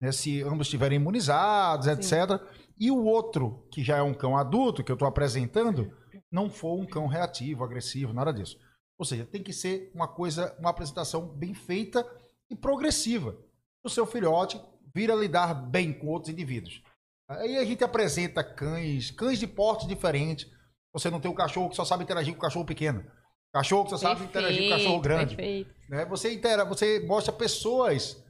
[0.00, 0.12] Né?
[0.12, 1.92] Se ambos estiverem imunizados, Sim.
[1.92, 2.40] etc.
[2.78, 5.90] E o outro, que já é um cão adulto, que eu estou apresentando,
[6.34, 8.58] não for um cão reativo, agressivo, nada disso.
[8.98, 12.04] Ou seja, tem que ser uma coisa, uma apresentação bem feita
[12.50, 13.36] e progressiva.
[13.84, 14.60] O seu filhote
[14.92, 16.82] vir a lidar bem com outros indivíduos.
[17.28, 20.50] Aí a gente apresenta cães, cães de porte diferente.
[20.92, 23.04] Você não tem um cachorro que só sabe interagir com o cachorro pequeno.
[23.52, 25.36] Cachorro que você sabe interagir com cachorro grande.
[25.36, 25.72] Perfeito.
[25.88, 26.04] Né?
[26.06, 28.20] Você, intera você mostra pessoas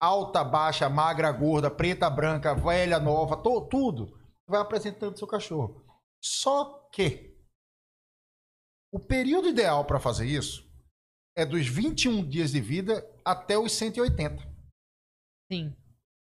[0.00, 4.16] alta, baixa, magra, gorda, preta, branca, velha, nova, to, tudo.
[4.46, 5.84] Vai apresentando seu cachorro.
[6.22, 7.27] Só que
[8.92, 10.66] o período ideal para fazer isso
[11.36, 14.42] é dos 21 dias de vida até os 180.
[15.52, 15.74] Sim.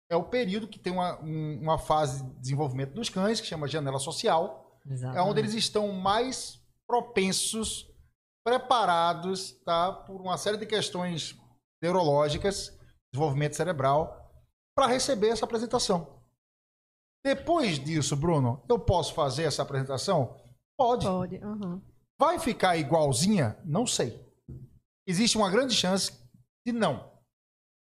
[0.09, 3.67] É o período que tem uma, um, uma fase de desenvolvimento dos cães, que chama
[3.67, 4.79] janela social.
[4.85, 5.17] Exatamente.
[5.17, 7.89] É onde eles estão mais propensos
[8.45, 11.37] preparados tá, por uma série de questões
[11.81, 12.77] neurológicas,
[13.11, 14.31] desenvolvimento cerebral,
[14.75, 16.21] para receber essa apresentação.
[17.25, 20.39] Depois disso, Bruno, eu posso fazer essa apresentação?
[20.77, 21.05] Pode.
[21.05, 21.35] Pode.
[21.37, 21.81] Uhum.
[22.19, 23.57] Vai ficar igualzinha?
[23.63, 24.19] Não sei.
[25.05, 26.11] Existe uma grande chance
[26.65, 27.15] de não.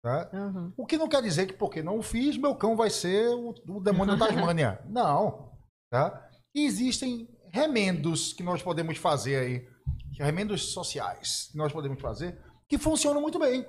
[0.03, 0.29] Tá?
[0.33, 0.73] Uhum.
[0.75, 3.79] O que não quer dizer que porque não fiz, meu cão vai ser o, o
[3.79, 4.83] demônio da Tasmânia.
[4.89, 5.53] não.
[5.89, 6.29] Tá?
[6.53, 9.73] E existem remendos que nós podemos fazer aí
[10.19, 13.65] remendos sociais que nós podemos fazer que funcionam muito bem.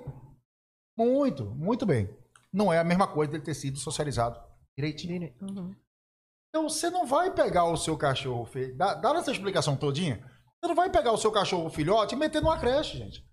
[0.97, 2.09] Muito, muito bem.
[2.51, 4.39] Não é a mesma coisa dele ter sido socializado
[4.77, 5.33] direitinho.
[5.41, 5.75] Uhum.
[6.49, 10.23] Então você não vai pegar o seu cachorro, dá essa explicação todinha,
[10.65, 13.25] você não vai pegar o seu cachorro filhote e meter numa creche, gente.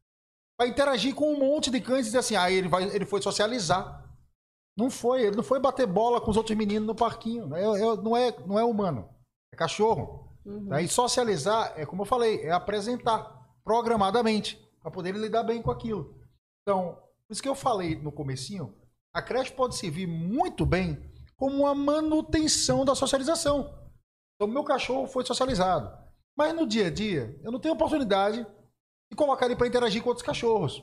[0.59, 3.23] Vai interagir com um monte de cães e dizer assim, ah, ele, vai, ele foi
[3.23, 4.03] socializar.
[4.77, 7.55] Não foi, ele não foi bater bola com os outros meninos no parquinho.
[7.55, 9.09] É, é, não, é, não é humano,
[9.53, 10.31] é cachorro.
[10.45, 10.65] Uhum.
[10.65, 10.83] Né?
[10.83, 16.15] E socializar é como eu falei, é apresentar programadamente para poder lidar bem com aquilo.
[16.63, 18.75] Então, por isso que eu falei no comecinho,
[19.15, 23.75] a creche pode servir muito bem como uma manutenção da socialização.
[24.35, 25.97] Então, meu cachorro foi socializado,
[26.37, 28.47] mas no dia a dia eu não tenho oportunidade
[29.11, 30.83] de colocar ele para interagir com outros cachorros.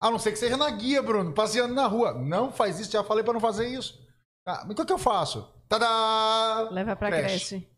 [0.00, 2.14] A não ser que seja na guia, Bruno, passeando na rua.
[2.14, 4.02] Não faz isso, já falei para não fazer isso.
[4.46, 5.54] Ah, mas o que eu faço?
[5.68, 6.70] Tadá!
[6.70, 7.58] Leva para creche.
[7.58, 7.70] creche.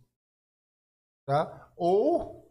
[1.27, 1.73] Tá?
[1.77, 2.49] Ou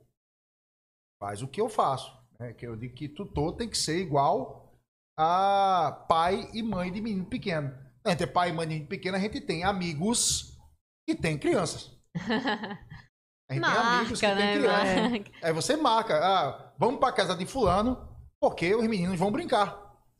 [1.19, 2.13] faz o que eu faço.
[2.37, 2.53] Né?
[2.53, 4.77] Que eu digo que tutor tem que ser igual
[5.17, 7.73] a pai e mãe de menino pequeno.
[8.05, 10.57] Entre pai e mãe de menino pequeno, a gente tem amigos
[11.07, 11.97] que têm crianças.
[13.51, 15.33] A gente marca, tem amigos que né, têm crianças.
[15.43, 18.07] Aí você marca, ah, vamos para casa de fulano,
[18.39, 19.77] porque os meninos vão brincar.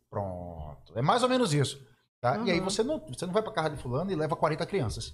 [0.10, 0.92] Pronto.
[0.94, 1.82] É mais ou menos isso.
[2.22, 2.38] Tá?
[2.38, 2.46] Uhum.
[2.46, 5.14] E aí você não, você não vai para casa de fulano e leva 40 crianças.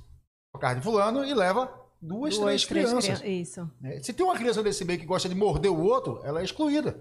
[0.51, 1.71] Para casa de fulano e leva
[2.01, 3.21] duas, duas três, três crianças.
[3.23, 3.71] Isso.
[3.83, 6.43] É, se tem uma criança desse meio que gosta de morder o outro, ela é
[6.43, 6.99] excluída.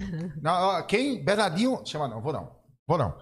[0.40, 1.22] não, quem?
[1.22, 1.82] Bernardinho.
[1.84, 2.56] Chama, não, vou não.
[2.88, 3.14] Vou não.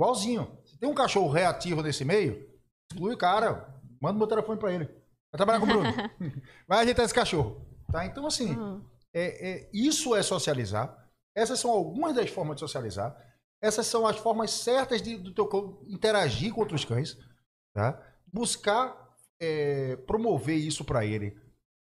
[0.00, 0.58] Igualzinho.
[0.64, 2.48] Se tem um cachorro reativo nesse meio,
[2.90, 3.78] exclui o cara.
[4.00, 4.97] Manda meu telefone para ele.
[5.32, 5.88] Vai trabalhar com o Bruno.
[6.66, 7.66] Vai ajeitar esse cachorro.
[7.90, 8.06] Tá?
[8.06, 8.84] Então, assim, uhum.
[9.12, 11.08] é, é, isso é socializar.
[11.36, 13.16] Essas são algumas das formas de socializar.
[13.62, 17.16] Essas são as formas certas de, do teu interagir com outros cães.
[17.74, 18.02] Tá?
[18.26, 21.38] Buscar é, promover isso para ele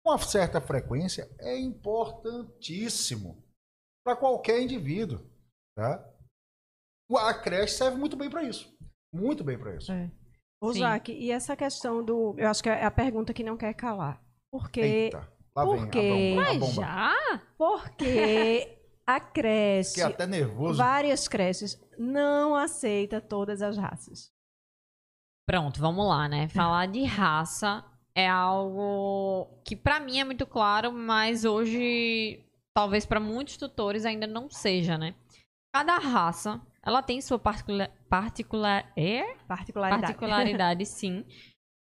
[0.04, 3.44] com uma certa frequência é importantíssimo
[4.04, 5.30] para qualquer indivíduo.
[5.76, 6.08] Tá?
[7.18, 8.76] A creche serve muito bem para isso.
[9.14, 9.92] Muito bem para isso.
[9.92, 10.12] É.
[10.62, 12.36] Ô, Jaque, e essa questão do.
[12.38, 14.22] Eu acho que é a pergunta que não quer calar.
[14.52, 14.80] Porque.
[14.80, 16.00] Eita, lá porque...
[16.00, 16.74] vem a bomba, a bomba.
[16.74, 17.42] já?
[17.58, 18.78] Porque
[19.08, 19.96] a creche.
[19.96, 20.78] Fiquei até nervoso.
[20.78, 24.32] Várias creches não aceita todas as raças.
[25.48, 26.48] Pronto, vamos lá, né?
[26.48, 27.84] Falar de raça
[28.14, 34.28] é algo que para mim é muito claro, mas hoje talvez para muitos tutores ainda
[34.28, 35.16] não seja, né?
[35.74, 39.36] Cada raça ela tem sua particula, particular, é?
[39.48, 40.02] Particularidade.
[40.02, 41.26] particularidade, sim.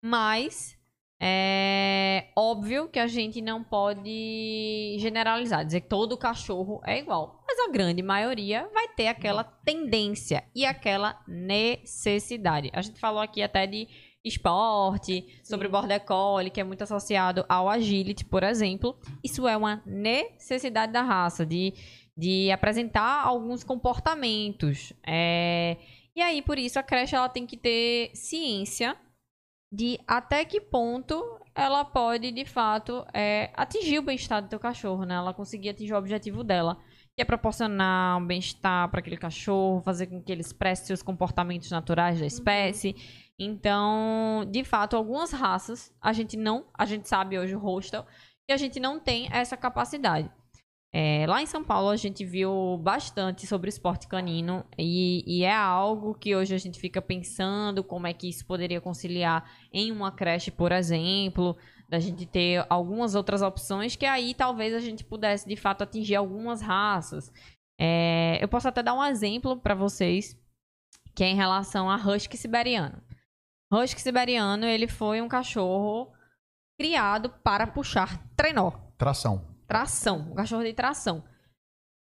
[0.03, 0.77] Mas
[1.21, 7.43] é óbvio que a gente não pode generalizar, dizer que todo cachorro é igual.
[7.45, 12.69] Mas a grande maioria vai ter aquela tendência e aquela necessidade.
[12.73, 13.87] A gente falou aqui até de
[14.23, 18.97] esporte, sobre o border collie, que é muito associado ao agility, por exemplo.
[19.23, 21.73] Isso é uma necessidade da raça, de,
[22.19, 24.91] de apresentar alguns comportamentos.
[25.07, 25.77] É...
[26.15, 28.97] E aí, por isso, a creche ela tem que ter ciência
[29.71, 31.23] de até que ponto
[31.55, 35.15] ela pode, de fato, é, atingir o bem-estar do teu cachorro, né?
[35.15, 36.77] Ela conseguir atingir o objetivo dela,
[37.15, 41.69] que é proporcionar um bem-estar para aquele cachorro, fazer com que ele expresse seus comportamentos
[41.69, 42.95] naturais da espécie.
[43.37, 48.05] Então, de fato, algumas raças a gente não, a gente sabe hoje o hostel,
[48.47, 50.29] que a gente não tem essa capacidade.
[50.91, 55.53] É, lá em São Paulo a gente viu bastante sobre esporte canino e, e, é
[55.53, 60.11] algo que hoje a gente fica pensando como é que isso poderia conciliar em uma
[60.11, 61.55] creche, por exemplo,
[61.87, 66.15] da gente ter algumas outras opções que aí talvez a gente pudesse de fato atingir
[66.15, 67.31] algumas raças.
[67.79, 70.35] É, eu posso até dar um exemplo para vocês
[71.15, 72.99] que é em relação a husky siberiano.
[73.71, 76.11] Husky siberiano ele foi um cachorro
[76.79, 78.71] criado para puxar trenó.
[78.97, 79.48] Tração.
[79.69, 81.23] Tração, um cachorro de tração.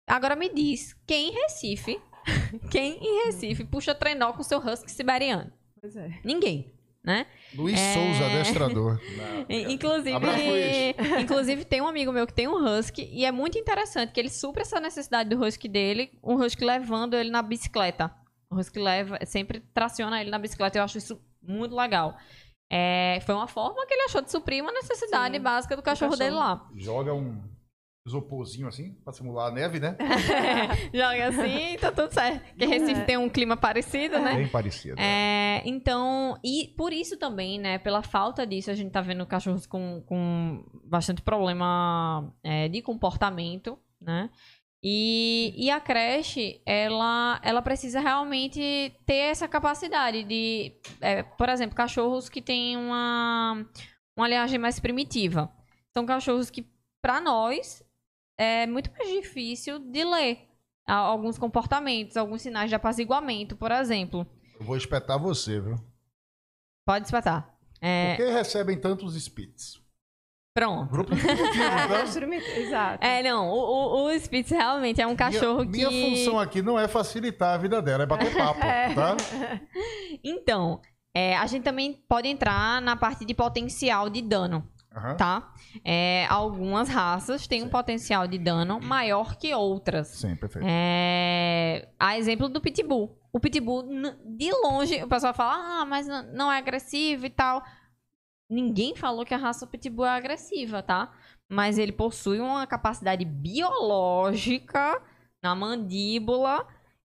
[0.09, 2.01] Agora me diz, quem em Recife,
[2.73, 5.53] quem em Recife puxa trenó com seu husky siberiano?
[5.79, 6.19] Pois é.
[6.25, 6.73] Ninguém,
[7.05, 7.27] né?
[7.55, 7.93] Luiz É.
[7.93, 8.99] Souza, adestrador.
[9.51, 10.97] Inclusive, Abraço, Luiz.
[11.21, 14.31] inclusive tem um amigo meu que tem um husky e é muito interessante que ele
[14.31, 18.11] supra essa necessidade do husky dele, um husky levando ele na bicicleta.
[18.51, 20.79] O husky leva, sempre traciona ele na bicicleta.
[20.79, 22.17] Eu acho isso muito legal.
[22.71, 26.17] É, foi uma forma que ele achou de suprir uma necessidade Sim, básica do cachorro,
[26.17, 26.67] dele lá.
[26.75, 27.39] Joga um
[28.09, 29.97] isoporzinho assim, pra simular a neve, né?
[30.93, 32.43] Joga assim e tá tudo certo.
[32.49, 33.05] Porque Recife É.
[33.05, 34.35] tem um clima parecido, né?
[34.35, 35.01] Bem parecido.
[35.01, 39.67] É, então, e por isso também, né, pela falta disso, a gente tá vendo cachorros
[39.67, 44.31] com, com bastante problema é, de comportamento, né?
[44.83, 51.75] E, e a creche, ela, ela precisa realmente ter essa capacidade de, é, por exemplo,
[51.75, 53.67] cachorros que têm uma,
[54.17, 55.51] uma linhagem mais primitiva.
[55.93, 56.65] São cachorros que,
[57.03, 57.83] para nós,
[58.39, 60.49] é muito mais difícil de ler
[60.87, 64.27] alguns comportamentos, alguns sinais de apaziguamento, por exemplo.
[64.59, 65.77] Eu vou espetar você, viu?
[66.87, 67.55] Pode espetar.
[67.81, 69.87] É, Por que recebem tantos spits?
[70.59, 70.91] pronto.
[70.91, 71.49] Grupo instrutivo,
[71.89, 72.59] tá?
[72.59, 73.07] Exato.
[73.07, 75.95] É, não, o, o, o Spitz realmente é um cachorro minha, que...
[75.95, 78.59] Minha função aqui não é facilitar a vida dela, é bater papo,
[78.95, 79.17] tá?
[80.25, 80.81] Então,
[81.15, 85.17] é, a gente também pode entrar na parte de potencial de dano, Aham.
[85.17, 85.55] tá?
[85.85, 90.09] É, algumas raças têm um potencial de dano maior que outras.
[90.09, 90.67] Sim, perfeito.
[90.69, 93.17] É, a exemplo do Pitbull.
[93.33, 93.85] O Pitbull,
[94.25, 97.63] de longe, o pessoal fala, ah, mas não é agressivo e tal.
[98.51, 101.13] Ninguém falou que a raça Pitbull é agressiva, tá?
[101.49, 105.01] Mas ele possui uma capacidade biológica
[105.43, 106.67] na mandíbula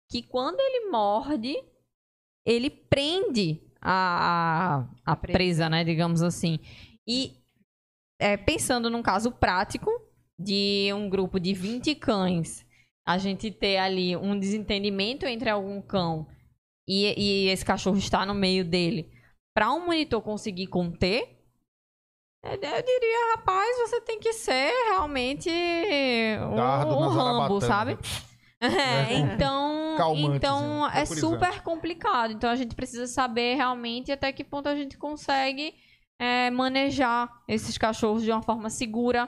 [0.09, 1.55] que quando ele morde,
[2.45, 5.83] ele prende a, a, a presa, né?
[5.83, 6.59] Digamos assim.
[7.07, 7.40] E
[8.21, 9.89] é, pensando num caso prático
[10.37, 12.65] de um grupo de 20 cães,
[13.05, 16.27] a gente ter ali um desentendimento entre algum cão
[16.87, 19.11] e, e esse cachorro está no meio dele,
[19.55, 21.37] para um monitor conseguir conter,
[22.43, 27.97] eu, eu diria, rapaz, você tem que ser realmente o, Dardo na Rambo, sabe?
[28.63, 32.31] É, então, Calmantezinho, então é super complicado.
[32.31, 35.73] Então a gente precisa saber realmente até que ponto a gente consegue
[36.21, 39.27] é, manejar esses cachorros de uma forma segura.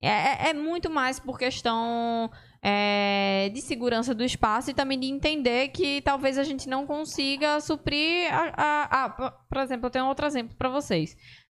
[0.00, 2.30] É, é- é muito mais por questão
[2.62, 7.60] é, de segurança do espaço e também de entender que talvez a gente não consiga
[7.60, 8.32] suprir.
[8.32, 11.16] A, a- a- por- exemplo, eu tenho outro exemplo para vocês.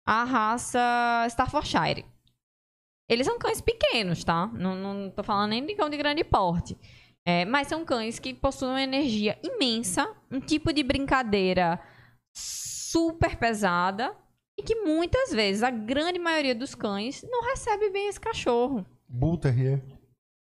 [0.08, 0.80] A raça
[1.30, 2.06] Staffordshire.
[3.10, 4.48] Eles são cães pequenos, tá?
[4.54, 6.78] Não, não tô falando nem de cão de grande porte.
[7.26, 11.80] É, mas são cães que possuem uma energia imensa, um tipo de brincadeira
[12.34, 14.16] super pesada
[14.60, 18.86] e que muitas vezes a grande maioria dos cães não recebe bem esse cachorro.
[19.08, 19.82] Bull Terrier.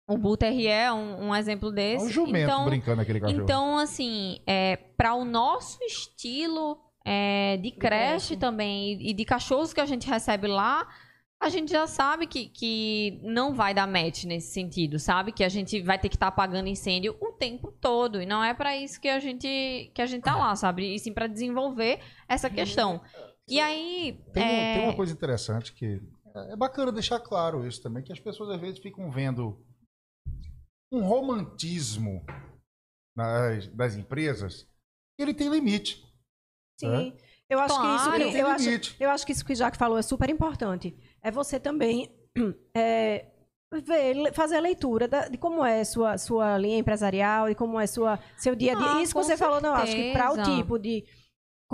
[0.06, 2.04] O Bull Terrier é um, um exemplo É desse.
[2.04, 3.42] um jumento então, brincando aquele cachorro.
[3.42, 9.80] então, assim, é, para o nosso estilo é, de creche também e de cachorros que
[9.80, 10.86] a gente recebe lá,
[11.40, 15.32] a gente já sabe que, que não vai dar match nesse sentido, sabe?
[15.32, 18.20] Que a gente vai ter que estar apagando incêndio o tempo todo.
[18.20, 20.94] E não é para isso que a gente que a gente tá lá, sabe?
[20.94, 23.00] E sim para desenvolver essa questão.
[23.48, 24.18] E aí.
[24.32, 26.00] Tem, é, tem uma coisa interessante que
[26.34, 29.64] é é bacana deixar claro isso também, que as pessoas às vezes ficam vendo
[30.92, 32.24] um romantismo
[33.16, 34.66] nas, das empresas,
[35.18, 36.04] ele tem limite.
[36.80, 37.16] Sim.
[37.48, 38.10] Eu acho que isso Claro.
[38.16, 40.28] que, Ele tem eu acho, eu acho que isso que o Jaque falou é super
[40.28, 40.96] importante.
[41.22, 42.10] É você também
[42.76, 43.26] é,
[43.72, 47.86] ver, fazer a leitura da- de como é sua sua linha empresarial e como é
[47.86, 48.92] sua seu dia a dia.
[48.94, 50.56] Ah, isso que você falou, não, acho que para o certeza.
[50.56, 51.04] tipo de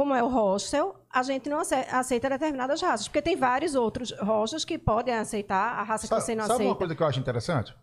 [0.00, 4.10] como é o hostel, a gente não ace- aceita determinadas raças, porque tem vários outros
[4.12, 6.70] hostels que podem aceitar a raça que Sabe, você não sabe aceita.
[6.72, 7.76] uma coisa que eu acho interessante?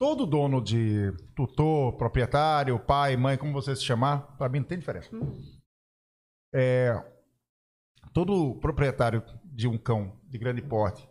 [0.00, 4.76] Todo dono de tutor, proprietário, pai, mãe, como você se chamar, para mim não tem
[4.80, 5.14] diferença.
[5.14, 5.40] Uhum.
[6.52, 6.92] É,
[8.12, 11.08] todo proprietário de um cão de grande porte,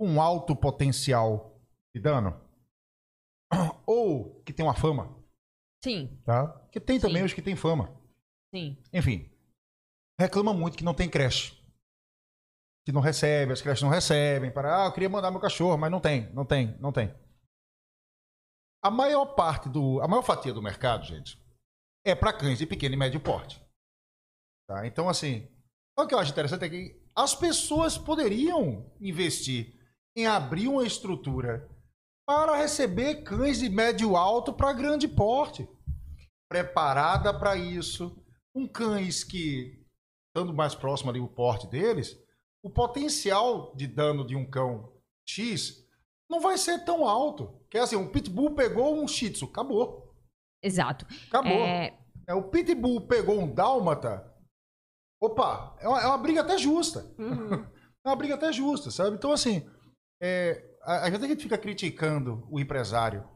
[0.00, 1.62] com alto potencial
[1.94, 2.40] de dano,
[3.86, 5.16] ou que tem uma fama,
[5.84, 6.48] Sim, tá?
[6.72, 7.26] Que tem também Sim.
[7.26, 8.01] os que têm fama.
[8.54, 8.76] Sim.
[8.92, 9.30] Enfim,
[10.18, 11.60] reclama muito que não tem creche.
[12.84, 14.50] Que não recebe, as creches não recebem.
[14.50, 17.14] Para, ah, eu queria mandar meu cachorro, mas não tem, não tem, não tem.
[18.82, 20.00] A maior parte do.
[20.00, 21.40] A maior fatia do mercado, gente,
[22.04, 23.62] é para cães de pequeno e médio porte.
[24.68, 24.86] Tá?
[24.86, 25.48] Então, assim,
[25.96, 29.78] o que eu acho interessante é que as pessoas poderiam investir
[30.16, 31.68] em abrir uma estrutura
[32.26, 35.68] para receber cães de médio alto para grande porte.
[36.50, 38.21] Preparada para isso.
[38.54, 39.84] Com cães que,
[40.28, 42.18] estando mais próximo ali o porte deles,
[42.62, 44.92] o potencial de dano de um cão
[45.26, 45.86] X
[46.30, 47.60] não vai ser tão alto.
[47.70, 50.14] Que é assim, um pitbull pegou um shih tzu, acabou.
[50.62, 51.06] Exato.
[51.28, 51.52] Acabou.
[51.52, 54.30] É, É, o pitbull pegou um dálmata.
[55.20, 57.14] Opa, é uma, é uma briga até justa.
[57.18, 57.66] Uhum.
[58.04, 59.14] É uma briga até justa, sabe?
[59.14, 59.64] Então, assim,
[60.20, 63.28] é, a, a gente fica criticando o empresário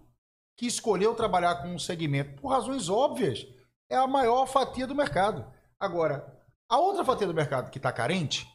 [0.58, 3.46] que escolheu trabalhar com um segmento por razões óbvias.
[3.90, 5.46] É a maior fatia do mercado.
[5.78, 6.26] Agora,
[6.68, 8.46] a outra fatia do mercado que está carente,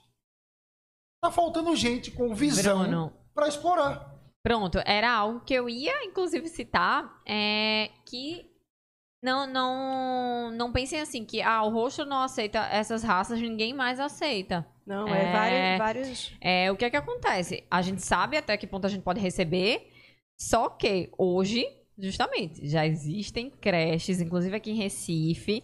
[1.23, 4.11] tá faltando gente com visão para explorar.
[4.43, 8.49] Pronto, era algo que eu ia, inclusive, citar, é, que
[9.23, 13.99] não, não, não pensem assim, que ah, o roxo não aceita essas raças, ninguém mais
[13.99, 14.67] aceita.
[14.85, 15.31] Não, é, É.
[15.31, 17.65] vários, vários É, o que é que acontece?
[17.69, 19.87] A gente sabe até que ponto a gente pode receber,
[20.39, 21.63] só que hoje,
[21.97, 25.63] justamente, já existem creches, inclusive aqui em Recife,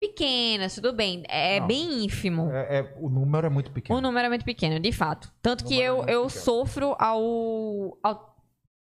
[0.00, 1.66] pequenas, tudo bem, é Não.
[1.66, 2.50] bem ínfimo.
[2.50, 3.98] É, é- o número é muito pequeno.
[3.98, 5.30] O número é muito pequeno, de fato.
[5.42, 6.30] Tanto que número é eu, eu pequeno.
[6.30, 8.36] sofro ao, ao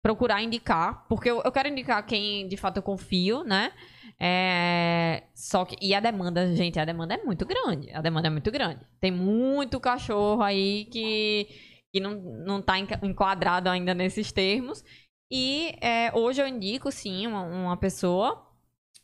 [0.02, 3.72] procurar indicar, porque eu, eu quero indicar quem de fato eu confio, né?
[4.20, 5.76] É, só que.
[5.82, 7.92] E a demanda, gente, a demanda é muito grande.
[7.92, 8.80] A demanda é muito grande.
[9.00, 11.48] Tem muito cachorro aí que,
[11.94, 12.16] que não,
[12.46, 14.84] não tá enquadrado ainda nesses termos.
[15.32, 18.46] E é, hoje eu indico, sim, uma, uma pessoa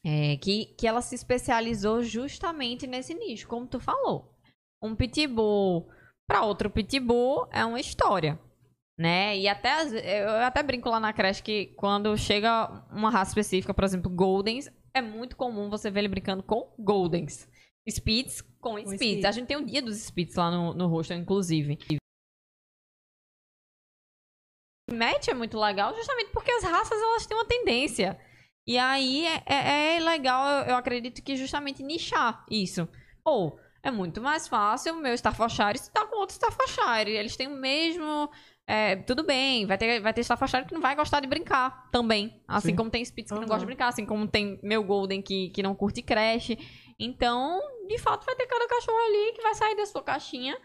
[0.03, 4.35] é, que, que ela se especializou justamente nesse nicho, como tu falou.
[4.81, 5.89] Um pitbull
[6.27, 8.39] para outro pitbull é uma história,
[8.97, 9.37] né?
[9.37, 9.83] E até
[10.23, 14.69] eu até brinco lá na creche que quando chega uma raça específica, por exemplo, Goldens,
[14.93, 17.47] é muito comum você ver ele brincando com Goldens.
[17.87, 18.93] Spitz com Spitz.
[18.93, 19.25] Spitz.
[19.25, 21.77] A gente tem o dia dos Spitz lá no, no rosto, inclusive.
[24.93, 28.19] Match é muito legal justamente porque as raças elas têm uma tendência.
[28.67, 32.87] E aí é, é- é legal, eu, acredito que justamente nichar isso.
[33.25, 37.11] Ou é muito mais fácil o meu Staffordshire estar com outro Staffordshire.
[37.11, 38.29] Eles têm o mesmo.
[38.67, 42.41] é, tudo bem, vai ter, vai ter Staffordshire que não vai gostar de brincar também.
[42.47, 42.75] Assim Sim.
[42.75, 43.47] como tem Spitz que não Aham.
[43.47, 46.57] gosta de brincar, assim como tem meu Golden que, que não curte creche.
[46.99, 50.55] Então, de fato, vai ter cada cachorro ali que vai sair da sua caixinha.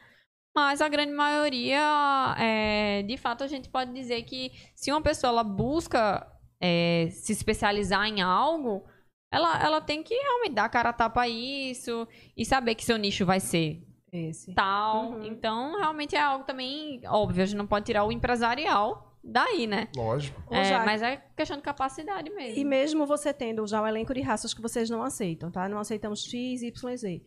[0.57, 5.31] Mas a grande maioria, é, de fato, a gente pode dizer que se uma pessoa
[5.31, 6.27] ela busca
[6.59, 8.83] é, se especializar em algo,
[9.31, 12.87] ela, ela tem que realmente dar a cara a tapa a isso e saber que
[12.87, 14.55] seu nicho vai ser esse.
[14.55, 15.11] tal.
[15.11, 15.25] Uhum.
[15.27, 17.43] Então, realmente é algo também óbvio.
[17.43, 19.89] A gente não pode tirar o empresarial daí, né?
[19.95, 20.41] Lógico.
[20.55, 22.59] É, mas é questão de capacidade mesmo.
[22.59, 25.69] E mesmo você tendo já o elenco de raças que vocês não aceitam, tá?
[25.69, 27.23] Não aceitamos X, Y, Z.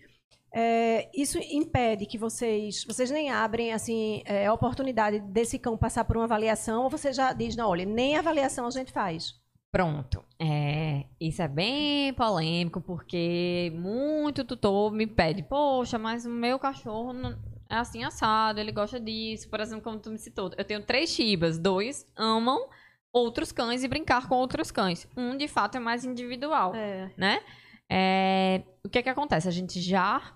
[0.54, 6.04] É, isso impede que vocês, vocês nem abrem assim é, a oportunidade desse cão passar
[6.06, 9.36] por uma avaliação ou você já diz, não, olha, nem avaliação a gente faz.
[9.72, 10.24] Pronto.
[10.40, 17.14] É, isso é bem polêmico, porque muito tutor me pede, poxa, mas o meu cachorro
[17.14, 17.38] não-
[17.70, 19.48] é assim assado, ele gosta disso.
[19.48, 22.68] Por exemplo, como tu me citou, eu tenho três chibas, dois amam
[23.14, 25.08] outros cães e brincar com outros cães.
[25.16, 27.42] Um, de fato, é mais individual É, né?
[27.88, 29.48] É, o que que acontece?
[29.48, 30.36] A gente já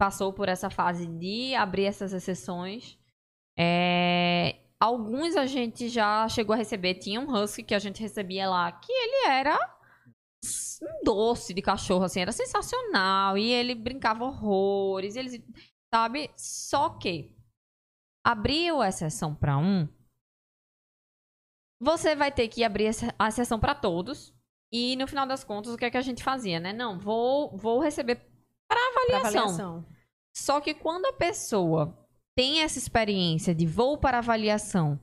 [0.00, 2.98] passou por essa fase de abrir essas exceções.
[3.58, 6.94] É, alguns a gente já chegou a receber.
[6.94, 9.58] Tinha um husky que a gente recebia lá, que ele era
[10.82, 13.36] um doce de cachorro, assim, era sensacional.
[13.36, 15.38] E ele brincava horrores, eles,
[15.94, 16.30] sabe?
[16.34, 17.36] Só que
[18.24, 19.86] abriu a exceção para um,
[21.78, 24.34] você vai ter que abrir a exceção para todos
[24.72, 26.72] E no final das contas, o que é que a gente fazia, né?
[26.72, 28.29] Não, vou, vou receber
[28.70, 29.42] para Pra avaliação.
[29.42, 29.86] avaliação.
[30.34, 31.96] Só que quando a pessoa
[32.36, 34.98] tem essa experiência de voo para avaliação,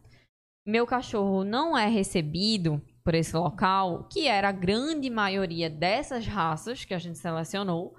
[0.65, 6.83] meu cachorro não é recebido por esse local, que era a grande maioria dessas raças
[6.83, 7.95] que a gente selecionou,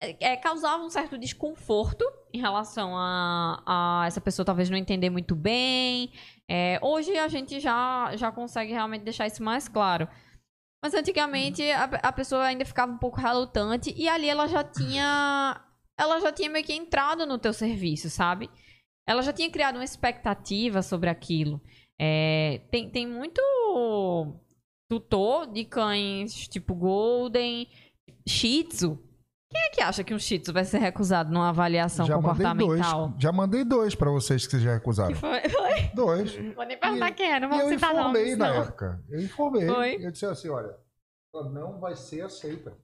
[0.00, 5.10] é, é, causava um certo desconforto em relação a, a essa pessoa talvez não entender
[5.10, 6.12] muito bem.
[6.48, 10.08] É, hoje a gente já, já consegue realmente deixar isso mais claro.
[10.82, 15.60] Mas antigamente a, a pessoa ainda ficava um pouco relutante e ali ela já tinha.
[15.98, 18.48] Ela já tinha meio que entrado no teu serviço, sabe?
[19.06, 21.60] Ela já tinha criado uma expectativa sobre aquilo.
[22.00, 23.42] É, tem, tem muito
[24.88, 27.68] tutor de cães tipo Golden,
[28.26, 29.07] Shih Tzu.
[29.50, 32.48] Quem é que acha que um Shih vai ser recusado numa avaliação já mandei dois.
[32.80, 33.14] comportamental?
[33.18, 35.14] Já mandei dois pra vocês que vocês já recusaram.
[35.14, 35.48] Que foi?
[35.48, 35.90] Foi?
[35.94, 36.34] Dois.
[36.54, 38.62] Vou nem perguntar E- quem é, não E vou eu citar informei nomes, na não.
[38.62, 39.04] época.
[39.08, 39.66] Eu informei.
[39.66, 40.04] Foi?
[40.04, 40.76] Eu disse assim, olha,
[41.34, 42.76] ela não vai ser aceita.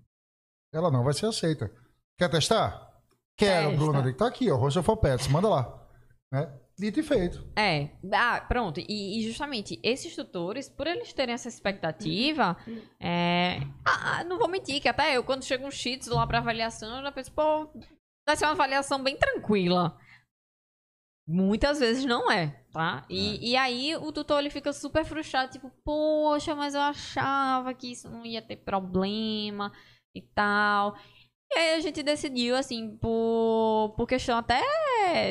[0.73, 1.71] Ela não vai ser aceita.
[2.19, 2.91] Quer testar?
[3.37, 3.85] Quero, Testa.
[3.85, 4.15] Bruna.
[4.15, 4.57] Tá aqui, ó.
[4.57, 5.29] Rocha for Pets.
[5.29, 5.87] Manda lá.
[6.33, 6.51] Né?
[6.77, 7.47] Dito e feito.
[7.57, 8.81] É, ah, pronto.
[8.81, 12.57] E, e justamente esses tutores, por eles terem essa expectativa,
[12.99, 16.39] é, ah, ah, não vou mentir, que até eu, quando chega um Tzu lá pra
[16.39, 17.71] avaliação, eu já penso, pô,
[18.27, 19.97] vai ser uma avaliação bem tranquila.
[21.27, 23.07] Muitas vezes não é, tá?
[23.09, 27.93] E, e aí o tutor ele fica super frustrado, tipo, poxa, mas eu achava que
[27.93, 29.73] isso não ia ter problema
[30.15, 30.97] e tal.
[31.55, 34.61] E aí a gente decidiu, assim, por, por questão até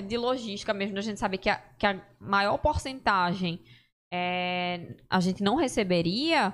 [0.01, 3.59] de logística mesmo, da gente saber que a, que a maior porcentagem
[4.11, 6.53] é, a gente não receberia.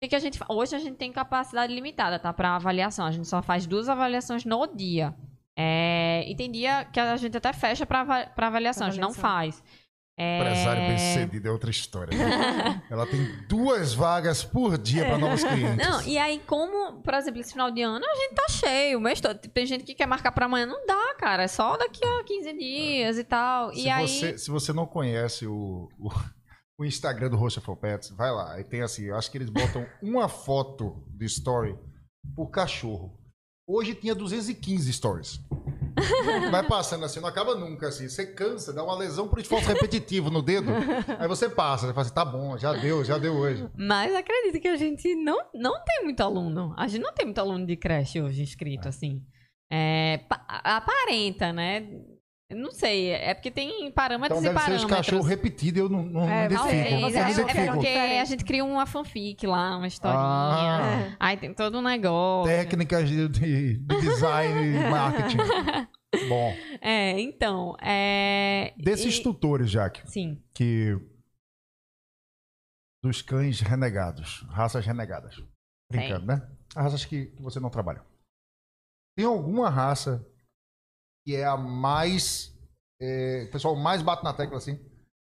[0.00, 2.32] O que, a gente Hoje a gente tem capacidade limitada, tá?
[2.32, 3.06] Para avaliação.
[3.06, 5.14] A gente só faz duas avaliações no dia.
[5.58, 9.30] É, e tem dia que a gente até fecha para avaliação, a gente não avaliação.
[9.30, 9.64] faz.
[10.20, 12.18] É, Empresário bem sucedido é outra história.
[12.18, 12.82] né?
[12.90, 15.76] Ela tem duas vagas por dia para novos clientes.
[15.76, 19.38] Não, e aí, como, por exemplo, esse final de ano, a gente tá cheio, todo.
[19.38, 21.44] Tem gente que quer marcar pra amanhã, não dá, cara.
[21.44, 23.72] É só daqui a 15 dias e tal.
[23.72, 24.08] Se, e aí.
[24.08, 26.10] você, se você não conhece o, o,
[26.80, 28.54] o Instagram do Rocha for Pets, vai lá.
[28.54, 31.78] Aí tem assim, eu acho que eles botam uma foto de story
[32.34, 33.16] por cachorro.
[33.68, 35.40] Hoje tinha 215 stories.
[36.50, 38.08] Vai passando assim, não acaba nunca assim.
[38.08, 40.70] Você cansa, dá uma lesão por esforço repetitivo no dedo.
[41.18, 43.68] Aí você passa, você fala assim, tá bom, já deu, já deu hoje.
[43.76, 46.72] Mas acredita que a gente não, não tem muito aluno.
[46.78, 49.22] A gente não tem muito aluno de creche hoje inscrito, assim.
[49.70, 51.90] É, pa- aparenta, né?
[52.50, 54.96] Não sei, é porque tem Então parâmetros deve e ser os parâmetros.
[55.06, 56.68] cachorros repetidos, eu não, não É, identifico.
[56.74, 57.72] É, me é identifico.
[57.74, 60.22] porque a gente cria uma fanfic lá, uma historinha.
[60.22, 61.16] Ah.
[61.20, 62.50] Aí tem todo um negócio.
[62.50, 65.36] Técnicas de, de- de design e marketing.
[66.26, 67.76] Bom, É, então.
[67.82, 68.72] É...
[68.78, 70.42] desses e- tutores, Jaque, Sim.
[70.54, 70.96] que.
[73.04, 75.36] Dos cães renegados, raças renegadas.
[75.92, 76.48] Brincando, né?
[76.74, 78.02] As raças que, que você não trabalha.
[79.16, 80.26] Tem alguma raça
[81.28, 82.56] que é a mais.
[82.98, 84.80] é, o pessoal mais bate na tecla assim?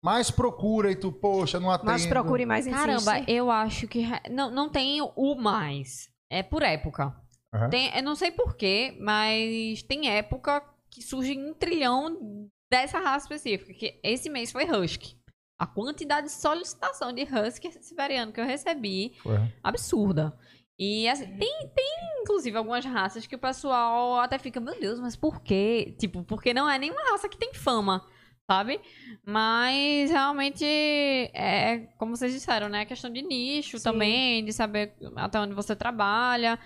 [0.01, 1.91] Mais procura e tu, poxa, não atende.
[1.91, 2.79] Mas procure mais insiste.
[2.79, 4.05] Caramba, eu acho que.
[4.31, 6.09] Não, não tem o mais.
[6.31, 7.13] É por época.
[7.53, 7.69] Aham.
[7.69, 13.73] Tem, eu não sei porquê, mas tem época que surge um trilhão dessa raça específica.
[13.73, 15.17] Que esse mês foi Husky.
[15.59, 19.37] A quantidade de solicitação de Husky siberiano que eu recebi, Foi.
[19.61, 20.33] absurda.
[20.79, 25.13] E assim, tem, tem, inclusive, algumas raças que o pessoal até fica, meu Deus, mas
[25.13, 25.93] por quê?
[25.99, 28.05] Tipo, porque não é nenhuma raça que tem fama,
[28.49, 28.79] sabe?
[29.25, 32.83] Mas realmente é, como vocês disseram, né?
[32.83, 33.83] É questão de nicho Sim.
[33.83, 36.57] também, de saber até onde você trabalha.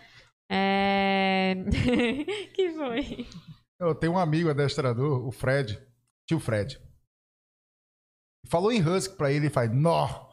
[0.47, 1.55] É.
[2.53, 3.27] que foi?
[3.79, 5.81] Eu tenho um amigo adestrador, o Fred,
[6.27, 6.79] tio Fred.
[8.47, 10.31] Falou em Husky pra ele e faz, nó.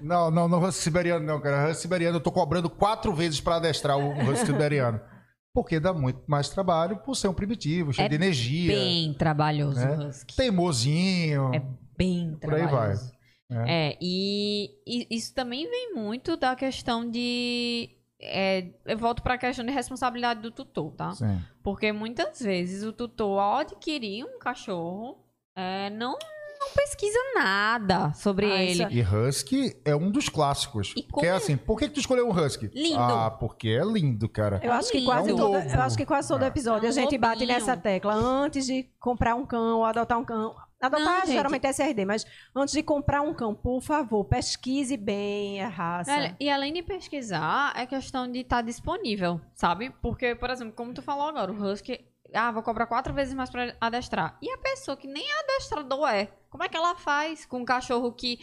[0.00, 1.68] Não, não, não Husky siberiano não, cara.
[1.70, 5.00] Husky siberiano eu tô cobrando quatro vezes pra adestrar o Husky siberiano.
[5.54, 9.80] Porque dá muito mais trabalho por ser um primitivo, cheio É de energia, Bem trabalhoso
[9.80, 9.96] né?
[9.96, 10.36] o Husky.
[10.36, 11.50] teimosinho.
[11.54, 11.62] É
[11.96, 12.68] bem Por aí vai.
[12.68, 13.12] trabalhoso.
[13.50, 13.88] É.
[13.90, 17.88] É, e, e isso também vem muito da questão de.
[18.20, 21.12] é, eu volto para a questão de responsabilidade do tutor, tá?
[21.12, 21.40] Sim.
[21.62, 25.16] Porque muitas vezes o tutor, ao adquirir um cachorro,
[25.56, 26.16] é, não,
[26.68, 28.84] não pesquisa nada sobre Ah, ele.
[28.84, 30.92] isso E Husky é um dos clássicos.
[30.96, 32.70] E Que é assim, por que, que tu escolheu um Husky?
[32.74, 32.98] Lindo.
[33.00, 34.60] Ah, porque é lindo, cara.
[34.62, 35.10] Eu acho que Lindo.
[35.10, 36.46] quase É um todo, eu acho que quase todo É.
[36.48, 37.58] episódio É um a gente bate lobinho.
[37.58, 40.54] nessa tecla antes de comprar um cão ou adotar um cão.
[40.80, 42.24] Adotar Não, geralmente é SRD, mas
[42.54, 46.12] antes de comprar um cão, por favor, pesquise bem a raça.
[46.12, 49.90] Olha, e além de pesquisar, é questão de estar disponível, sabe?
[50.00, 51.98] Porque, por exemplo, como tu falou agora, o Husky,
[52.34, 54.38] ah, vou cobrar quatro vezes mais pra adestrar.
[54.42, 58.12] E a pessoa que nem adestrador é, como é que ela faz com um cachorro
[58.12, 58.38] que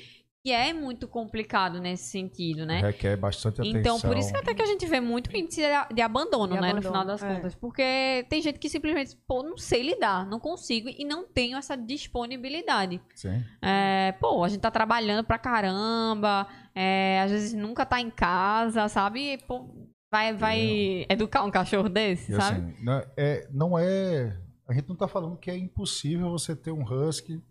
[0.45, 2.79] que é muito complicado nesse sentido, né?
[2.79, 3.79] Requer bastante atenção.
[3.79, 6.61] Então, por isso que até que a gente vê muito índice de, de abandono, De
[6.61, 6.69] né?
[6.69, 7.33] abandono, no final das é.
[7.33, 7.55] contas.
[7.55, 11.75] Porque tem gente que simplesmente, pô, não sei lidar, não consigo e não tenho essa
[11.75, 13.01] disponibilidade.
[13.15, 13.43] Sim.
[13.59, 16.45] É, pô, a gente tá trabalhando pra caramba,
[16.75, 19.33] é, às vezes nunca tá em casa, sabe?
[19.33, 19.67] E, pô,
[20.15, 22.57] vai, vai educar um cachorro desse, E sabe?
[22.71, 24.39] assim, não é, não é.
[24.67, 27.41] A gente não tá falando que é impossível você ter um husky.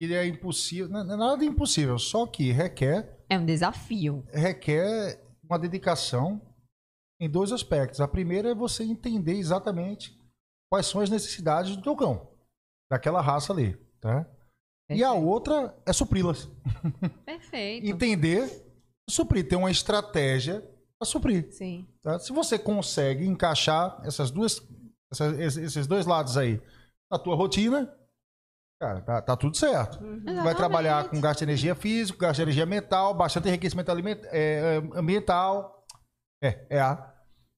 [0.00, 0.88] Ele é impossível.
[0.88, 4.24] Não é nada de impossível, só que requer, É um desafio.
[4.32, 6.40] requer uma dedicação
[7.20, 8.00] em dois aspectos.
[8.00, 10.18] A primeira é você entender exatamente
[10.72, 12.26] quais são as necessidades do teu cão,
[12.90, 14.26] daquela raça ali, tá?
[14.88, 16.48] E a outra é supri-las.
[17.24, 17.86] Perfeito.
[17.86, 18.50] Entender,
[19.08, 20.64] suprir, ter uma estratégia
[21.00, 21.48] para suprir.
[21.50, 21.86] Sim.
[22.02, 22.18] tá?
[22.18, 24.62] Se você consegue encaixar essas duas,
[25.10, 26.60] essa- esses dois lados aí
[27.10, 27.90] na tua rotina,
[28.78, 29.98] cara, tá, tá tudo certo.
[30.04, 30.42] Uhum.
[30.44, 34.76] Vai trabalhar com gasto de energia físico, gasto de energia mental, bastante enriquecimento aliment- é,
[34.94, 35.86] é, ambiental.
[36.42, 37.14] É, é a.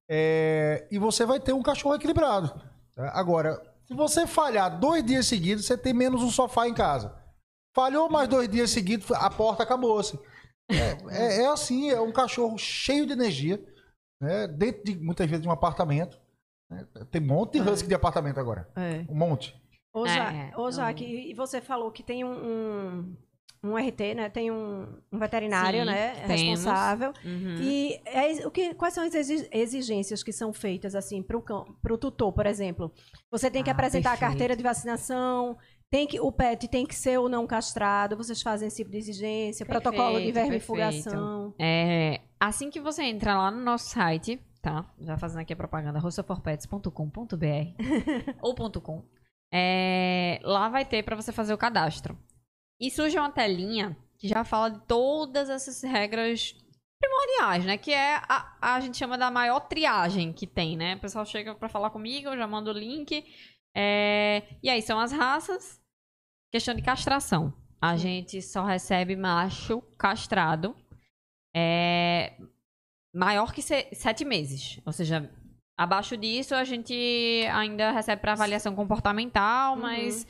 [0.09, 2.49] É, e você vai ter um cachorro equilibrado.
[2.95, 3.11] tá?
[3.15, 7.13] Agora, se você falhar dois dias seguidos, você tem menos um sofá em casa.
[7.75, 10.19] Falhou mais dois dias seguidos, a porta acabou-se.
[10.75, 13.63] É, é, é assim, é um cachorro cheio de energia,
[14.21, 14.47] né?
[14.49, 16.19] dentro de muitas vezes de um apartamento.
[16.71, 16.87] né?
[17.11, 18.69] Tem um monte de husky de apartamento agora.
[18.77, 19.05] É.
[19.09, 19.55] Um monte.
[19.95, 20.73] Ô, É, Ja- é, ô, não.
[20.73, 23.17] Jaque, e você falou que tem um, um,
[23.65, 24.31] um RT, né?
[24.31, 26.15] Tem um, um veterinário, Sim, né?
[26.15, 26.29] temos.
[26.31, 27.13] Responsável.
[27.25, 27.57] Uhum.
[27.61, 31.99] E é, o que, quais são as exi- exigências que são feitas, assim, para o
[31.99, 32.91] tutor, por exemplo?
[33.31, 34.25] Você tem que Ah, apresentar perfeito.
[34.25, 35.59] a carteira de vacinação,
[35.93, 38.97] tem que, o pet tem que ser ou não castrado, vocês fazem esse tipo de
[38.97, 41.55] exigência, protocolo de Perfeito, vermifugação.
[41.59, 44.91] É, assim que você entra lá no nosso site, tá?
[44.99, 46.87] Já fazendo aqui a propaganda, rossaforpets.com.br
[48.41, 49.05] ou .com.
[49.53, 52.19] É, lá vai ter para você fazer o cadastro.
[52.81, 56.57] E surge uma telinha que já fala de todas essas regras
[56.99, 57.77] primordiais, né?
[57.77, 60.95] Que é a, a gente chama da maior triagem que tem, né?
[60.95, 63.27] O pessoal chega para falar comigo, eu já mando o link.
[63.77, 65.82] É, e aí são as raças.
[66.53, 67.53] Questão de castração.
[67.81, 70.77] A gente só recebe macho castrado
[71.57, 72.37] é,
[73.15, 74.79] maior que se- sete meses.
[74.87, 75.31] Ou seja,
[75.77, 76.93] abaixo disso a gente
[77.53, 79.81] ainda recebe para avaliação comportamental, Uhum.
[79.83, 80.27] mas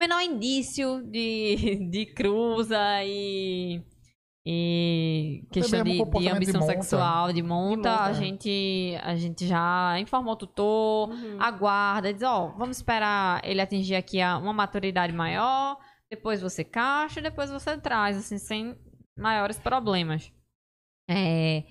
[0.00, 3.80] menor indício de, de cruza e,
[4.44, 6.72] e questão de, de de ambição monta.
[6.72, 11.40] sexual, de monta, monta, a, gente, a gente já informou o tutor, Uhum.
[11.40, 15.78] aguarda, diz, ó, vamos esperar ele atingir aqui a, uma maturidade maior,
[16.10, 18.76] depois você caixa, depois você traz, assim, sem
[19.16, 20.32] maiores problemas.
[21.08, 21.64] É,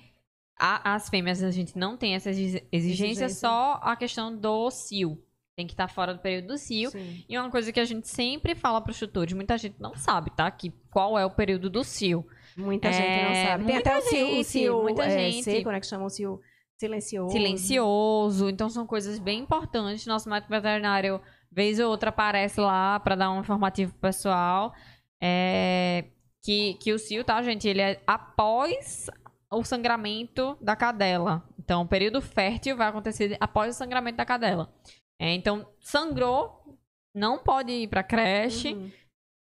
[0.59, 3.29] a- as fêmeas a gente não tem essa exi- exigência, Exigência.
[3.29, 5.21] só a questão do cio.
[5.57, 6.89] Tem que estar fora do período do cio.
[6.91, 7.25] Sim.
[7.27, 10.31] E uma coisa que a gente sempre fala para os tutores, muita gente não sabe,
[10.31, 10.49] tá?
[10.49, 12.25] Que qual é o período do cio.
[12.57, 13.65] Muita É, gente não sabe.
[13.65, 15.43] Tem até o cio, o gente, cio muita é, gente.
[15.43, 15.79] seco, né?
[15.79, 16.39] Que chamam o cio
[16.79, 17.31] silencioso.
[17.31, 18.49] silencioso.
[18.49, 20.05] Então são coisas bem importantes.
[20.05, 21.21] Nosso médico veterinário,
[21.51, 24.73] vez ou outra, aparece lá para dar um informativo pro pessoal.
[25.21, 26.05] É,
[26.43, 27.67] que, que o cio, tá, gente?
[27.67, 29.09] Ele é após
[29.51, 31.43] o sangramento da cadela.
[31.59, 34.73] Então, o período fértil vai acontecer após o sangramento da cadela.
[35.19, 36.79] É, então, sangrou,
[37.13, 38.73] não pode ir pra creche.
[38.73, 38.91] Uhum.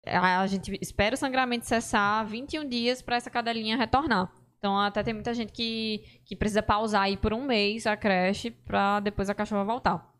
[0.05, 4.31] A gente espera o sangramento cessar 21 dias para essa cadelinha retornar.
[4.57, 8.51] Então, até tem muita gente que, que precisa pausar aí por um mês a creche
[8.51, 10.13] para depois a cachorra voltar.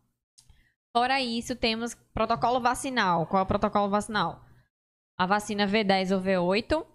[0.96, 3.26] Fora isso, temos protocolo vacinal.
[3.26, 4.44] Qual é o protocolo vacinal?
[5.18, 6.86] A vacina V10 ou V8,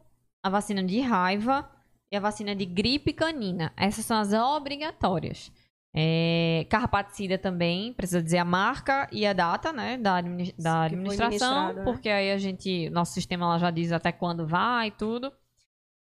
[0.44, 1.70] a vacina de raiva
[2.12, 3.72] e a vacina de gripe canina.
[3.78, 5.52] Essas são as obrigatórias.
[5.98, 10.22] É, carrapaticida também, precisa dizer a marca e a data, né, da,
[10.60, 11.84] da administração, né?
[11.86, 15.32] porque aí a gente, nosso sistema lá já diz até quando vai e tudo.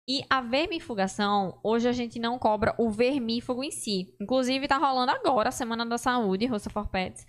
[0.08, 4.14] E a vermifugação, hoje a gente não cobra o vermífugo em si.
[4.20, 7.26] Inclusive, tá rolando agora a Semana da Saúde, Roça for Pets.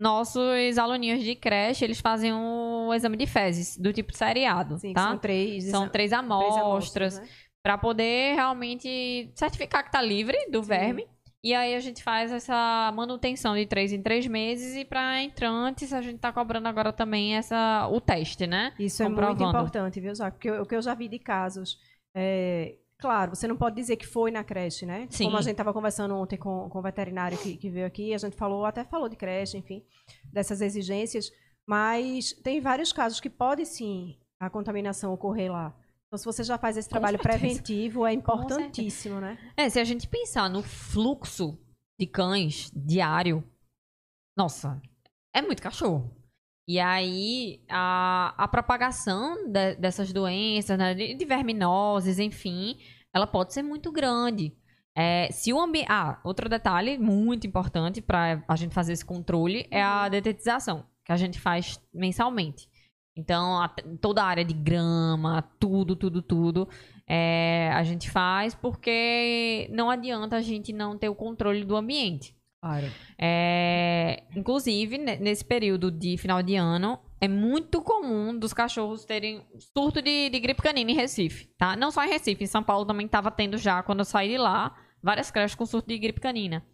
[0.00, 5.08] Nossos aluninhos de creche, eles fazem um exame de fezes, do tipo seriado, Sim, tá?
[5.08, 5.64] são três.
[5.64, 7.28] São três três amostras, né?
[7.62, 11.06] Pra poder realmente certificar que tá livre do verme.
[11.44, 15.92] E aí a gente faz essa manutenção de três em três meses e para entrantes
[15.92, 18.72] a gente tá cobrando agora também essa o teste, né?
[18.78, 20.38] Isso é muito importante, viu, Jaque?
[20.38, 21.78] Porque o que eu já vi de casos.
[22.14, 25.06] é, claro, você não pode dizer que foi na creche, né?
[25.10, 25.24] Sim.
[25.24, 28.18] Como a gente estava conversando ontem com, com o veterinário que, que veio aqui, a
[28.18, 29.84] gente falou, até falou de creche, enfim,
[30.32, 31.30] dessas exigências.
[31.68, 35.76] Mas tem vários casos que pode sim a contaminação ocorrer lá.
[36.14, 39.36] Então, se você já faz esse trabalho preventivo, é importantíssimo, né?
[39.56, 41.58] É, se a gente pensar no fluxo
[41.98, 43.42] de cães diário,
[44.38, 44.80] nossa,
[45.34, 46.14] é muito cachorro.
[46.68, 52.78] E aí, a, a propagação de- dessas doenças, né, de, de verminoses, enfim,
[53.12, 54.56] ela pode ser muito grande.
[54.96, 55.88] É, se o ambiente.
[55.90, 61.10] Ah, outro detalhe muito importante para a gente fazer esse controle é a detetização, que
[61.10, 62.68] a gente faz mensalmente.
[63.16, 63.68] Então, a-
[64.00, 66.68] toda a área de grama, tudo, tudo, tudo,
[67.06, 72.34] é, a gente faz porque não adianta a gente não ter o controle do ambiente.
[72.60, 72.86] Claro.
[73.18, 79.46] É, inclusive, ne- nesse período de final de ano, é muito comum dos cachorros terem
[79.76, 81.76] surto de, de gripe canina em Recife, tá?
[81.76, 84.38] Não só em Recife, em São Paulo também estava tendo já, quando eu saí de
[84.38, 86.66] lá, várias creches com surto de gripe canina.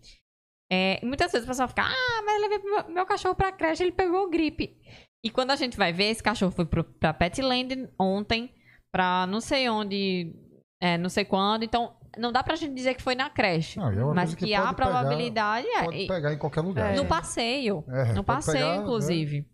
[0.72, 3.50] É, e muitas vezes o pessoal fica, ah, mas eu levei meu, meu cachorro pra
[3.52, 4.76] creche, ele pegou gripe.
[5.24, 8.54] E quando a gente vai ver, esse cachorro foi pro, pra Petland ontem,
[8.92, 10.34] pra não sei onde,
[10.80, 13.78] é, não sei quando, então não dá pra gente dizer que foi na creche.
[13.78, 15.84] Não, é mas que, que a pode pegar- probabilidade é.
[15.84, 16.92] Pode pegar em qualquer lugar.
[16.92, 16.96] É.
[16.96, 17.84] no passeio.
[17.88, 18.82] É, no passeio, pegar, né?
[18.82, 19.48] inclusive.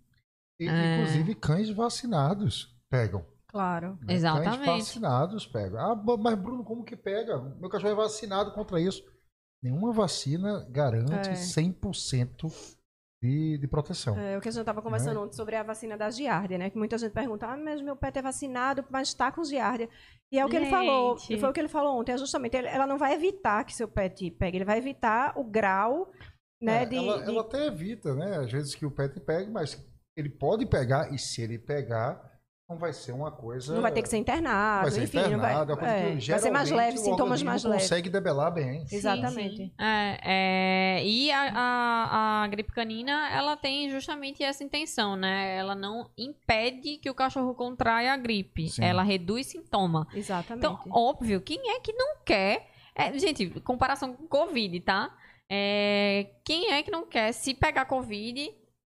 [0.60, 0.94] E, É.
[1.00, 3.26] Inclusive, cães vacinados pegam.
[3.48, 3.92] Claro.
[4.02, 4.06] né?
[4.06, 4.66] Cães Exatamente.
[4.66, 5.80] vacinados pegam.
[5.80, 7.38] Ah, mas Bruno, como que pega?
[7.60, 9.02] Meu cachorro é vacinado contra isso.
[9.62, 11.32] Nenhuma vacina garante É.
[11.34, 12.75] 100%
[13.26, 14.18] de, de proteção.
[14.18, 16.70] É, o que a gente estava conversando ontem sobre a vacina da giardia, né?
[16.70, 19.88] Que muita gente pergunta, ah, mas meu pet é vacinado, mas está com giardia.
[20.32, 21.34] E é o que ele falou, Gente.
[21.34, 23.74] e foi o que ele falou ontem, é justamente, ele- ela não vai evitar que
[23.74, 26.10] seu pet pegue, ele vai evitar o grau,
[26.62, 26.96] né, É, de...
[26.96, 28.38] ela, de- ela até evita, né?
[28.38, 29.80] Às vezes que o pet pegue, mas
[30.16, 32.20] ele pode pegar, e se ele pegar,
[32.68, 33.74] não vai ser uma coisa.
[33.74, 36.30] Não vai ter que ser internado, vai ser enfim, não vai, internado, é é, que
[36.30, 37.82] vai ser mais leve, sintomas mais leves.
[37.82, 38.84] consegue debelar bem.
[38.86, 39.56] Sim, Exatamente.
[39.56, 39.72] sim.
[39.78, 40.18] É,
[40.98, 45.56] é, e a, a, a gripe canina, ela tem justamente essa intenção, né?
[45.56, 48.68] Ela não impede que o cachorro contraia a gripe.
[48.68, 48.84] Sim.
[48.84, 50.08] Ela reduz sintoma.
[50.12, 50.66] Exatamente.
[50.66, 52.68] Então, óbvio, quem é que não quer...
[52.96, 55.16] é, gente, comparação com Covid, tá?
[55.48, 58.52] É, quem é que não quer, se pegar Covid,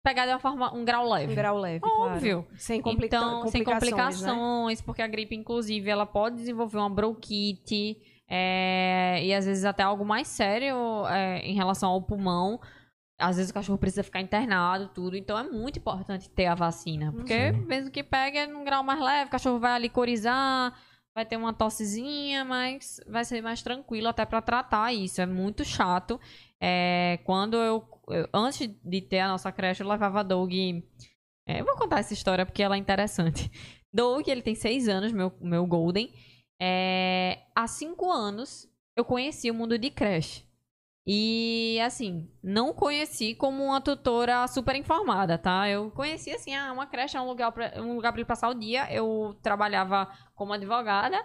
[0.08, 1.32] pegar de uma forma, um grau leve?
[1.32, 2.44] um grau leve, Óbvio.
[2.44, 2.60] claro.
[2.60, 4.30] Sem, complica Então, sem complicações, né?
[4.30, 7.98] complicações, porque a gripe, inclusive, ela pode desenvolver uma bronquite
[8.30, 10.76] é, e às vezes até algo mais sério
[11.08, 12.60] é, em relação ao pulmão.
[13.20, 15.18] Às vezes o cachorro precisa ficar internado, tudo.
[15.18, 17.12] Então é muito importante ter a vacina.
[17.12, 17.66] Porque Sim.
[17.66, 20.74] mesmo que pegue é num grau mais leve, o cachorro vai ali corizar,
[21.18, 25.20] vai ter uma tossezinha, mas vai ser mais tranquilo até pra tratar isso.
[25.20, 26.20] É muito chato.
[26.62, 30.54] É, quando eu, eu- Antes de ter a nossa creche, eu levava Doug.
[30.54, 33.50] é, eu vou contar essa história porque ela é interessante.
[33.92, 36.14] Doug, ele tem seis anos, meu, meu Golden.
[36.62, 40.47] É, há cinco anos, eu conheci o mundo de creche.
[41.10, 45.70] E, assim, não conheci como uma tutora super informada, tá?
[45.70, 48.50] Eu conheci, assim, ah, uma creche é um lugar pra, um lugar pra ele passar
[48.50, 48.92] o dia.
[48.92, 51.18] Eu trabalhava como advogada,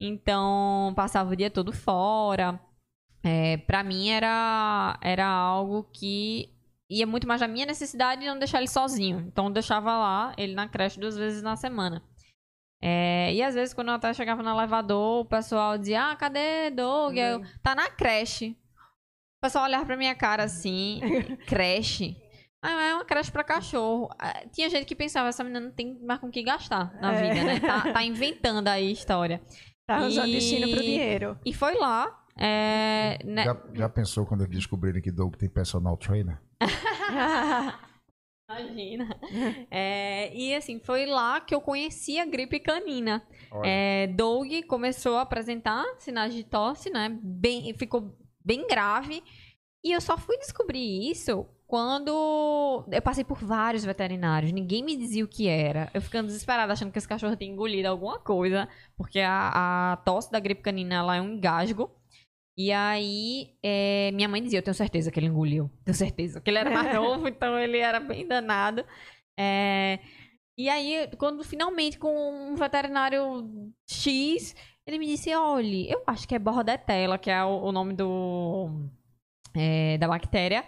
[0.00, 2.58] então passava o dia todo fora.
[3.22, 6.52] É, para mim era, era algo que
[6.90, 9.20] ia muito mais da minha necessidade de não deixar ele sozinho.
[9.20, 12.02] Então eu deixava lá ele na creche duas vezes na semana.
[12.82, 16.70] É, e às vezes, quando eu até chegava no elevador, o pessoal dizia: Ah, cadê
[16.70, 17.16] Doug?
[17.16, 18.56] Eu, tá na creche.
[19.38, 21.00] O pessoal olhava pra minha cara assim:
[21.46, 22.16] creche?
[22.60, 24.08] Ah, é uma creche pra cachorro.
[24.18, 27.14] Ah, Tinha gente que pensava: essa menina não tem mais com o que gastar na
[27.14, 27.22] É.
[27.32, 27.60] vida, né?
[27.60, 29.40] Tá, tá inventando aí história.
[29.86, 31.38] Tá arranjando E- destino pro dinheiro.
[31.46, 32.24] E foi lá.
[32.40, 36.38] É, né, Já, já pensou quando eles descobrirem que Doug tem personal trainer?
[38.50, 39.08] Imagina.
[39.70, 43.22] É, e assim, foi lá que eu conheci a gripe canina.
[43.50, 47.08] Olha, É, Doug começou a apresentar sinais de tosse, né?
[47.22, 48.16] Bem, ficou
[48.48, 49.22] bem grave.
[49.84, 54.52] E eu só fui descobrir isso quando eu passei por vários veterinários.
[54.52, 55.90] Ninguém me dizia o que era.
[55.92, 58.66] Eu ficando desesperada, achando que esse cachorro tinha engolido alguma coisa.
[58.96, 61.94] Porque a, a tosse da gripe canina ela é um engasgo.
[62.56, 65.70] E aí, é, minha mãe dizia, eu tenho certeza que ele engoliu.
[65.84, 66.40] Tenho certeza.
[66.40, 68.84] Que ele era mais novo, então ele era bem danado.
[69.38, 70.00] É,
[70.58, 74.56] e aí, quando finalmente com um veterinário X,
[74.88, 78.70] ele me disse, olha, eu acho que é bordetela, que é o, o nome do
[79.54, 80.64] é, da bactéria.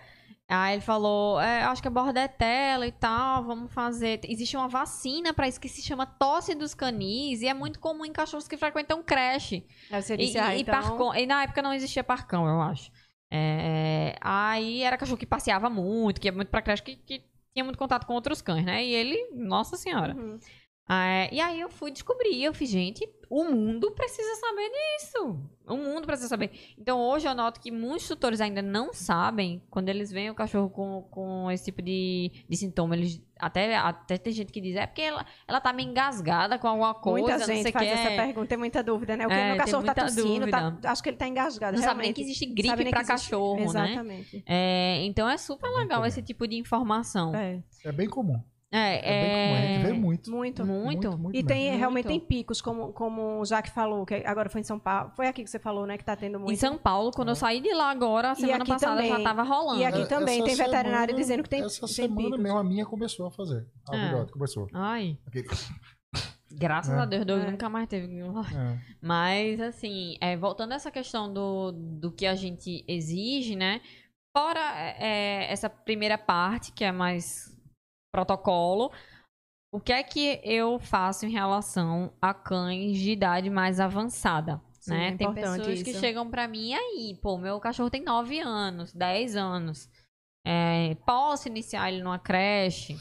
[0.49, 4.21] Aí ele falou, é, acho que é bordetela e tal, vamos fazer.
[4.25, 8.05] Existe uma vacina pra isso que se chama tosse dos canis e é muito comum
[8.05, 9.65] em cachorros que frequentam creche.
[9.91, 10.75] Aí você E, disse, ah, e- e então...
[10.75, 12.91] parcom- e na época não existia parcão, eu acho.
[13.33, 17.25] É, aí era cachorro que passeava muito, que ia muito pra creche, que, que
[17.55, 18.85] tinha muito contato com outros cães, né?
[18.85, 20.17] E ele, nossa senhora.
[20.17, 20.39] Uhum.
[20.93, 25.41] É, e aí eu fui descobrir, eu fiz, gente, o mundo precisa saber disso.
[25.69, 26.51] O mundo precisa saber.
[26.77, 30.69] Então hoje eu noto que muitos tutores ainda não sabem, quando eles veem o cachorro
[30.69, 34.85] com, com esse tipo de, de sintoma, eles até, até tem gente que diz, é
[34.85, 37.87] porque ela, ela tá meio engasgada com alguma coisa, Muita não sei gente o faz
[37.87, 37.93] que.
[37.95, 39.27] essa pergunta, tem muita dúvida, né?
[39.27, 41.77] O que É, meu cachorro tá tossindo, tá- acho que ele tá engasgado.
[41.77, 43.65] Não sabe nem que existe gripe existe- cachorro, né?
[43.93, 44.43] Exatamente.
[44.45, 47.33] É, então é super Muito legal esse tipo de informação.
[47.35, 47.63] É.
[47.85, 48.43] é bem comum.
[48.73, 49.93] É, É bem comum, a gente vê é...
[49.93, 50.31] muito.
[50.31, 50.65] Muito.
[50.67, 51.19] Muito.
[51.19, 51.79] muito E tem, Muito.
[51.79, 55.11] realmente tem picos, como, como o Jaque falou, que agora foi em São Paulo.
[55.17, 55.99] Foi aqui que você falou, né?
[55.99, 56.53] Que tá tendo muito.
[56.53, 59.25] Em São Paulo, quando eu saí de lá agora, semana passada já também.
[59.25, 59.81] tava rolando.
[59.81, 62.39] E aqui É, também essa tem veterinário semana- dizendo que tem, Essa tem semana picos.
[62.41, 63.67] mesmo a minha começou a fazer.
[63.89, 64.07] A É.
[64.09, 64.69] filhote começou.
[64.73, 65.19] Ai,
[66.53, 66.99] graças É.
[66.99, 67.51] a Deus, Doug É.
[67.51, 68.07] nunca mais teve.
[68.21, 68.79] É.
[69.03, 73.81] Mas, assim, é, voltando a essa questão do, do que a gente exige, né?
[74.37, 74.61] Fora
[74.99, 77.51] é, essa primeira parte, que é mais
[78.13, 78.91] protocolo,
[79.73, 84.61] o que é que eu faço em relação a cães de idade mais avançada?
[84.81, 85.09] Sim, né?
[85.09, 86.01] é Tem pessoas que isso.
[86.01, 89.89] chegam pra mim, e aí, pô, meu cachorro tem 9 anos, 10 anos.
[90.45, 92.97] É, posso iniciar ele numa creche?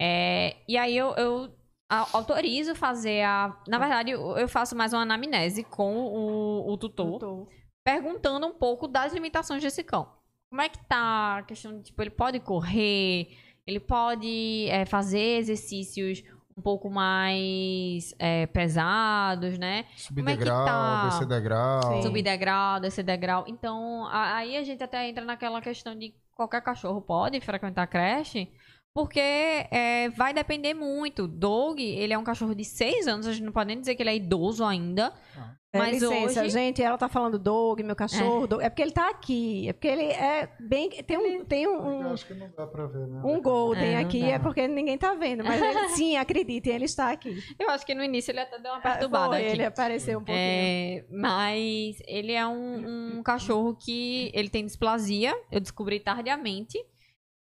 [0.00, 1.54] É, e aí eu, eu
[1.88, 3.56] autorizo fazer a.
[3.68, 7.48] Na verdade, eu faço mais uma anamnese com o, o tutor, Doutor.
[7.84, 10.10] perguntando um pouco das limitações desse cão.
[10.50, 13.28] Como é que tá a questão de, tipo, ele pode correr,
[13.66, 16.22] ele pode é, fazer exercícios
[16.56, 19.84] um pouco mais é, pesados, né?
[19.96, 21.08] Subir Como é que degrau, tá?
[21.08, 21.82] descer degrau.
[21.82, 22.02] Sim.
[22.02, 23.44] Subir degrau, descer degrau.
[23.46, 27.86] Então, a- aí a gente até entra naquela questão de qualquer cachorro pode frequentar a
[27.86, 28.48] creche,
[28.94, 31.28] porque é, vai depender muito.
[31.28, 34.02] Dog, ele é um cachorro de 6 anos, a gente não pode nem dizer que
[34.02, 35.12] ele é idoso ainda.
[35.36, 35.40] É,
[35.78, 38.46] Mas licença, hoje- gente, ela tá falando Dog, meu cachorro.
[38.46, 38.62] Dog.
[38.64, 39.68] É porque ele tá aqui.
[39.68, 40.90] É porque ele é bem.
[40.90, 43.20] Tem um, tem um, Eu acho que não dá pra ver, né?
[43.24, 44.26] um Golden É, aqui, dá.
[44.28, 45.44] é porque ninguém tá vendo.
[45.44, 47.36] Mas ele- sim, acreditem, ele está aqui.
[47.58, 49.52] Eu acho que no início ele até deu uma perturbada Foi, aqui.
[49.52, 50.38] ele apareceu um pouquinho.
[50.38, 56.78] É, mas ele é um, um cachorro que ele tem displasia, eu descobri tardiamente.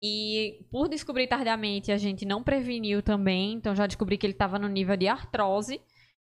[0.03, 4.59] E por descobrir tardiamente, a gente não preveniu também, então já descobri que ele estava
[4.59, 5.81] no nível de artrose.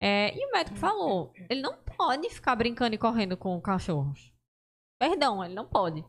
[0.01, 4.33] É, e o médico falou: ele não pode ficar brincando e correndo com cachorros.
[4.99, 6.05] Perdão, ele não pode.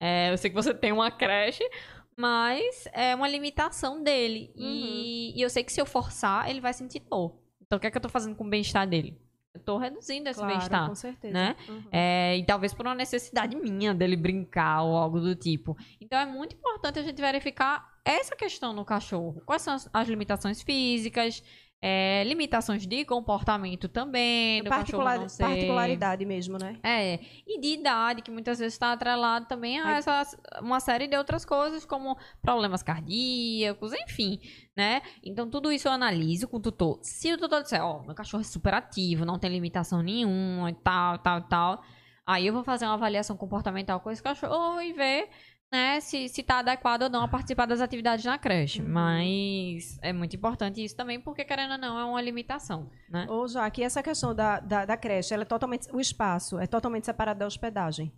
[0.00, 1.68] É, eu sei que você tem uma creche,
[2.16, 4.52] mas é uma limitação dele.
[4.56, 7.36] E, e eu sei que se eu forçar, ele vai sentir dor.
[7.60, 9.20] Então o que é que eu tô fazendo com o bem-estar dele?
[9.54, 11.32] Eu tô reduzindo esse claro, bem-estar com certeza.
[11.34, 11.56] né?
[11.68, 11.82] Uhum.
[11.90, 15.76] É, e talvez por uma necessidade minha dele brincar ou algo do tipo.
[16.00, 19.42] Então é muito importante a gente verificar essa questão no cachorro.
[19.44, 21.42] Quais são as, as limitações físicas,
[21.80, 25.44] é, limitações de comportamento também, do Particular- cachorro não ser...
[25.44, 26.76] Particularidade mesmo, né?
[26.82, 31.16] É, e de idade, que muitas vezes está atrelado também a essas, uma série de
[31.16, 34.40] outras coisas, como problemas cardíacos, enfim,
[34.76, 35.02] né?
[35.22, 36.98] Então, tudo isso eu analiso com o tutor.
[37.02, 40.74] Se o tutor disser, ó, meu cachorro é super ativo, não tem limitação nenhuma e
[40.74, 41.82] tal, tal, tal,
[42.26, 45.28] aí eu vou fazer uma avaliação comportamental com esse cachorro e ver,
[45.72, 48.80] né, se, se tá adequado ou não a participar das atividades na creche.
[48.80, 48.88] Uhum.
[48.88, 53.26] Mas é muito importante isso também, porque, querendo ou não, é uma limitação, né?
[53.28, 55.88] Ô, Jaque, essa questão da, da, da creche, ela é totalmente.
[55.92, 58.12] O espaço é totalmente separado da hospedagem.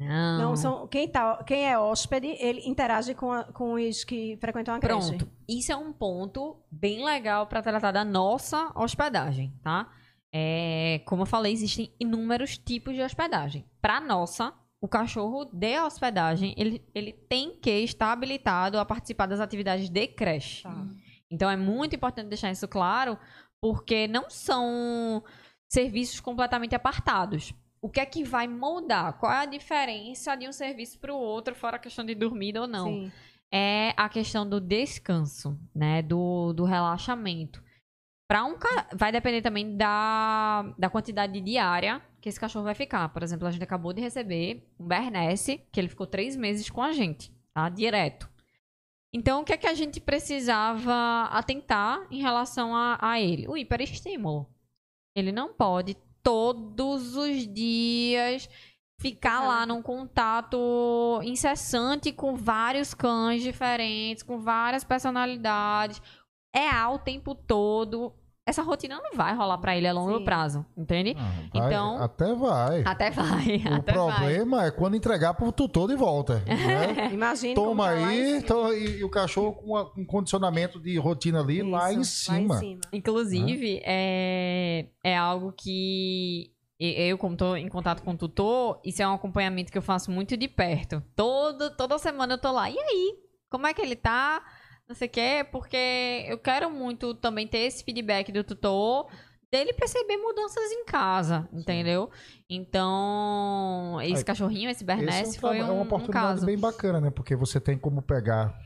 [0.00, 0.86] Não, são.
[0.86, 5.16] Quem, tá, quem é hóspede, ele interage com, a- com os que frequentam a creche.
[5.16, 5.28] Pronto.
[5.48, 9.90] Isso é um ponto bem legal para tratar da nossa hospedagem, tá?
[10.32, 13.64] É, como eu falei, existem inúmeros tipos de hospedagem.
[13.82, 19.40] Para nossa, o cachorro de hospedagem, ele, ele tem que estar habilitado a participar das
[19.40, 20.62] atividades de creche.
[20.62, 20.86] Tá.
[21.30, 23.18] Então é muito importante deixar isso claro,
[23.60, 25.22] porque não são
[25.68, 27.52] serviços completamente apartados.
[27.80, 29.18] O que é que vai moldar?
[29.18, 32.56] Qual é a diferença de um serviço para o outro, fora a questão de dormir
[32.56, 32.86] ou não?
[32.86, 33.12] Sim.
[33.52, 36.02] é a questão do descanso, né?
[36.02, 37.62] Do, do relaxamento.
[38.28, 43.08] Para um ca- vai depender também da, da quantidade diária que esse cachorro vai ficar.
[43.08, 46.82] Por exemplo, a gente acabou de receber um Bernese, que ele ficou três meses com
[46.82, 47.68] a gente, tá?
[47.70, 48.28] Direto.
[49.14, 53.48] Então, o que é que a gente precisava atentar em relação a, a ele?
[53.48, 54.46] O hiperestímulo.
[55.16, 58.46] Ele não pode todos os dias
[59.00, 66.02] ficar lá num contato incessante com vários cães diferentes, com várias personalidades.
[66.58, 68.12] É A o tempo todo.
[68.46, 70.24] Essa rotina não vai rolar pra ele a longo Sim.
[70.24, 71.14] prazo, entende?
[71.18, 71.22] Ah,
[71.52, 72.82] vai, Então- Até vai.
[72.82, 74.06] Até vai, O até vai.
[74.16, 76.42] problema é quando entregar pro tutor de volta.
[76.46, 77.10] Né?
[77.54, 78.42] Toma como tá lá em aí, cima.
[78.46, 82.24] to- e, e o cachorro com a- um condicionamento de rotina ali lá em Isso,
[82.24, 82.54] cima.
[82.54, 82.80] Lá em cima.
[82.90, 89.06] Inclusive, é, é algo que eu, como estou em contato com o tutor, isso é
[89.06, 91.02] um acompanhamento que eu faço muito de perto.
[91.14, 92.70] Todo, toda semana eu tô lá.
[92.70, 93.14] E aí?
[93.50, 94.42] Como é que ele tá?
[94.88, 99.06] Não sei o quê, porque eu quero muito também ter esse feedback do tutor
[99.52, 102.10] dele perceber mudanças em casa, entendeu?
[102.48, 106.46] Então, esse Aí, cachorrinho, esse Bernese, é, um foi um, é uma um oportunidade caso.
[106.46, 107.10] bem bacana, né?
[107.10, 108.58] Porque você tem como pegar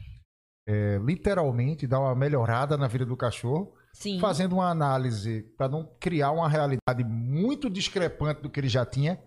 [0.69, 4.21] é, literalmente dar uma melhorada na vida do cachorro, Sim.
[4.21, 9.21] fazendo uma análise para não criar uma realidade muito discrepante do que ele já tinha,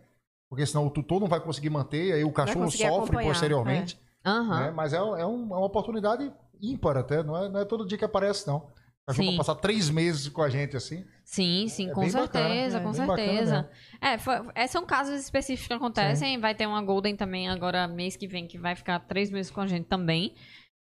[0.50, 4.00] porque senão o tutor não vai conseguir manter, e aí o cachorro sofre posteriormente.
[4.26, 4.60] Aham.
[4.60, 4.72] né?
[4.72, 5.26] Mas é, é um- é
[5.58, 6.32] uma oportunidade
[6.62, 8.72] ímpar até, não é, não é todo dia que aparece, não.
[9.08, 9.36] Cachorro Sim.
[9.36, 11.06] pra passar três meses com a gente assim.
[11.24, 13.70] Sim, sim, É com bacana, certeza, é com bacana certeza.
[14.02, 16.40] É, foi- é, são casos específicos que acontecem.
[16.40, 19.62] Vai ter uma Golden também agora, mês que vem, que vai ficar três meses com
[19.62, 20.34] a gente também.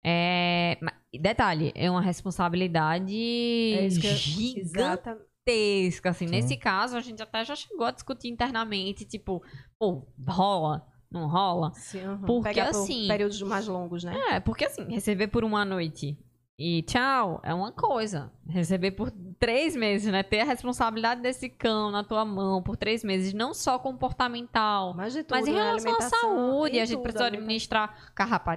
[0.05, 0.77] É,
[1.19, 6.27] detalhe, é uma responsabilidade É isso que eu- gigantesca, assim.
[6.27, 6.31] Sim.
[6.31, 9.43] Nesse caso, a gente até já chegou a discutir internamente, tipo,
[9.79, 11.71] pô, rola, não rola?
[11.73, 12.21] Sim, uhum.
[12.21, 14.17] Porque, Pegar por assim- períodos mais longos, né?
[14.31, 16.17] É, porque assim, receber por uma noite
[16.57, 18.31] e tchau é uma coisa.
[18.47, 20.21] Receber por três meses, né?
[20.23, 25.13] Ter a responsabilidade desse cão na tua mão por três meses, não só comportamental, Mas
[25.15, 25.59] tudo, mas em né?
[25.59, 28.13] relação à saúde, a gente tudo, precisa administrar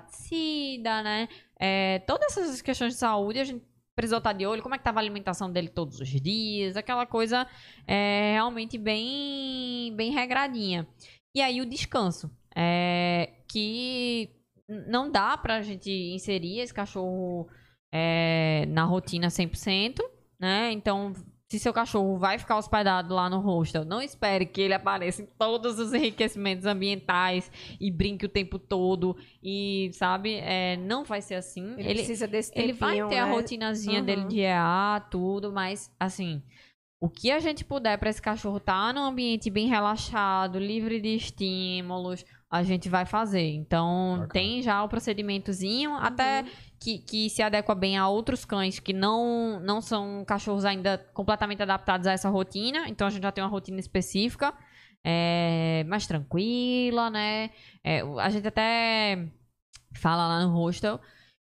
[0.08, 1.28] carrapaticida, né?
[1.58, 3.64] É, todas essas questões de saúde, a gente
[3.96, 7.06] precisou estar de olho, como é que tava a alimentação dele todos os dias, aquela
[7.06, 7.46] coisa
[7.86, 10.86] é, realmente bem, bem regradinha.
[11.34, 14.30] E aí o descanso, é, que
[14.88, 17.48] não dá pra gente inserir esse cachorro
[17.92, 20.00] é, na rotina 100%,
[20.40, 20.72] né?
[20.72, 21.12] Então,
[21.50, 25.26] se seu cachorro vai ficar hospedado lá no hostel, não espere que ele apareça em
[25.38, 27.50] todos os enriquecimentos ambientais
[27.80, 31.74] e brinque o tempo todo e, sabe, é, não vai ser assim.
[31.74, 33.32] Ele, Ele, precisa desse ele vai tempinho, ter a né?
[33.32, 34.06] rotinazinha Uhum.
[34.06, 36.42] dele de EA, tudo, mas, assim,
[37.00, 41.14] o que a gente puder pra esse cachorro estar num ambiente bem relaxado, livre de
[41.14, 42.24] estímulos,
[42.54, 43.50] a gente vai fazer.
[43.50, 44.28] Então, Bacana.
[44.28, 46.44] tem já o procedimentozinho, até
[46.78, 51.60] que, que se adequa bem a outros cães que não, não são cachorros ainda completamente
[51.60, 52.88] adaptados a essa rotina.
[52.88, 54.54] Então, a gente já tem uma rotina específica,
[55.04, 57.50] é, mais tranquila, né?
[57.82, 59.28] É, a gente até
[59.96, 61.00] fala lá no hostel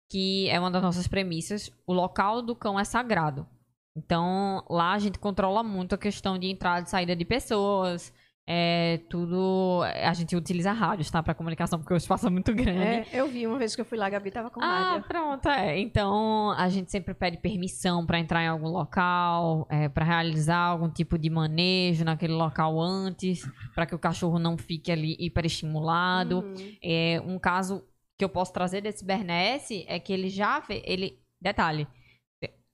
[0.09, 3.47] que é uma das nossas premissas, o local do cão é sagrado.
[3.95, 8.13] Então, lá a gente controla muito a questão de entrada e saída de pessoas.
[8.47, 9.81] É tudo.
[10.03, 11.23] A gente utiliza rádios, tá?
[11.23, 12.79] Pra comunicação, porque o espaço é muito grande.
[12.79, 15.07] É, eu vi uma vez que eu fui lá, a Gabi tava com Ah, rádio.
[15.07, 15.79] pronto, é.
[15.79, 20.89] Então, a gente sempre pede permissão pra entrar em algum local, é, para realizar algum
[20.89, 26.41] tipo de manejo naquele local antes, pra que o cachorro não fique ali hiperestimulado.
[26.41, 26.75] Uhum.
[26.83, 27.83] É, um caso
[28.17, 30.83] que eu posso trazer desse Bernese é que ele já vê.
[30.85, 31.19] Ele.
[31.41, 31.87] Detalhe.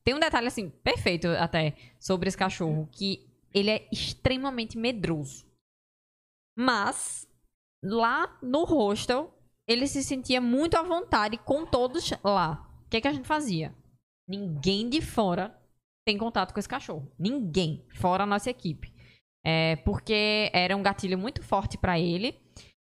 [0.03, 5.45] Tem um detalhe assim, perfeito até, sobre esse cachorro, que ele é extremamente medroso.
[6.61, 7.27] Mas,
[7.83, 9.33] lá no hostel,
[9.67, 12.67] ele se sentia muito à vontade com todos lá.
[12.85, 13.73] O que, é que a gente fazia?
[14.29, 15.57] Ninguém de fora
[16.05, 17.11] tem contato com esse cachorro.
[17.17, 18.93] Ninguém, fora a nossa equipe.
[19.43, 22.39] É, porque era um gatilho muito forte pra ele.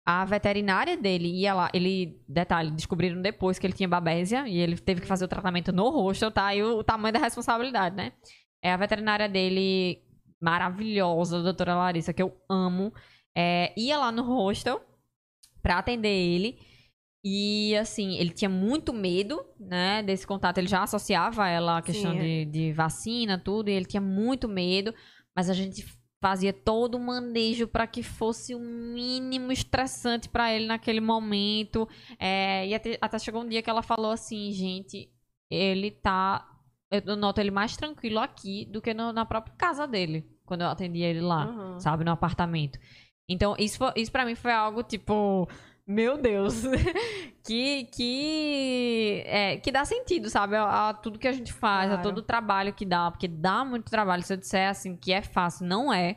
[0.07, 4.79] A veterinária dele ia lá, ele, detalhe, descobriram depois que ele tinha babésia e ele
[4.79, 6.55] teve que fazer o tratamento no hostel, tá?
[6.55, 8.15] E o, o tamanho da responsabilidade, né?
[8.65, 10.03] É a veterinária dele,
[10.41, 12.95] maravilhosa, a doutora Larissa, que eu amo,
[13.39, 14.81] é, ia lá no hostel
[15.63, 16.59] pra atender ele.
[17.25, 20.59] E assim, ele tinha muito medo, né, desse contato.
[20.59, 22.23] Ele já associava ela à questão Sim, é.
[22.23, 24.95] de, de vacina, tudo, e ele tinha muito medo,
[25.37, 25.85] mas a gente
[26.21, 31.89] fazia todo o manejo para que fosse o mínimo estressante para ele naquele momento.
[32.19, 35.11] É, e até, até chegou um dia que ela falou assim, gente,
[35.51, 36.45] ele tá.
[36.91, 40.69] Eu noto ele mais tranquilo aqui do que no- na própria casa dele, quando eu
[40.69, 41.79] atendia ele lá Uhum.
[41.81, 42.79] sabe, no apartamento.
[43.29, 45.47] Então, isso, isso para mim foi algo tipo,
[45.87, 46.63] meu Deus,
[47.45, 51.95] que que é, que dá sentido, sabe, a, a tudo que a gente faz, a
[51.95, 52.03] Claro.
[52.03, 54.23] todo o trabalho que dá, porque dá muito trabalho.
[54.23, 56.17] Se eu disser assim que é fácil, não é.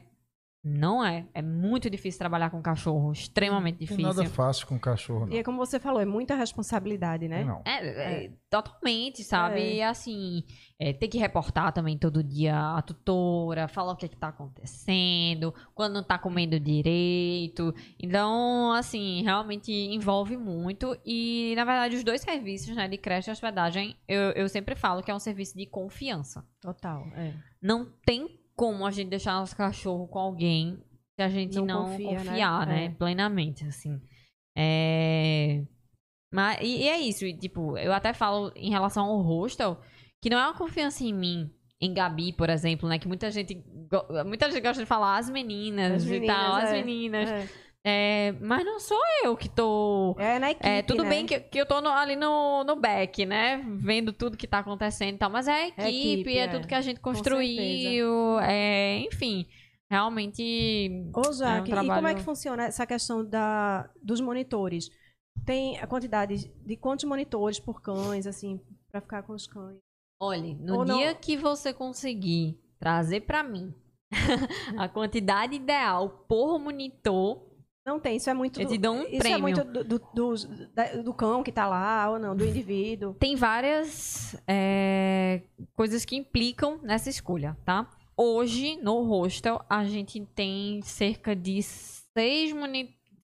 [0.64, 1.26] Não é.
[1.34, 4.16] É muito difícil trabalhar com cachorro, extremamente Não tem difícil.
[4.16, 5.34] nada fácil com cachorro, não.
[5.34, 7.44] E é como você falou, é muita responsabilidade, né?
[7.44, 7.64] Não.
[7.66, 9.60] É, é, totalmente, sabe?
[9.60, 9.74] É.
[9.76, 10.44] E assim,
[10.80, 14.28] é, tem que reportar também todo dia a tutora, falar o que, é que tá
[14.28, 17.74] acontecendo, quando não tá comendo direito.
[18.00, 20.96] Então, assim, realmente envolve muito.
[21.04, 25.02] E, na verdade, os dois serviços, né, de creche e hospedagem, eu, eu sempre falo
[25.02, 26.46] que é um serviço de confiança.
[26.62, 27.34] Total, é.
[27.60, 30.78] Não tem como a gente deixar nosso cachorro com alguém
[31.16, 32.18] se a gente Não não, confia, né?
[32.18, 32.86] confiar, né?
[32.86, 32.90] É.
[32.90, 34.02] Plenamente, assim.
[34.58, 35.64] É...
[36.34, 39.82] Mas, e, e é isso, e, tipo, eu até falo em relação ao hostel,
[40.22, 42.98] que não é uma confiança em mim, em Gabi, por exemplo, né?
[42.98, 43.62] Que muita gente,
[44.26, 46.84] muita gente gosta de falar as meninas, As e tal, meninas, as é.
[46.84, 47.30] meninas.
[47.30, 47.50] É,
[47.84, 51.10] É, mas não sou eu que tô É na equipe, é, tudo né?
[51.10, 53.58] bem que, que eu tô no- ali no, no back, né?
[53.80, 55.32] Vendo tudo que tá acontecendo e tal.
[55.32, 56.48] Mas é a equipe, É é, equipe, é.
[56.48, 58.40] tudo que a gente construiu.
[58.40, 59.48] É, enfim,
[59.90, 61.10] realmente.
[61.16, 64.90] Ô, Jaque, É um e como é trabalho- que funciona essa questão da, dos monitores?
[65.44, 68.60] Tem a quantidade de quantos monitores por cães, assim,
[68.92, 69.80] pra ficar com os cães?
[70.22, 73.74] Olha, no Ou não- dia que você conseguir trazer pra mim
[74.78, 77.50] a quantidade ideal por monitor,
[77.86, 78.60] Não tem, isso é muito.
[78.60, 79.38] Eles te dão um isso prêmio.
[79.38, 83.14] é muito do, do, do- do cão que tá lá, ou não, do indivíduo.
[83.16, 85.42] Tem várias é,
[85.74, 87.90] coisas que implicam nessa escolha, tá?
[88.16, 92.54] Hoje, no hostel, a gente tem cerca de seis,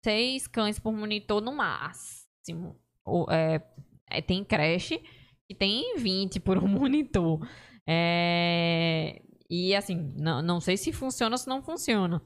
[0.04, 2.80] seis cães por monitor no máximo.
[3.06, 3.62] O- é,
[4.10, 5.00] é, tem creche
[5.48, 7.48] que tem 20 por um monitor.
[7.86, 12.22] É, e assim, não, não sei se funciona ou se não funciona.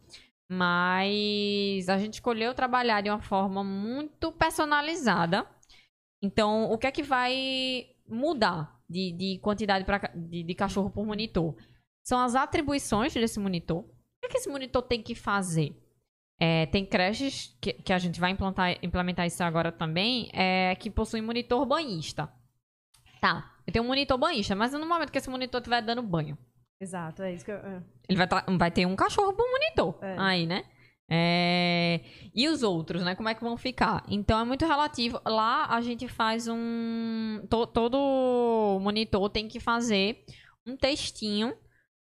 [0.53, 5.47] Mas a gente escolheu trabalhar de uma forma muito personalizada.
[6.21, 11.05] Então, o que é que vai mudar de, de quantidade pra, de, de cachorro por
[11.05, 11.55] monitor?
[12.05, 13.79] São as atribuições desse monitor.
[13.79, 13.85] O
[14.21, 15.73] que, é que esse monitor tem que fazer?
[16.37, 20.91] É, tem creches que, que a gente vai implantar, implementar isso agora também, é, que
[20.91, 22.29] possuem monitor banhista.
[23.21, 26.37] Tá, eu tenho um monitor banhista, mas no momento que esse monitor estiver dando banho,
[26.81, 27.57] Exato, é isso que eu.
[27.57, 27.81] é.
[28.09, 29.95] ele vai, tá- vai ter um cachorro por monitor.
[30.01, 30.15] É.
[30.17, 30.63] Aí, né?
[31.13, 31.99] É,
[32.33, 33.15] E os outros, né?
[33.15, 34.03] Como é que vão ficar?
[34.09, 35.21] Então é muito relativo.
[35.25, 37.45] Lá a gente faz um.
[37.49, 40.23] to- Todo monitor tem que fazer
[40.65, 41.53] um textinho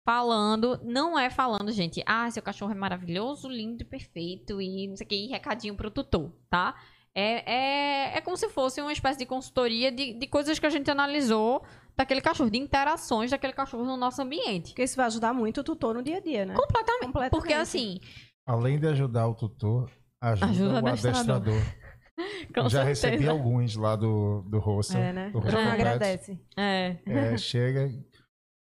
[0.06, 0.80] falando.
[0.84, 4.62] Não é falando, gente, ah, seu cachorro é maravilhoso, lindo perfeito.
[4.62, 6.76] E não sei o que, e recadinho pro tutor, tá?
[7.16, 10.70] É, é, é como se fosse uma espécie de consultoria de, de coisas que a
[10.70, 11.64] gente analisou
[12.00, 14.70] daquele cachorro, de interações daquele cachorro no nosso ambiente.
[14.70, 16.56] Porque isso vai ajudar muito o tutor no dia a dia, né?
[16.56, 17.06] Completamente.
[17.06, 17.32] Completamente.
[17.32, 18.00] Porque assim,
[18.48, 21.36] Além de ajudar o tutor, ajuda, Ajuda o adestrador.
[21.36, 21.62] adestrador.
[22.56, 23.10] com Já certeza.
[23.10, 25.00] recebi alguns lá do, do hostel.
[25.00, 25.30] É, né?
[25.30, 25.56] do Pets.
[25.56, 26.40] agradece.
[26.58, 26.98] É.
[27.06, 27.92] É, chega.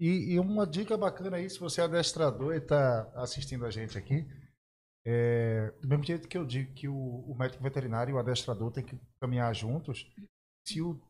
[0.00, 3.96] E, e uma dica bacana aí, se você é adestrador e está assistindo a gente
[3.96, 4.26] aqui,
[5.06, 8.70] é, do mesmo jeito que eu digo que o, o médico veterinário e o adestrador
[8.70, 10.06] têm que caminhar juntos,
[10.66, 11.00] se o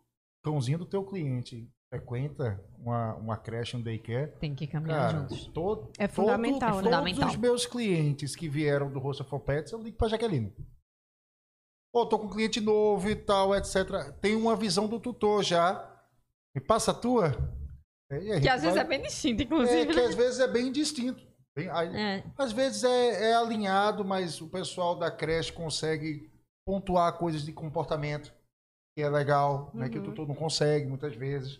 [0.44, 5.46] cãozinho do teu cliente frequenta uma, uma creche, um daycare, Tem que caminhar cara, juntos.
[5.48, 6.90] todo, É fundamental, todo- né?
[6.90, 7.28] todos Fundamental.
[7.28, 10.54] os meus clientes que vieram do Roça for Pets, eu ligo pra Jaqueline.
[11.92, 14.12] Pô, tô com um cliente novo e tal, etc.
[14.20, 15.90] Tem uma visão do tutor já.
[16.54, 17.34] Me passa a tua.
[18.12, 19.86] Aí a Que às vezes vai- é bem distinto, é, inclusive.
[19.92, 21.26] que às vezes é bem distinto.
[21.56, 22.24] Bem- aí- É.
[22.36, 26.30] Às vezes é, é alinhado, mas o pessoal da creche consegue
[26.66, 28.32] pontuar coisas de comportamento
[28.94, 29.88] que é legal, né?
[29.88, 30.08] Que o Uhum.
[30.08, 31.58] tutor não consegue muitas vezes.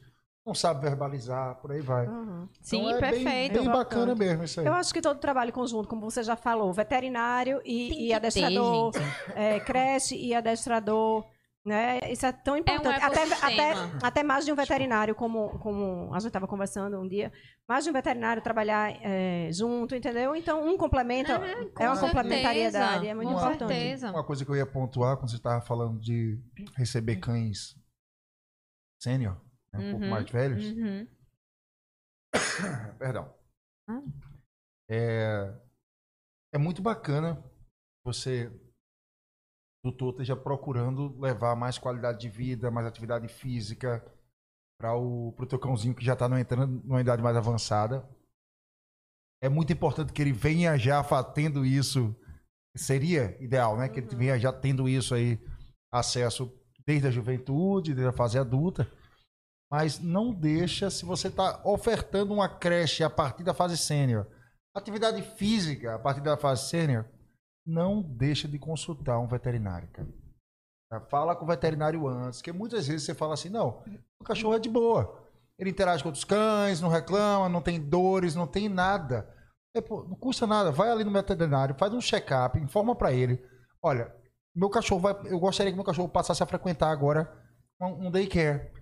[0.49, 2.07] Não sabe verbalizar, por aí vai.
[2.07, 2.49] Uhum.
[2.63, 3.53] Sim, Então é bem- perfeito.
[3.53, 3.77] Bem, Importante.
[3.85, 4.67] bacana mesmo isso aí.
[4.67, 9.03] Eu acho que todo trabalho conjunto, como você já falou, veterinário e, e adestrador, ter,
[9.37, 11.23] é, creche e adestrador,
[11.63, 11.99] né?
[12.11, 13.05] Isso é tão importante.
[13.05, 13.47] até, ecossistema.
[13.47, 17.31] até, até mais de um veterinário, como, como a gente estava conversando um dia,
[17.69, 20.35] mais de um veterinário trabalhar é, junto, entendeu?
[20.35, 23.69] Então, um complementa, com é uma certeza, complementariedade, é muito com importante.
[23.69, 24.11] certeza.
[24.13, 26.39] Uma coisa que eu ia pontuar quando você estava falando de
[26.75, 27.77] receber cães
[28.99, 29.37] sênior,
[29.73, 30.65] né, um pouco Uhum, mais velhos.
[30.65, 31.07] Uhum.
[32.99, 33.35] Perdão.
[33.89, 34.03] Ah.
[34.91, 35.55] É,
[36.55, 37.43] é muito bacana
[38.05, 38.51] você,
[39.85, 44.05] doutor, esteja procurando levar mais qualidade de vida, mais atividade física
[44.81, 48.09] para o pro teu cãozinho que já está entrando numa idade mais avançada.
[49.43, 52.15] É muito importante que ele venha já tendo isso.
[52.77, 53.89] Seria ideal, né?
[53.89, 54.19] Que ele Uhum.
[54.19, 55.39] venha já tendo isso aí,
[55.93, 56.53] acesso
[56.87, 58.91] desde a juventude, desde a fase adulta.
[59.71, 64.27] Mas não deixa, se você está ofertando uma creche a partir da fase sênior,
[64.75, 67.05] atividade física a partir da fase sênior,
[67.67, 70.09] não deixa de consultar um veterinário, cara.
[70.91, 71.01] Tá?
[71.11, 73.83] Fala com o veterinário antes, porque muitas vezes você fala assim, não,
[74.19, 75.29] o cachorro é de boa.
[75.59, 79.29] Ele interage com outros cães, não reclama, não tem dores, não tem nada.
[79.77, 83.45] É, pô, não custa nada, vai ali no veterinário, faz um check-up, informa para ele.
[83.83, 84.15] Olha,
[84.55, 87.31] meu cachorro vai, eu gostaria que meu cachorro passasse a frequentar agora
[87.81, 88.73] um, um daycare.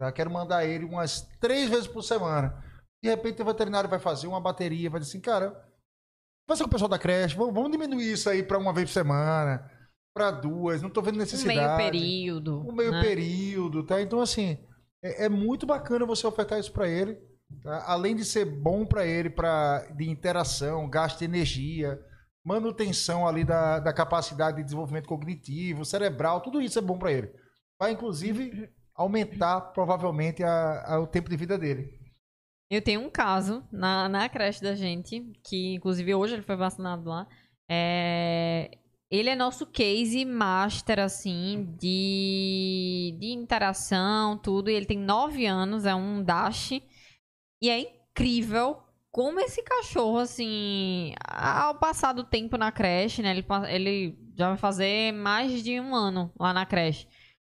[0.00, 0.10] Tá?
[0.10, 2.64] Quero mandar ele umas três vezes por semana.
[3.04, 5.62] De repente o veterinário vai fazer uma bateria, vai dizer assim, cara,
[6.50, 8.94] Conversa com o pessoal da creche, vamos, vamos diminuir isso aí para uma vez por
[8.94, 9.70] semana,
[10.12, 11.56] para duas, não tô vendo Um necessidade.
[11.56, 12.68] meio período.
[12.68, 13.00] Um meio né?
[13.00, 14.02] período, tá?
[14.02, 14.58] Então, assim,
[15.00, 17.16] é, é muito bacana você ofertar isso para ele.
[17.62, 17.84] tá?
[17.86, 22.00] Além de ser bom para ele, pra, de interação, gasto de energia,
[22.44, 27.32] manutenção ali da, da capacidade de desenvolvimento cognitivo, cerebral, tudo isso é bom para ele.
[27.78, 28.68] Vai, inclusive,
[29.02, 31.98] aumentar provavelmente a- a- o tempo de vida dele.
[32.70, 37.08] Eu tenho um caso na, na creche da gente, que inclusive hoje ele foi vacinado
[37.08, 37.26] lá.
[37.68, 38.70] É,
[39.10, 44.70] Ele é nosso case master, assim, de, de interação, tudo.
[44.70, 46.72] E ele tem nove anos, é um Dash.
[47.60, 48.78] E é incrível
[49.10, 53.30] como esse cachorro, assim, ao passar do tempo na creche, né?
[53.32, 57.08] Ele, ele já vai fazer mais de um ano lá na creche.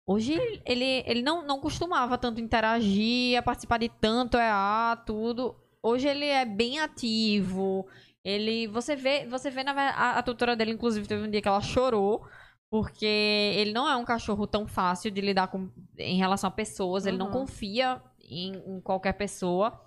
[0.08, 0.34] Hoje
[0.66, 5.56] ele, ele não, não costumava tanto interagir, participar de tanto EA, tudo.
[5.84, 7.88] Hoje ele é bem ativo,
[8.24, 11.48] Ele, você vê, você vê na a, a tutora dele, inclusive, teve um dia que
[11.48, 12.26] ela chorou,
[12.70, 17.06] porque ele não é um cachorro tão fácil de lidar com em relação a pessoas,
[17.06, 17.32] ele não Uhum.
[17.32, 19.80] confia em, em qualquer pessoa.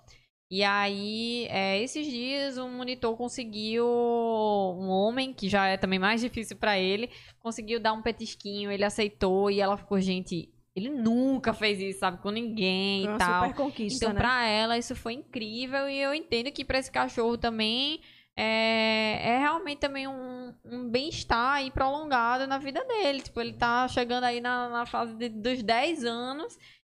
[0.53, 6.19] E aí, é, esses dias, um monitor conseguiu, um homem, que já é também mais
[6.21, 7.09] difícil pra ele,
[7.39, 12.21] conseguiu dar um petisquinho, ele aceitou e ela ficou, gente, ele nunca fez isso, sabe,
[12.21, 13.43] com ninguém Foi e tal.
[13.43, 14.19] super conquista, Então, né?
[14.19, 15.89] pra ela, isso foi incrível.
[15.89, 18.01] E eu entendo que pra esse cachorro também
[18.37, 23.21] é, é realmente também um, um bem-estar aí prolongado na vida dele.
[23.21, 26.57] Tipo, ele tá chegando aí na, na fase de- dos 10 anos.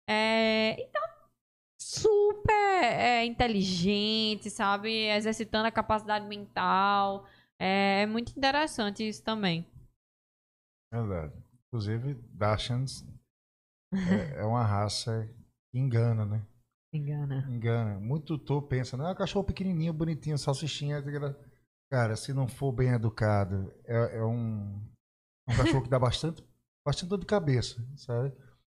[0.09, 0.99] É, e tá
[1.91, 5.07] super é, inteligente, sabe?
[5.09, 7.27] Exercitando a capacidade mental.
[7.59, 9.67] É, muito interessante isso também.
[10.91, 11.33] Verdade.
[11.67, 13.05] Inclusive, Dachshunds
[13.93, 15.29] é, é uma raça
[15.71, 16.45] que engana, né?
[16.93, 17.47] Engana.
[17.49, 17.99] Engana.
[17.99, 21.03] Muito tutor pensa, não, é um cachorro pequenininho, bonitinho, salsichinha.
[21.89, 24.81] Cara, se não for bem educado, é, é um,
[25.47, 26.43] um cachorro que dá bastante,
[26.85, 28.33] bastante dor de cabeça, sabe?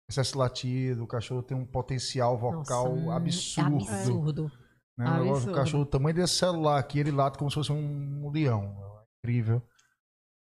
[0.09, 3.77] Excesso latido, o cachorro tem um potencial vocal Nossa, absurdo.
[3.77, 4.53] Absurdo.
[4.99, 5.05] Né?
[5.05, 5.57] Negócio, o Absurdo.
[5.57, 8.77] cachorro, o tamanho desse celular aqui, ele late como se fosse um leão.
[9.25, 9.63] É incrível.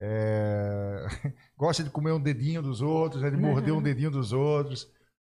[0.00, 1.06] É,
[1.56, 3.30] Gosta de comer um dedinho dos outros, né?
[3.30, 4.90] de morder um dedinho dos outros.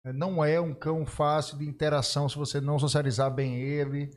[0.05, 4.09] É, Não é um cão fácil de interação se você não socializar bem ele.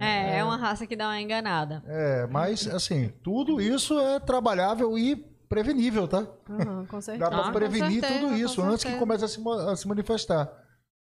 [0.00, 1.82] É, é uma raça que dá uma enganada.
[1.86, 6.20] É, mas, assim, tudo isso é trabalhável e prevenível, tá?
[6.48, 7.30] Uhum, com Dá certeza.
[7.30, 10.50] pra Ah, com prevenir certeza, tudo isso antes que comece a se, a se manifestar.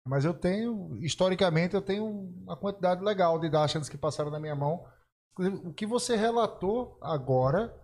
[0.06, 4.56] Mas eu tenho, historicamente, eu tenho uma quantidade legal de Dachshunds que passaram na minha
[4.56, 4.86] mão.
[5.32, 7.74] Inclusive, O que você relatou agora,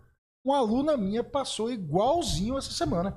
[0.45, 3.15] uma aluna minha passou igualzinho essa semana.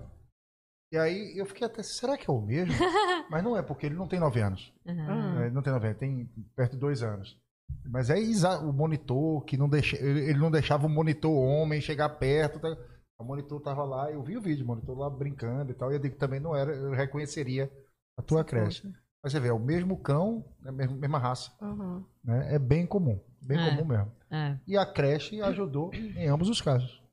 [0.91, 2.74] E aí eu fiquei até, será que é o mesmo?
[3.32, 4.74] Mas não é, porque ele não tem nove anos.
[4.86, 5.40] Uhum.
[5.40, 7.38] É, Ele não tem 90, tem perto de dois anos.
[7.86, 8.18] Mas é
[8.57, 12.60] o monitor que não deixa, ele ele não deixava o monitor homem chegar perto.
[12.60, 12.76] tá?
[13.19, 15.91] O monitor tava lá, eu vi o vídeo, o monitor lá brincando e tal.
[15.91, 17.69] E eu digo que também não era, eu reconheceria
[18.17, 18.87] a tua creche.
[19.21, 21.51] Mas você vê, é o mesmo cão, é a mesma, mesma raça.
[21.61, 22.05] Uhum.
[22.23, 22.55] Né?
[22.55, 23.69] É bem comum, bem É.
[23.69, 24.11] comum mesmo.
[24.31, 24.57] É.
[24.65, 27.03] E a creche ajudou em ambos os casos.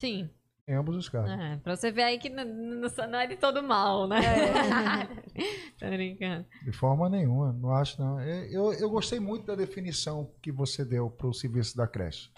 [0.00, 0.30] Sim.
[0.68, 1.30] Em ambos os casos.
[1.30, 4.18] É, pra você ver aí que não, não- é de todo mal, né?
[5.80, 6.46] Tô brincando.
[6.64, 8.20] De forma nenhuma, não acho não.
[8.20, 12.30] É, Eu, eu gostei muito da definição que você deu para o serviço da creche.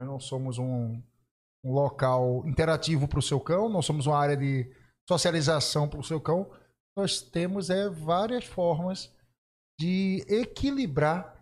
[0.00, 1.00] Nós não somos um,
[1.64, 4.70] um local interativo para o seu cão, não somos uma área de
[5.08, 6.50] socialização para o seu cão.
[6.96, 9.10] Nós temos é, várias formas
[9.80, 11.40] de equilibrar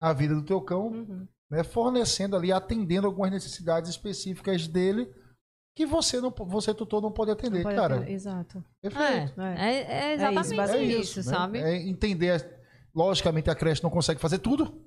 [0.00, 1.26] a vida do teu cão, Uhum.
[1.50, 5.12] né, fornecendo ali, atendendo algumas necessidades específicas dele
[5.76, 8.00] que você não, você tutor não pode atender, Pode cara.
[8.02, 8.64] ter- Exato.
[8.82, 9.40] Perfeito.
[9.40, 11.36] É, é, é exatamente É isso, isso, né?
[11.36, 11.58] sabe?
[11.58, 12.58] É entender,
[12.94, 14.80] logicamente a creche não consegue fazer tudo,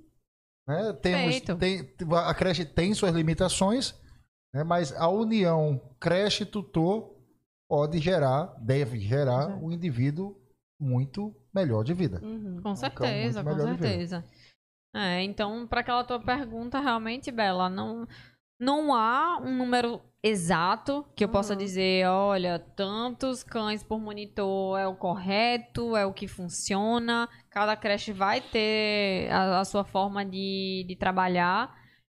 [0.68, 0.92] né?
[1.02, 1.90] Temos, tem,
[2.26, 3.96] a creche tem suas limitações,
[4.54, 4.64] né?
[4.64, 7.16] Mas a união creche tutor
[7.70, 9.66] pode gerar, deve gerar Exato.
[9.66, 10.36] um indivíduo
[10.80, 12.20] muito melhor de vida.
[12.24, 12.60] Uhum.
[12.62, 14.26] Com certeza, com certeza.
[14.94, 18.06] É, então, para aquela tua pergunta, realmente, Bela, não,
[18.60, 21.60] não há um número exato que eu possa Uhum.
[21.60, 27.30] dizer, olha, tantos cães por monitor é o correto, é o que funciona.
[27.50, 31.74] Cada creche vai ter a, a sua forma de, de trabalhar.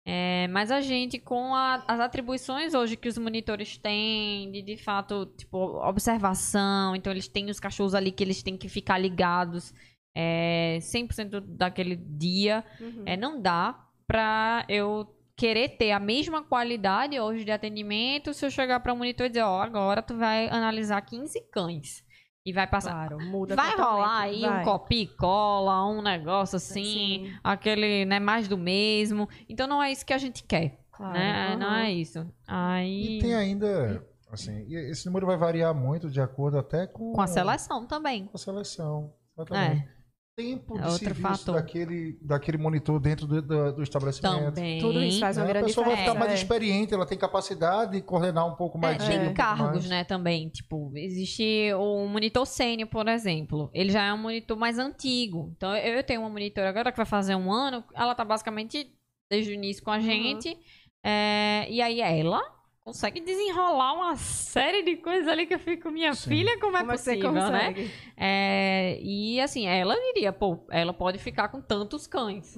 [0.09, 4.77] É, mas a gente, com a- as atribuições hoje que os monitores têm, de, de
[4.77, 9.73] fato, tipo, observação, então eles têm os cachorros ali que eles têm que ficar ligados
[10.15, 13.03] é, 100% daquele dia, Uhum.
[13.05, 13.77] é, não dá
[14.07, 15.05] pra eu
[15.35, 19.29] querer ter a mesma qualidade hoje de atendimento se eu chegar pra um monitor e
[19.29, 22.03] dizer, ó, agora tu vai analisar 15 cães
[22.47, 22.91] e vai passar.
[23.09, 24.61] Claro, muda Vai rolar aí Vai.
[24.61, 29.27] um copia e cola, um negócio assim, Sim, aquele, né, mais do mesmo.
[29.49, 31.11] Então não é isso que a gente quer, claro.
[31.13, 31.57] né?
[31.57, 32.25] Não é isso.
[32.47, 34.01] Aí E tem ainda,
[34.31, 38.27] assim, esse número vai variar muito de acordo até com, com a seleção também.
[38.27, 39.13] com a seleção.
[39.37, 39.83] Exatamente.
[39.83, 39.96] É,
[40.37, 41.55] Tempo É de outro serviço fator.
[41.55, 44.53] daquele, daquele monitor dentro do, do, do estabelecimento.
[44.53, 44.79] também.
[44.79, 45.49] Tudo isso faz uma Né?
[45.49, 46.13] A grande pessoa vai diferença.
[46.13, 46.43] ficar mais é.
[46.43, 49.67] experiente, ela tem capacidade de coordenar um pouco mais É, dia, um tem pouco cargos,
[49.71, 49.89] mais.
[49.89, 50.47] né, também.
[50.49, 53.71] Tipo, existe o monitor sênior, por exemplo.
[53.73, 55.51] Ele já é um monitor mais antigo.
[55.57, 57.83] Então, eu tenho uma monitora agora que vai fazer um ano.
[57.95, 58.93] Ela tá basicamente
[59.31, 60.55] desde o início com a gente.
[61.03, 62.41] É, e aí ela
[62.87, 66.29] consegue desenrolar uma série de coisas ali que eu fico, minha Sim.
[66.29, 67.41] filha, como é Como é que você possível, né?
[67.73, 67.91] consegue?
[68.15, 72.57] É, e assim, ela diria, pô, ela pode ficar com tantos cães.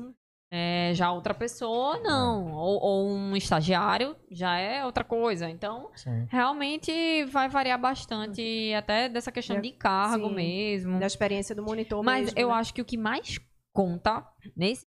[0.52, 2.54] É, já outra pessoa, não.
[2.54, 5.50] Ou, ou um estagiário já é outra coisa.
[5.50, 6.28] Então, Sim.
[6.30, 10.36] realmente vai variar bastante, até dessa questão É, de cargo sim.
[10.36, 11.00] mesmo.
[11.00, 12.54] Da experiência do monitor Mas mesmo, eu né?
[12.54, 13.40] acho que o que mais
[13.74, 14.24] conta
[14.56, 14.86] nesse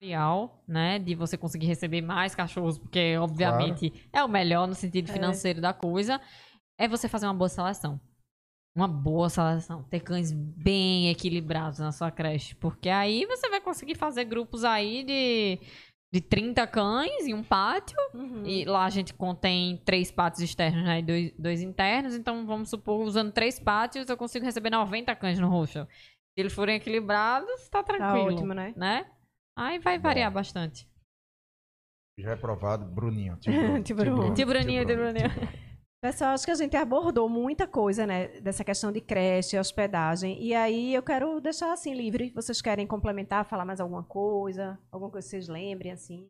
[0.00, 0.98] real, né?
[0.98, 5.12] De você conseguir receber mais cachorros, porque obviamente é o melhor no sentido É.
[5.12, 6.20] financeiro da coisa,
[6.78, 8.00] é você fazer uma boa seleção.
[8.76, 9.82] Uma boa seleção.
[9.84, 12.54] Ter cães bem equilibrados na sua creche.
[12.56, 15.58] Porque aí você vai conseguir fazer grupos aí de,
[16.12, 17.96] de 30 cães em um pátio.
[18.12, 18.44] Uhum.
[18.44, 22.14] E lá a gente contém três pátios externos né, e dois, dois internos.
[22.14, 25.86] Então, vamos supor, usando três pátios, eu consigo receber 90 cães no roxo.
[25.86, 28.34] Se eles forem equilibrados, tá Tá tranquilo.
[28.34, 28.74] ótimo, né?
[28.76, 29.06] né?
[29.56, 30.88] Aí vai variar bastante.
[32.18, 33.36] Já é aprovado, Bruninho.
[33.38, 34.86] Tio Bruninho, tio Bruninho.
[36.02, 38.28] Pessoal, acho que a gente abordou muita coisa, né?
[38.40, 40.40] Dessa questão de creche, hospedagem.
[40.40, 42.30] E aí eu quero deixar assim livre.
[42.34, 44.78] Vocês querem complementar, falar mais alguma coisa?
[44.92, 46.28] Alguma coisa que vocês lembrem, assim?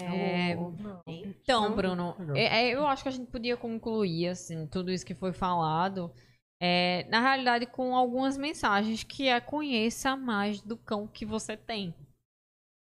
[0.00, 0.74] É, Ou-
[1.06, 1.76] Então?
[1.76, 5.32] Bruno, é- é, eu acho que a gente podia concluir, assim, tudo isso que foi
[5.32, 6.12] falado.
[6.64, 11.92] É, na realidade, com algumas mensagens que é conheça mais do cão que você tem.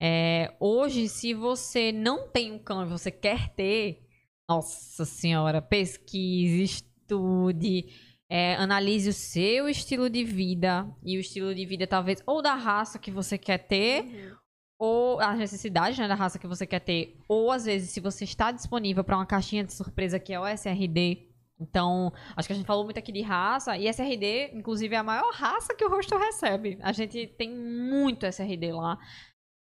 [0.01, 4.01] É, hoje, se você não tem um cão e você quer ter,
[4.47, 7.87] nossa senhora, pesquise, estude,
[8.29, 12.53] é, analise o seu estilo de vida e o estilo de vida, talvez, ou da
[12.53, 14.35] raça que você quer ter, Uhum.
[14.79, 18.23] ou as necessidades né, da raça que você quer ter, ou às vezes se você
[18.23, 21.34] está disponível para uma caixinha de surpresa que é o SRD.
[21.59, 25.03] Então, acho que a gente falou muito aqui de raça, e SRD, inclusive, é a
[25.03, 26.77] maior raça que o rosto recebe.
[26.81, 28.97] A gente tem muito SRD lá.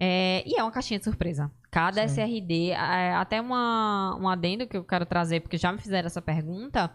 [0.01, 1.52] É, e é uma caixinha de surpresa.
[1.70, 2.23] Cada Sim.
[2.23, 6.23] SRD, é, até uma, um adendo que eu quero trazer, porque já me fizeram essa
[6.23, 6.90] pergunta,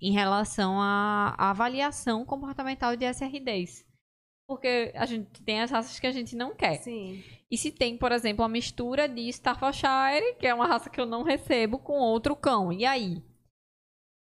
[0.00, 3.84] em relação à à avaliação comportamental de SRDs.
[4.48, 6.76] Porque a gente tem as raças que a gente não quer.
[6.76, 7.22] Sim.
[7.50, 11.06] E se tem, por exemplo, a mistura de Staffordshire, que é uma raça que eu
[11.06, 12.72] não recebo, com outro cão.
[12.72, 13.22] E aí?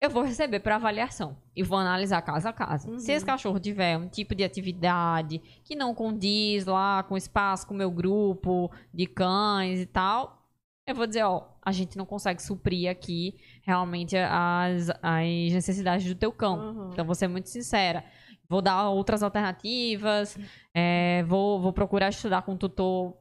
[0.02, 2.90] Eu vou receber para avaliação e vou analisar caso a caso.
[2.90, 2.98] Uhum.
[2.98, 7.68] Se esse cachorro tiver um tipo de atividade que não condiz lá com o espaço,
[7.68, 10.42] com o meu grupo de cães e tal,
[10.88, 16.16] eu vou dizer, ó, a gente não consegue suprir aqui realmente as, as necessidades do
[16.16, 16.58] teu cão.
[16.58, 16.90] Uhum.
[16.92, 18.04] Então, vou ser muito sincera.
[18.48, 20.36] Vou dar outras alternativas,
[20.74, 23.16] é, vou, vou procurar estudar com o tutor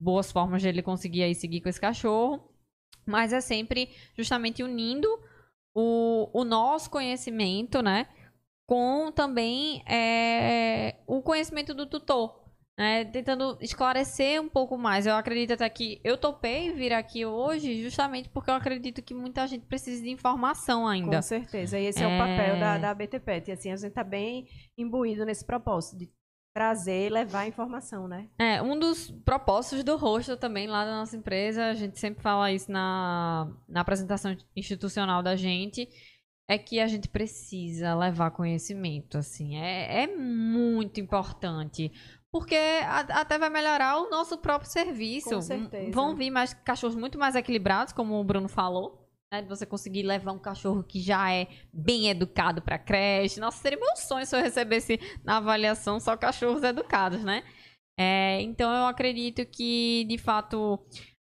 [0.00, 2.42] boas formas de ele conseguir aí seguir com esse cachorro.
[3.04, 5.06] Mas é sempre justamente unindo
[5.74, 8.06] o, o nosso conhecimento, né?
[8.66, 12.40] Com também é, o conhecimento do tutor.
[12.78, 15.06] Né, tentando esclarecer um pouco mais.
[15.06, 19.46] Eu acredito até que eu topei vir aqui hoje justamente porque eu acredito que muita
[19.46, 21.16] gente precisa de informação ainda.
[21.16, 21.78] Com certeza.
[21.78, 22.18] E esse é, o É.
[22.18, 23.48] papel da, da BTPET.
[23.48, 26.10] E assim, a gente tá bem imbuído nesse propósito de
[26.54, 28.28] trazer e levar informação, né?
[28.38, 32.52] É, um dos propósitos do rosto também lá da nossa empresa, a gente sempre fala
[32.52, 35.88] isso na, na apresentação institucional da gente,
[36.48, 41.90] é que a gente precisa levar conhecimento, assim, é, é muito importante.
[42.30, 45.28] Porque a- até vai melhorar o nosso próprio serviço.
[45.30, 45.92] Com certeza.
[45.92, 49.01] Vão vir mais cachorros muito mais equilibrados, como o Bruno falou.
[49.32, 53.40] Né, de você conseguir levar um cachorro que já é bem educado para creche.
[53.40, 57.42] Nossa, seria meu sonho se eu recebesse na avaliação só cachorros educados, né?
[57.98, 60.78] É, então eu acredito que, de fato,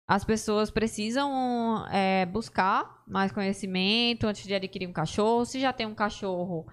[0.08, 5.44] as pessoas precisam é, buscar mais conhecimento antes de adquirir um cachorro.
[5.44, 6.68] Se já tem um cachorro,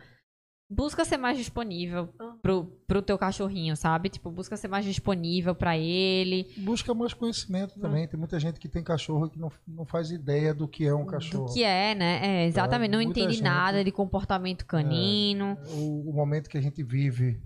[0.73, 2.39] busca ser mais disponível Uhum.
[2.39, 4.09] pro, pro teu cachorrinho, sabe?
[4.09, 6.51] Tipo, busca ser mais disponível para ele.
[6.59, 8.09] Busca mais conhecimento também.
[8.09, 11.05] Tem muita gente que tem cachorro que não, não faz ideia do que é um
[11.07, 11.47] cachorro.
[11.47, 12.21] Do que é, né?
[12.43, 12.91] É, exatamente.
[12.91, 15.57] Não muita entende gente- nada de comportamento canino.
[15.75, 17.41] o, o momento que a gente vive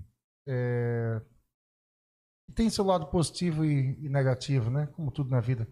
[0.49, 1.21] é,
[2.55, 4.87] tem seu lado positivo e, e negativo, né?
[4.93, 5.67] Como tudo na vida.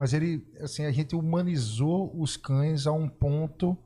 [0.00, 3.76] Mas ele, assim, a gente humanizou os cães a um ponto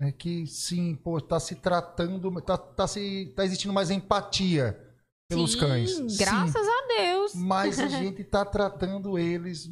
[0.00, 4.80] né, que, sim, pô, tá se tratando, tá, tá, se, tá existindo mais empatia
[5.28, 5.90] pelos Sim, cães.
[5.96, 7.34] Sim, Graças a Deus.
[7.34, 9.68] mas a gente tá tratando eles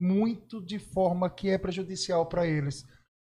[0.00, 2.84] muito de forma que é prejudicial para eles.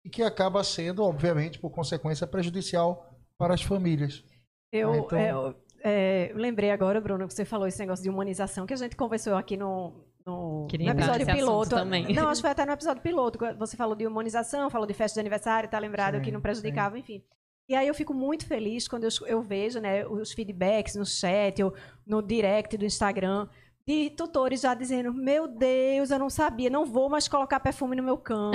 [0.05, 4.23] E que acaba sendo, obviamente, por consequência, prejudicial para as famílias.
[4.71, 8.03] Eu, Ah, então- é, eu, é, eu lembrei agora, Bruno, que você falou esse negócio
[8.03, 11.71] de humanização, que a gente conversou aqui no, no, no episódio piloto.
[11.77, 12.13] também.
[12.15, 13.39] Não, acho que foi até no episódio piloto.
[13.59, 16.99] Você falou de humanização, falou de festa de aniversário, tá lembrado Sim, que não prejudicava,
[16.99, 17.23] enfim.
[17.69, 21.63] E aí eu fico muito feliz quando eu, eu vejo né, os feedbacks no chat
[21.63, 21.75] ou
[22.07, 23.49] no direct do Instagram
[23.87, 28.03] de tutores já dizendo: Meu Deus, eu não sabia, não vou mais colocar perfume no
[28.03, 28.51] meu cão.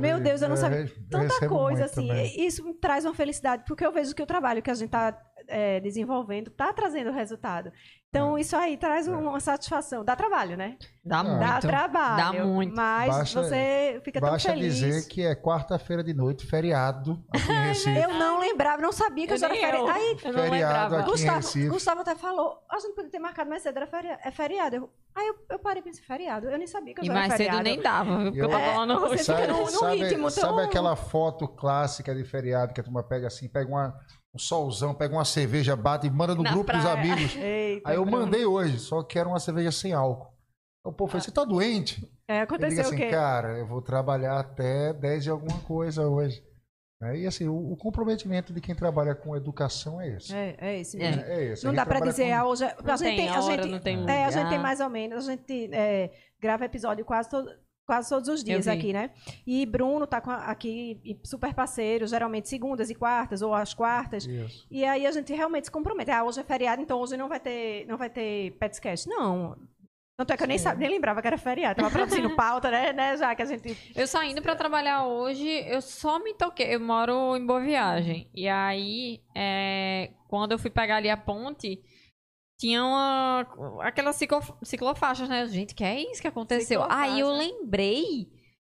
[0.00, 0.84] Meu ve- Deus, eu não sabia.
[0.84, 2.06] re- Tanta coisa, assim.
[2.06, 2.32] também.
[2.46, 5.16] Isso me traz uma felicidade, porque eu vejo que o trabalho que a gente está
[5.46, 7.70] é, desenvolvendo, está trazendo resultado.
[8.10, 9.10] Então, isso aí traz É.
[9.10, 10.02] uma satisfação.
[10.02, 10.78] Dá trabalho, né?
[11.04, 11.40] Dá Ah, muito.
[11.40, 12.16] Dá trabalho.
[12.38, 12.74] dá muito.
[12.74, 14.76] Mas Basta- você fica tão Basta feliz.
[14.76, 17.98] dizer que é quarta-feira de noite, feriado aqui em Recife.
[17.98, 19.76] Eu não lembrava, não sabia que Eu hoje era feriado.
[19.76, 19.88] eu.
[19.88, 20.96] Aí, Eu não Feriado lembrava.
[21.00, 21.08] aqui.
[21.08, 21.68] em Gustavo, Recife.
[21.68, 24.20] Gustavo até falou, a gente podia ter marcado mais cedo, era feriado.
[24.24, 24.76] É feriado.
[24.76, 26.48] Eu, aí eu, eu parei e pensei, feriado?
[26.48, 27.56] Eu nem sabia que E hoje era mais feriado.
[27.58, 28.16] cedo nem dava?
[28.24, 30.96] Porque eu Eu- tava lá no você fica no- no sabe, ritmo sabe tão- aquela
[30.96, 33.94] foto clássica de feriado que a turma pega assim, pega uma,
[34.34, 36.98] um solzão, pega uma cerveja, bate e manda no Na grupo dos praia.
[37.00, 37.34] amigos.
[37.38, 38.20] Eita, Aí eu Bruno.
[38.24, 40.32] mandei hoje, só que era uma cerveja sem álcool.
[40.84, 42.10] O povo falou, você tá doente?
[42.28, 43.08] É, aconteceu assim, o quê?
[43.08, 46.42] cara, eu vou trabalhar até 10 de alguma coisa hoje.
[47.14, 50.34] E assim, o, o comprometimento de quem trabalha com educação é esse.
[50.34, 51.10] É, é esse É.
[51.10, 51.22] mesmo.
[51.22, 51.64] É esse.
[51.64, 52.64] A Não gente dá pra trabalha dizer, com- ah, hoje.
[52.64, 54.80] é- Não a gente tem a hora, gente, não tem É, a gente tem mais
[54.80, 55.28] ou menos.
[55.28, 56.10] A gente é,
[56.40, 57.48] grava episódio quase, todo,
[57.88, 59.10] quase todos os dias aqui, né?
[59.46, 64.26] E Bruno tá com a- aqui, super parceiro, geralmente segundas e quartas, ou às quartas.
[64.26, 64.66] Isso.
[64.70, 66.10] E aí a gente realmente se compromete.
[66.10, 69.08] Ah, hoje é feriado, então hoje não vai ter, não vai ter Petscast.
[69.08, 69.56] Não.
[70.18, 71.76] Tanto é que eu nem, sabe, nem lembrava que era feriado.
[71.80, 73.16] Tava produzindo pauta, né, né?
[73.16, 73.74] Já que a gente.
[73.96, 76.74] Eu saindo pra trabalhar hoje, eu só me toquei.
[76.74, 78.28] Eu moro em Boa Viagem.
[78.34, 81.80] E aí, é, quando eu fui pegar ali a ponte,
[82.58, 83.46] tinha uma.
[83.82, 85.46] Aquelas ciclo, ciclofaixas, né?
[85.46, 86.80] Gente, que é isso que aconteceu?
[86.82, 87.12] Ciclofaixa.
[87.12, 88.28] Aí eu lembrei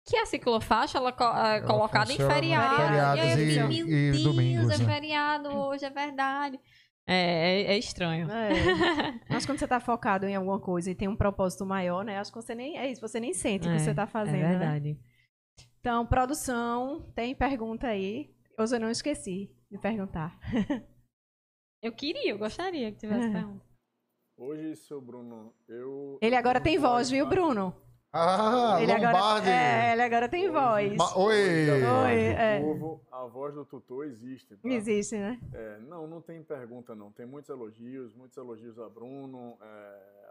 [0.07, 2.75] que a ciclofaixa ela, co- é colocada em feriado.
[2.75, 4.85] feriados e aí eu e- disse, e meu Deus, domingos, é né?
[4.93, 6.59] feriado hoje, é verdade.
[7.07, 8.27] É, é, é estranho.
[8.31, 8.49] É.
[9.29, 12.17] Mas quando você tá focado em alguma coisa e tem um propósito maior, né?
[12.19, 12.77] Acho que você nem.
[12.79, 14.37] É isso, você nem sente o que É, você tá fazendo.
[14.37, 14.49] é né?
[14.57, 14.99] verdade.
[15.79, 18.31] Então, produção, tem pergunta aí.
[18.57, 20.39] Hoje eu não esqueci de perguntar.
[21.83, 23.31] Eu queria, eu gostaria que tivesse É.
[23.31, 23.64] pergunta.
[24.37, 26.17] Hoje, seu Bruno, eu.
[26.21, 27.73] Ele agora tem voz, viu, Bruno?
[28.11, 29.49] Ah, ele agora, Lombardi!
[29.49, 30.95] é, ele agora tem voz.
[30.95, 31.69] Ma- Oi!
[31.69, 32.59] Oi, é.
[32.61, 34.55] povo, a voz do tutor existe.
[34.55, 34.69] Tá?
[34.69, 35.39] Existe, né?
[35.53, 37.11] É, não, não tem pergunta, não.
[37.11, 39.65] Tem muitos elogios, muitos elogios a Bruno, é,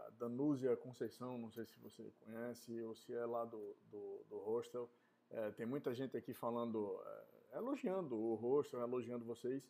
[0.07, 4.37] a Danúzia Conceição, não sei se você conhece, ou se é lá do, do, do
[4.39, 4.89] hostel.
[5.31, 6.99] É, tem muita gente aqui falando,
[7.53, 9.63] é, elogiando o hostel, elogiando vocês,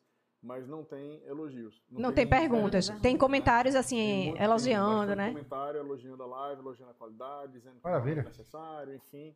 [0.46, 1.82] mas não tem elogios.
[1.90, 2.88] Não tem perguntas.
[3.02, 5.28] Tem comentários Tem assim, muito- elogiando, tem bastante né?
[5.30, 8.20] comentário elogiando a live, elogiando a qualidade, dizendo que Maravilha.
[8.22, 9.36] é necessário, enfim.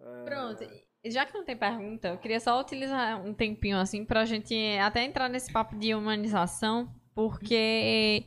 [0.00, 0.66] É, Pronto,
[1.04, 5.04] já que não tem pergunta, eu queria só utilizar um tempinho assim pra gente até
[5.04, 8.24] entrar nesse papo de humanização, porque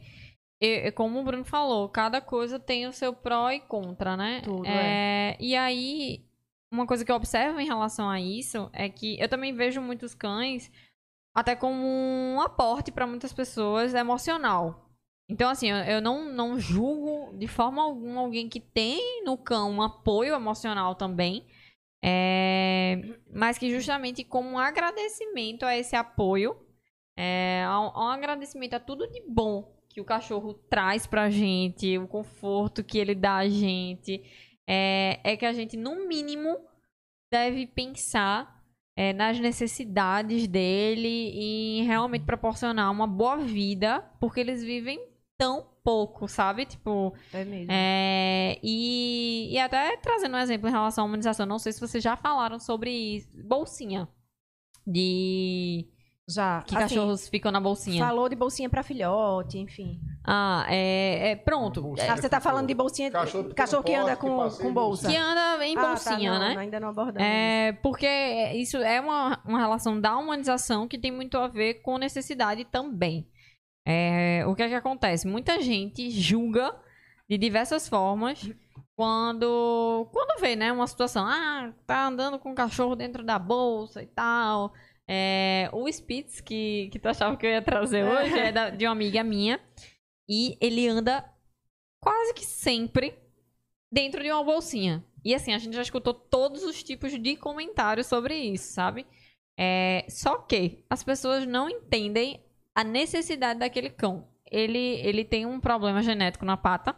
[0.96, 4.42] como o Bruno falou, cada coisa tem o seu pró e contra, né?
[4.44, 5.38] Tudo, é.
[5.40, 6.26] E aí,
[6.72, 10.14] uma coisa que eu observo em relação a isso é que eu também vejo muitos
[10.14, 10.72] cães
[11.40, 14.90] até como um aporte pra muitas pessoas emocional.
[15.30, 19.82] Então, assim, eu, não, não julgo de forma alguma alguém que tem no cão um
[19.82, 21.46] apoio emocional também.
[22.04, 23.02] É,
[23.32, 26.56] mas que justamente como um agradecimento a esse apoio,
[27.18, 32.08] é, um, um agradecimento a tudo de bom que o cachorro traz pra gente, o
[32.08, 34.24] conforto que ele dá a gente,
[34.68, 36.58] é, é que a gente, no mínimo,
[37.32, 38.59] deve pensar
[39.00, 45.00] é, nas necessidades dele e em realmente proporcionar uma boa vida, porque eles vivem
[45.38, 46.66] tão pouco, sabe?
[46.66, 47.72] Tipo, É mesmo.
[47.72, 52.04] é, e, e até trazendo um exemplo em relação à humanização, não sei se vocês
[52.04, 54.06] já falaram sobre bolsinha.
[54.86, 55.88] De
[56.30, 56.62] Já.
[56.62, 58.06] que assim, cachorros ficam na bolsinha.
[58.06, 60.00] Falou de bolsinha pra filhote, enfim.
[60.24, 61.82] Ah, é, é pronto.
[61.82, 62.14] Bolsinha.
[62.14, 63.10] Ah, você tá falando de bolsinha.
[63.10, 65.10] Cachorro Cachorro, que um anda com, com bolsa.
[65.10, 66.56] Que anda em Ah, tá, bolsinha, não, né?
[66.58, 67.28] Ainda não abordamos.
[67.28, 68.08] É, porque
[68.54, 73.28] isso é uma, uma relação da humanização que tem muito a ver com necessidade também.
[73.88, 75.28] É, o que é que acontece?
[75.28, 76.76] Muita gente julga
[77.28, 78.52] de diversas formas
[78.96, 84.04] quando quando vê, né, uma situação, ah, tá andando com o cachorro dentro da bolsa
[84.04, 84.74] e tal.
[85.12, 88.86] É, o Spitz, que, que tu achava que eu ia trazer hoje, é da- de
[88.86, 89.60] uma amiga minha.
[90.30, 91.26] E ele anda
[92.00, 93.18] quase que sempre
[93.92, 95.04] dentro de uma bolsinha.
[95.26, 99.08] E assim, a gente já escutou todos os tipos de comentários sobre isso, sabe?
[99.60, 102.46] É, só que as pessoas não entendem
[102.76, 104.28] a necessidade daquele cão.
[104.50, 106.96] Ele, ele tem um problema genético na pata.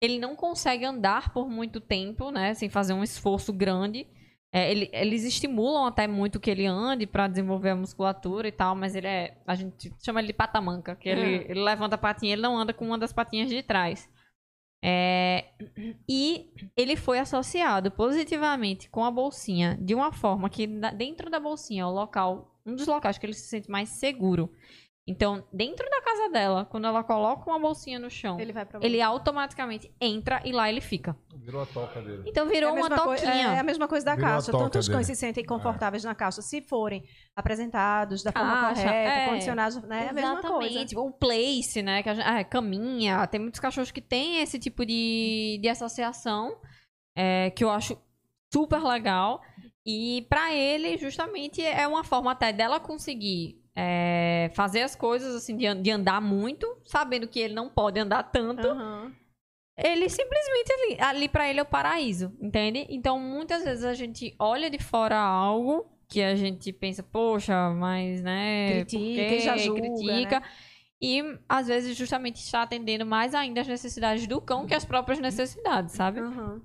[0.00, 2.54] Ele não consegue andar por muito tempo, né?
[2.54, 4.06] Sem fazer um esforço grande.
[4.54, 8.74] É, ele- eles estimulam até muito que ele ande para desenvolver a musculatura e tal,
[8.76, 9.38] mas ele é.
[9.46, 12.74] A gente chama ele de patamanca, que ele, ele levanta a patinha, ele não anda
[12.74, 14.10] com uma das patinhas de trás.
[14.84, 15.44] É,
[16.08, 21.84] e ele foi associado positivamente com a bolsinha de uma forma que dentro da bolsinha
[21.84, 24.50] é o local, um dos locais que ele se sente mais seguro.
[25.04, 29.92] Então, dentro da casa dela, quando ela coloca uma bolsinha no chão, Ele ele automaticamente
[30.00, 31.16] entra e lá ele fica.
[31.34, 32.22] Virou a toca dele.
[32.24, 33.32] Então É virou a uma toquinha.
[33.32, 34.52] é a mesma coisa da Virou caixa.
[34.52, 37.02] Tanto os cães se sentem confortáveis na caixa, se forem
[37.34, 39.28] apresentados da forma Caixa, correta, é.
[39.28, 40.06] condicionados, né?
[40.06, 40.66] É a mesma coisa.
[40.66, 40.96] Exatamente.
[40.96, 42.02] O place, né?
[42.04, 43.26] Que a gente, ah, caminha.
[43.26, 46.56] Tem muitos cachorros que têm esse tipo de, de associação,
[47.16, 48.00] é, que eu acho
[48.52, 49.40] super legal.
[49.84, 55.56] E pra ele, justamente, é uma forma até dela conseguir é, fazer as coisas, assim,
[55.56, 58.68] de, de andar muito, sabendo que ele não pode andar tanto.
[58.68, 59.12] Aham.
[59.76, 62.86] Ele simplesmente ali, ali para ele é o paraíso, entende?
[62.90, 68.22] Então muitas vezes a gente olha de fora algo que a gente pensa, poxa, mas
[68.22, 69.36] né, Critica por quê?
[69.36, 70.40] e já julga, critica.
[70.40, 70.46] né?
[71.00, 75.18] E às vezes justamente está atendendo mais ainda as necessidades do cão que as próprias
[75.18, 76.20] necessidades, sabe?
[76.20, 76.60] Aham.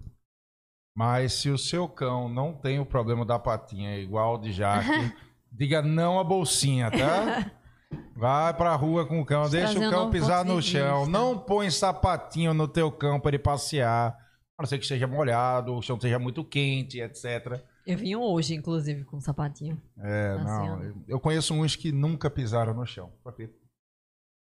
[0.95, 4.87] Mas se o seu cão não tem o problema da patinha igual o de Jaque,
[5.57, 7.51] diga não à bolsinha, tá?
[8.15, 10.99] Vai pra rua com o cão, deixa o cão um pisar no chão.
[11.05, 11.11] vista.
[11.11, 14.17] Não põe sapatinho no teu cão pra ele passear.
[14.57, 17.61] A não ser que esteja molhado, o chão esteja muito quente, etc.
[17.85, 19.81] Eu vim hoje, inclusive, com um sapatinho.
[19.99, 20.75] É, Passeando.
[20.77, 20.83] não.
[20.83, 23.11] eu- Eu conheço uns que nunca pisaram no chão.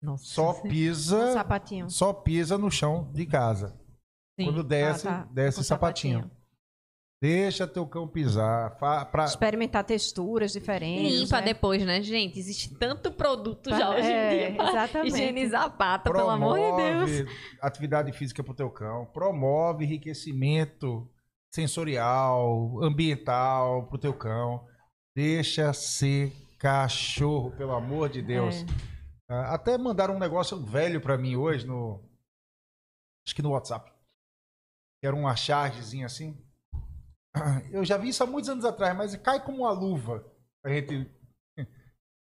[0.01, 0.23] Nossa.
[0.25, 1.89] Só Um pisa, sapatinho.
[1.89, 3.77] só pisa no chão de casa.
[4.39, 4.45] Sim.
[4.45, 5.27] Quando desce, Ah, tá.
[5.31, 6.31] desce Com sapatinho.
[7.21, 8.77] Deixa teu cão pisar.
[8.77, 11.19] Fa, pra, Experimentar texturas diferentes.
[11.21, 11.47] Limpa né?
[11.47, 12.37] depois, né, gente?
[12.37, 15.13] Existe tanto produto já hoje É, em dia pra exatamente.
[15.15, 17.11] higienizar a pata, pelo amor de Deus.
[17.11, 17.25] promove
[17.59, 21.09] atividade física pro teu cão, promove enriquecimento
[21.51, 24.67] sensorial, ambiental pro teu cão.
[25.15, 28.57] Deixa ser cachorro, pelo amor de Deus.
[28.61, 28.65] É.
[29.29, 31.99] Ah, Até mandaram um negócio velho pra mim hoje no
[33.27, 33.91] acho que no WhatsApp.
[35.03, 36.37] Era uma chargezinha assim.
[37.71, 40.25] Eu já vi isso há muitos anos atrás, mas cai como uma luva
[40.61, 41.09] pra gente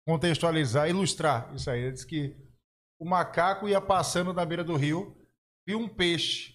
[0.08, 1.82] contextualizar, ilustrar isso aí.
[1.82, 2.36] Ele disse que
[3.00, 5.16] o macaco ia passando na beira do rio,
[5.68, 6.54] viu um peixe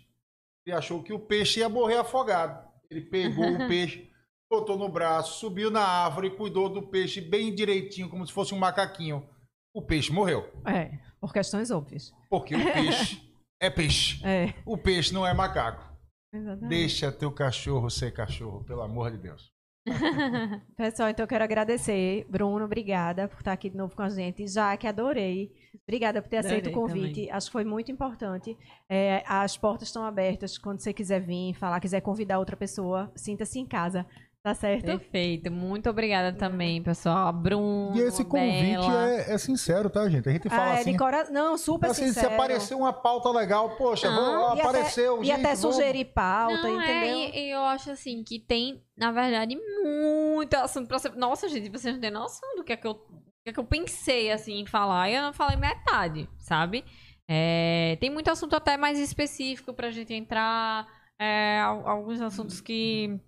[0.66, 2.68] e achou que o peixe ia morrer afogado.
[2.90, 4.10] Ele pegou o peixe,
[4.50, 8.54] botou no braço, subiu na árvore e cuidou do peixe bem direitinho, como se fosse
[8.54, 9.28] um macaquinho.
[9.74, 10.52] O peixe morreu.
[10.66, 12.12] É, por questões óbvias.
[12.30, 13.20] Porque o peixe
[13.60, 14.24] é peixe.
[14.24, 15.93] É, O peixe não é macaco.
[16.36, 16.69] Exatamente.
[16.69, 19.52] Deixa teu cachorro ser cachorro, pelo amor de Deus.
[20.77, 22.27] Pessoal, então eu quero agradecer.
[22.28, 24.47] Bruno, obrigada por estar aqui de novo com a gente.
[24.47, 25.52] Jaque, adorei.
[25.86, 27.31] Obrigada por ter aceito o Adorei convite.
[27.31, 28.56] Acho que foi muito importante.
[28.89, 30.56] É, as portas estão abertas.
[30.56, 34.06] Quando você quiser vir, falar, quiser convidar outra pessoa, sinta-se em casa.
[34.44, 34.84] Tá certo?
[34.84, 35.50] Perfeito.
[35.50, 37.32] Muito obrigada também, pessoal.
[37.32, 40.28] Bruno, E esse convite é, é sincero, tá, gente?
[40.28, 40.92] A gente fala Ah, é assim.
[40.92, 41.30] de cora...
[41.30, 42.34] Não, super assim, se sincero.
[42.34, 44.52] aparecer uma pauta legal, poxa, Não.
[44.52, 47.18] ó, E apareceu, até, gente, e até sugerir pauta, Não, entendeu?
[47.20, 51.16] é, e, eu acho assim que tem, na verdade, muito assunto pra ser.
[51.16, 53.64] Nossa, gente, vocês não têm noção do que é que eu, que é que eu
[53.64, 55.08] pensei assim em falar.
[55.08, 56.84] E eu não falei metade, sabe?
[57.26, 60.86] É, tem muito assunto até mais específico pra gente entrar.
[61.18, 63.18] é, al- alguns assuntos que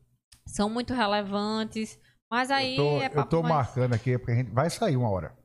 [0.46, 1.98] são muito relevantes.
[2.30, 3.54] Mas aí eu tô, é eu tô mais...
[3.54, 5.36] marcando aqui, porque a gente vai sair uma hora.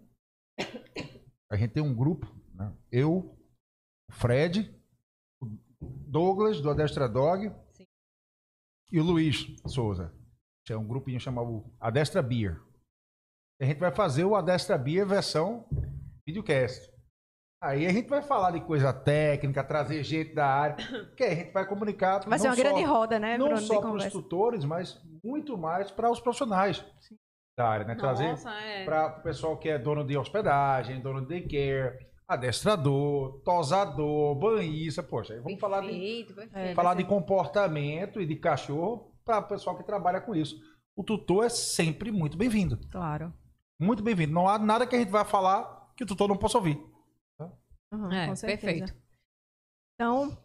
[1.50, 2.74] A gente tem um grupo, né?
[2.92, 3.38] Eu,
[4.10, 4.74] o Fred,
[5.82, 7.88] Douglas, do Adestra Dog, Sim.
[8.92, 10.14] e o Luiz Souza.
[10.70, 12.62] É um grupinho chamado Adestra Beer.
[13.60, 15.68] A gente vai fazer o Adestra Beer versão
[16.26, 16.91] videocast.
[17.62, 20.76] Aí a gente vai falar de coisa técnica, trazer gente da área,
[21.16, 22.28] que aí a gente vai comunicar.
[22.28, 24.66] Vai ser não uma grande só- roda, né, não Bruno, de só para os tutores,
[24.66, 26.84] mas muito mais para os profissionais
[27.56, 27.94] da área, né?
[27.94, 28.84] Trazer Nossa, é.
[28.84, 35.34] para o pessoal que é dono de hospedagem, dono de daycare, adestrador, tosador, banhista, poxa,
[35.34, 36.58] aí vamos falar de, Perfeito, perfeito.
[36.72, 40.56] É, falar de comportamento e de cachorro para o pessoal que trabalha com isso.
[40.96, 43.32] O tutor é sempre muito bem-vindo, Claro.
[43.80, 44.34] muito bem-vindo.
[44.34, 46.82] Não há nada que a gente vai falar que o tutor não possa ouvir.
[47.94, 48.62] Uhum, É, com certeza.
[48.62, 48.96] perfeito.
[49.96, 50.38] Então,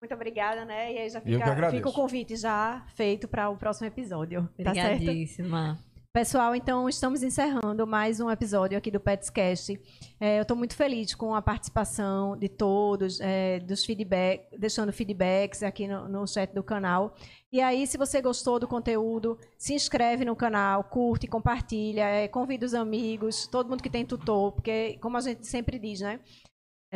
[0.00, 0.92] muito obrigada, né?
[0.92, 4.48] E aí já fica, fica o convite já feito para o próximo episódio.
[4.62, 4.94] Tá certo?
[4.94, 5.78] Obrigadíssima.
[6.16, 9.76] Pessoal, então estamos encerrando mais um episódio aqui do Petscast.
[10.20, 15.64] É, eu estou muito feliz com a participação de todos, é, dos feedback, deixando feedbacks
[15.64, 17.16] aqui no, no chat do canal.
[17.52, 22.64] E aí, se você gostou do conteúdo, se inscreve no canal, curte, compartilha, é, convida
[22.64, 26.20] os amigos, todo mundo que tem tutor, porque como a gente sempre diz, né?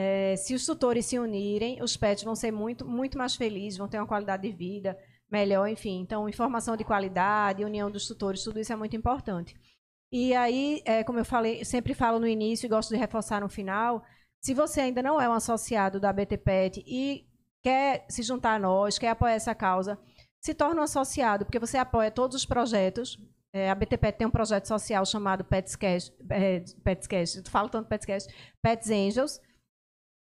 [0.00, 3.88] É, se os tutores se unirem, os pets vão ser muito, muito mais felizes, vão
[3.88, 4.96] ter uma qualidade de vida
[5.28, 5.98] melhor, enfim.
[5.98, 9.56] Então, informação de qualidade, união dos tutores, tudo isso é muito importante.
[10.12, 13.48] E aí, é, como eu falei, sempre falo no início e gosto de reforçar no
[13.48, 14.04] final,
[14.40, 17.26] se você ainda não é um associado da BT Pet e
[17.60, 19.98] quer se juntar a nós, quer apoiar essa causa,
[20.40, 23.18] se torne um associado, porque você apoia todos os projetos.
[23.52, 27.88] É, a BT Pet tem um projeto social chamado Petscast, é, Petscast, eu falo tanto
[27.88, 29.40] Petscast, Pets Angels,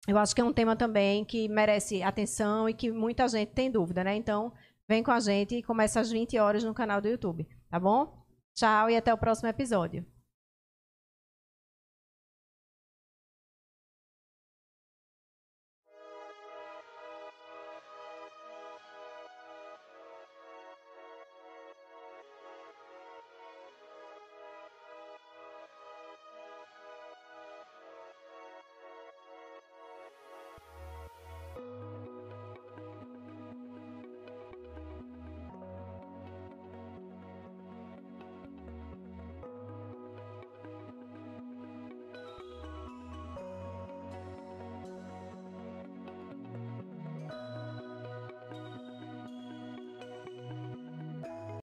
[0.07, 3.71] Eu acho que é um tema também que merece atenção e que muita gente tem
[3.71, 4.15] dúvida, né?
[4.15, 4.53] Então,
[4.87, 8.23] vem com a gente e começa às 20 horas no canal do YouTube, tá bom?
[8.53, 10.05] Tchau e até o próximo episódio.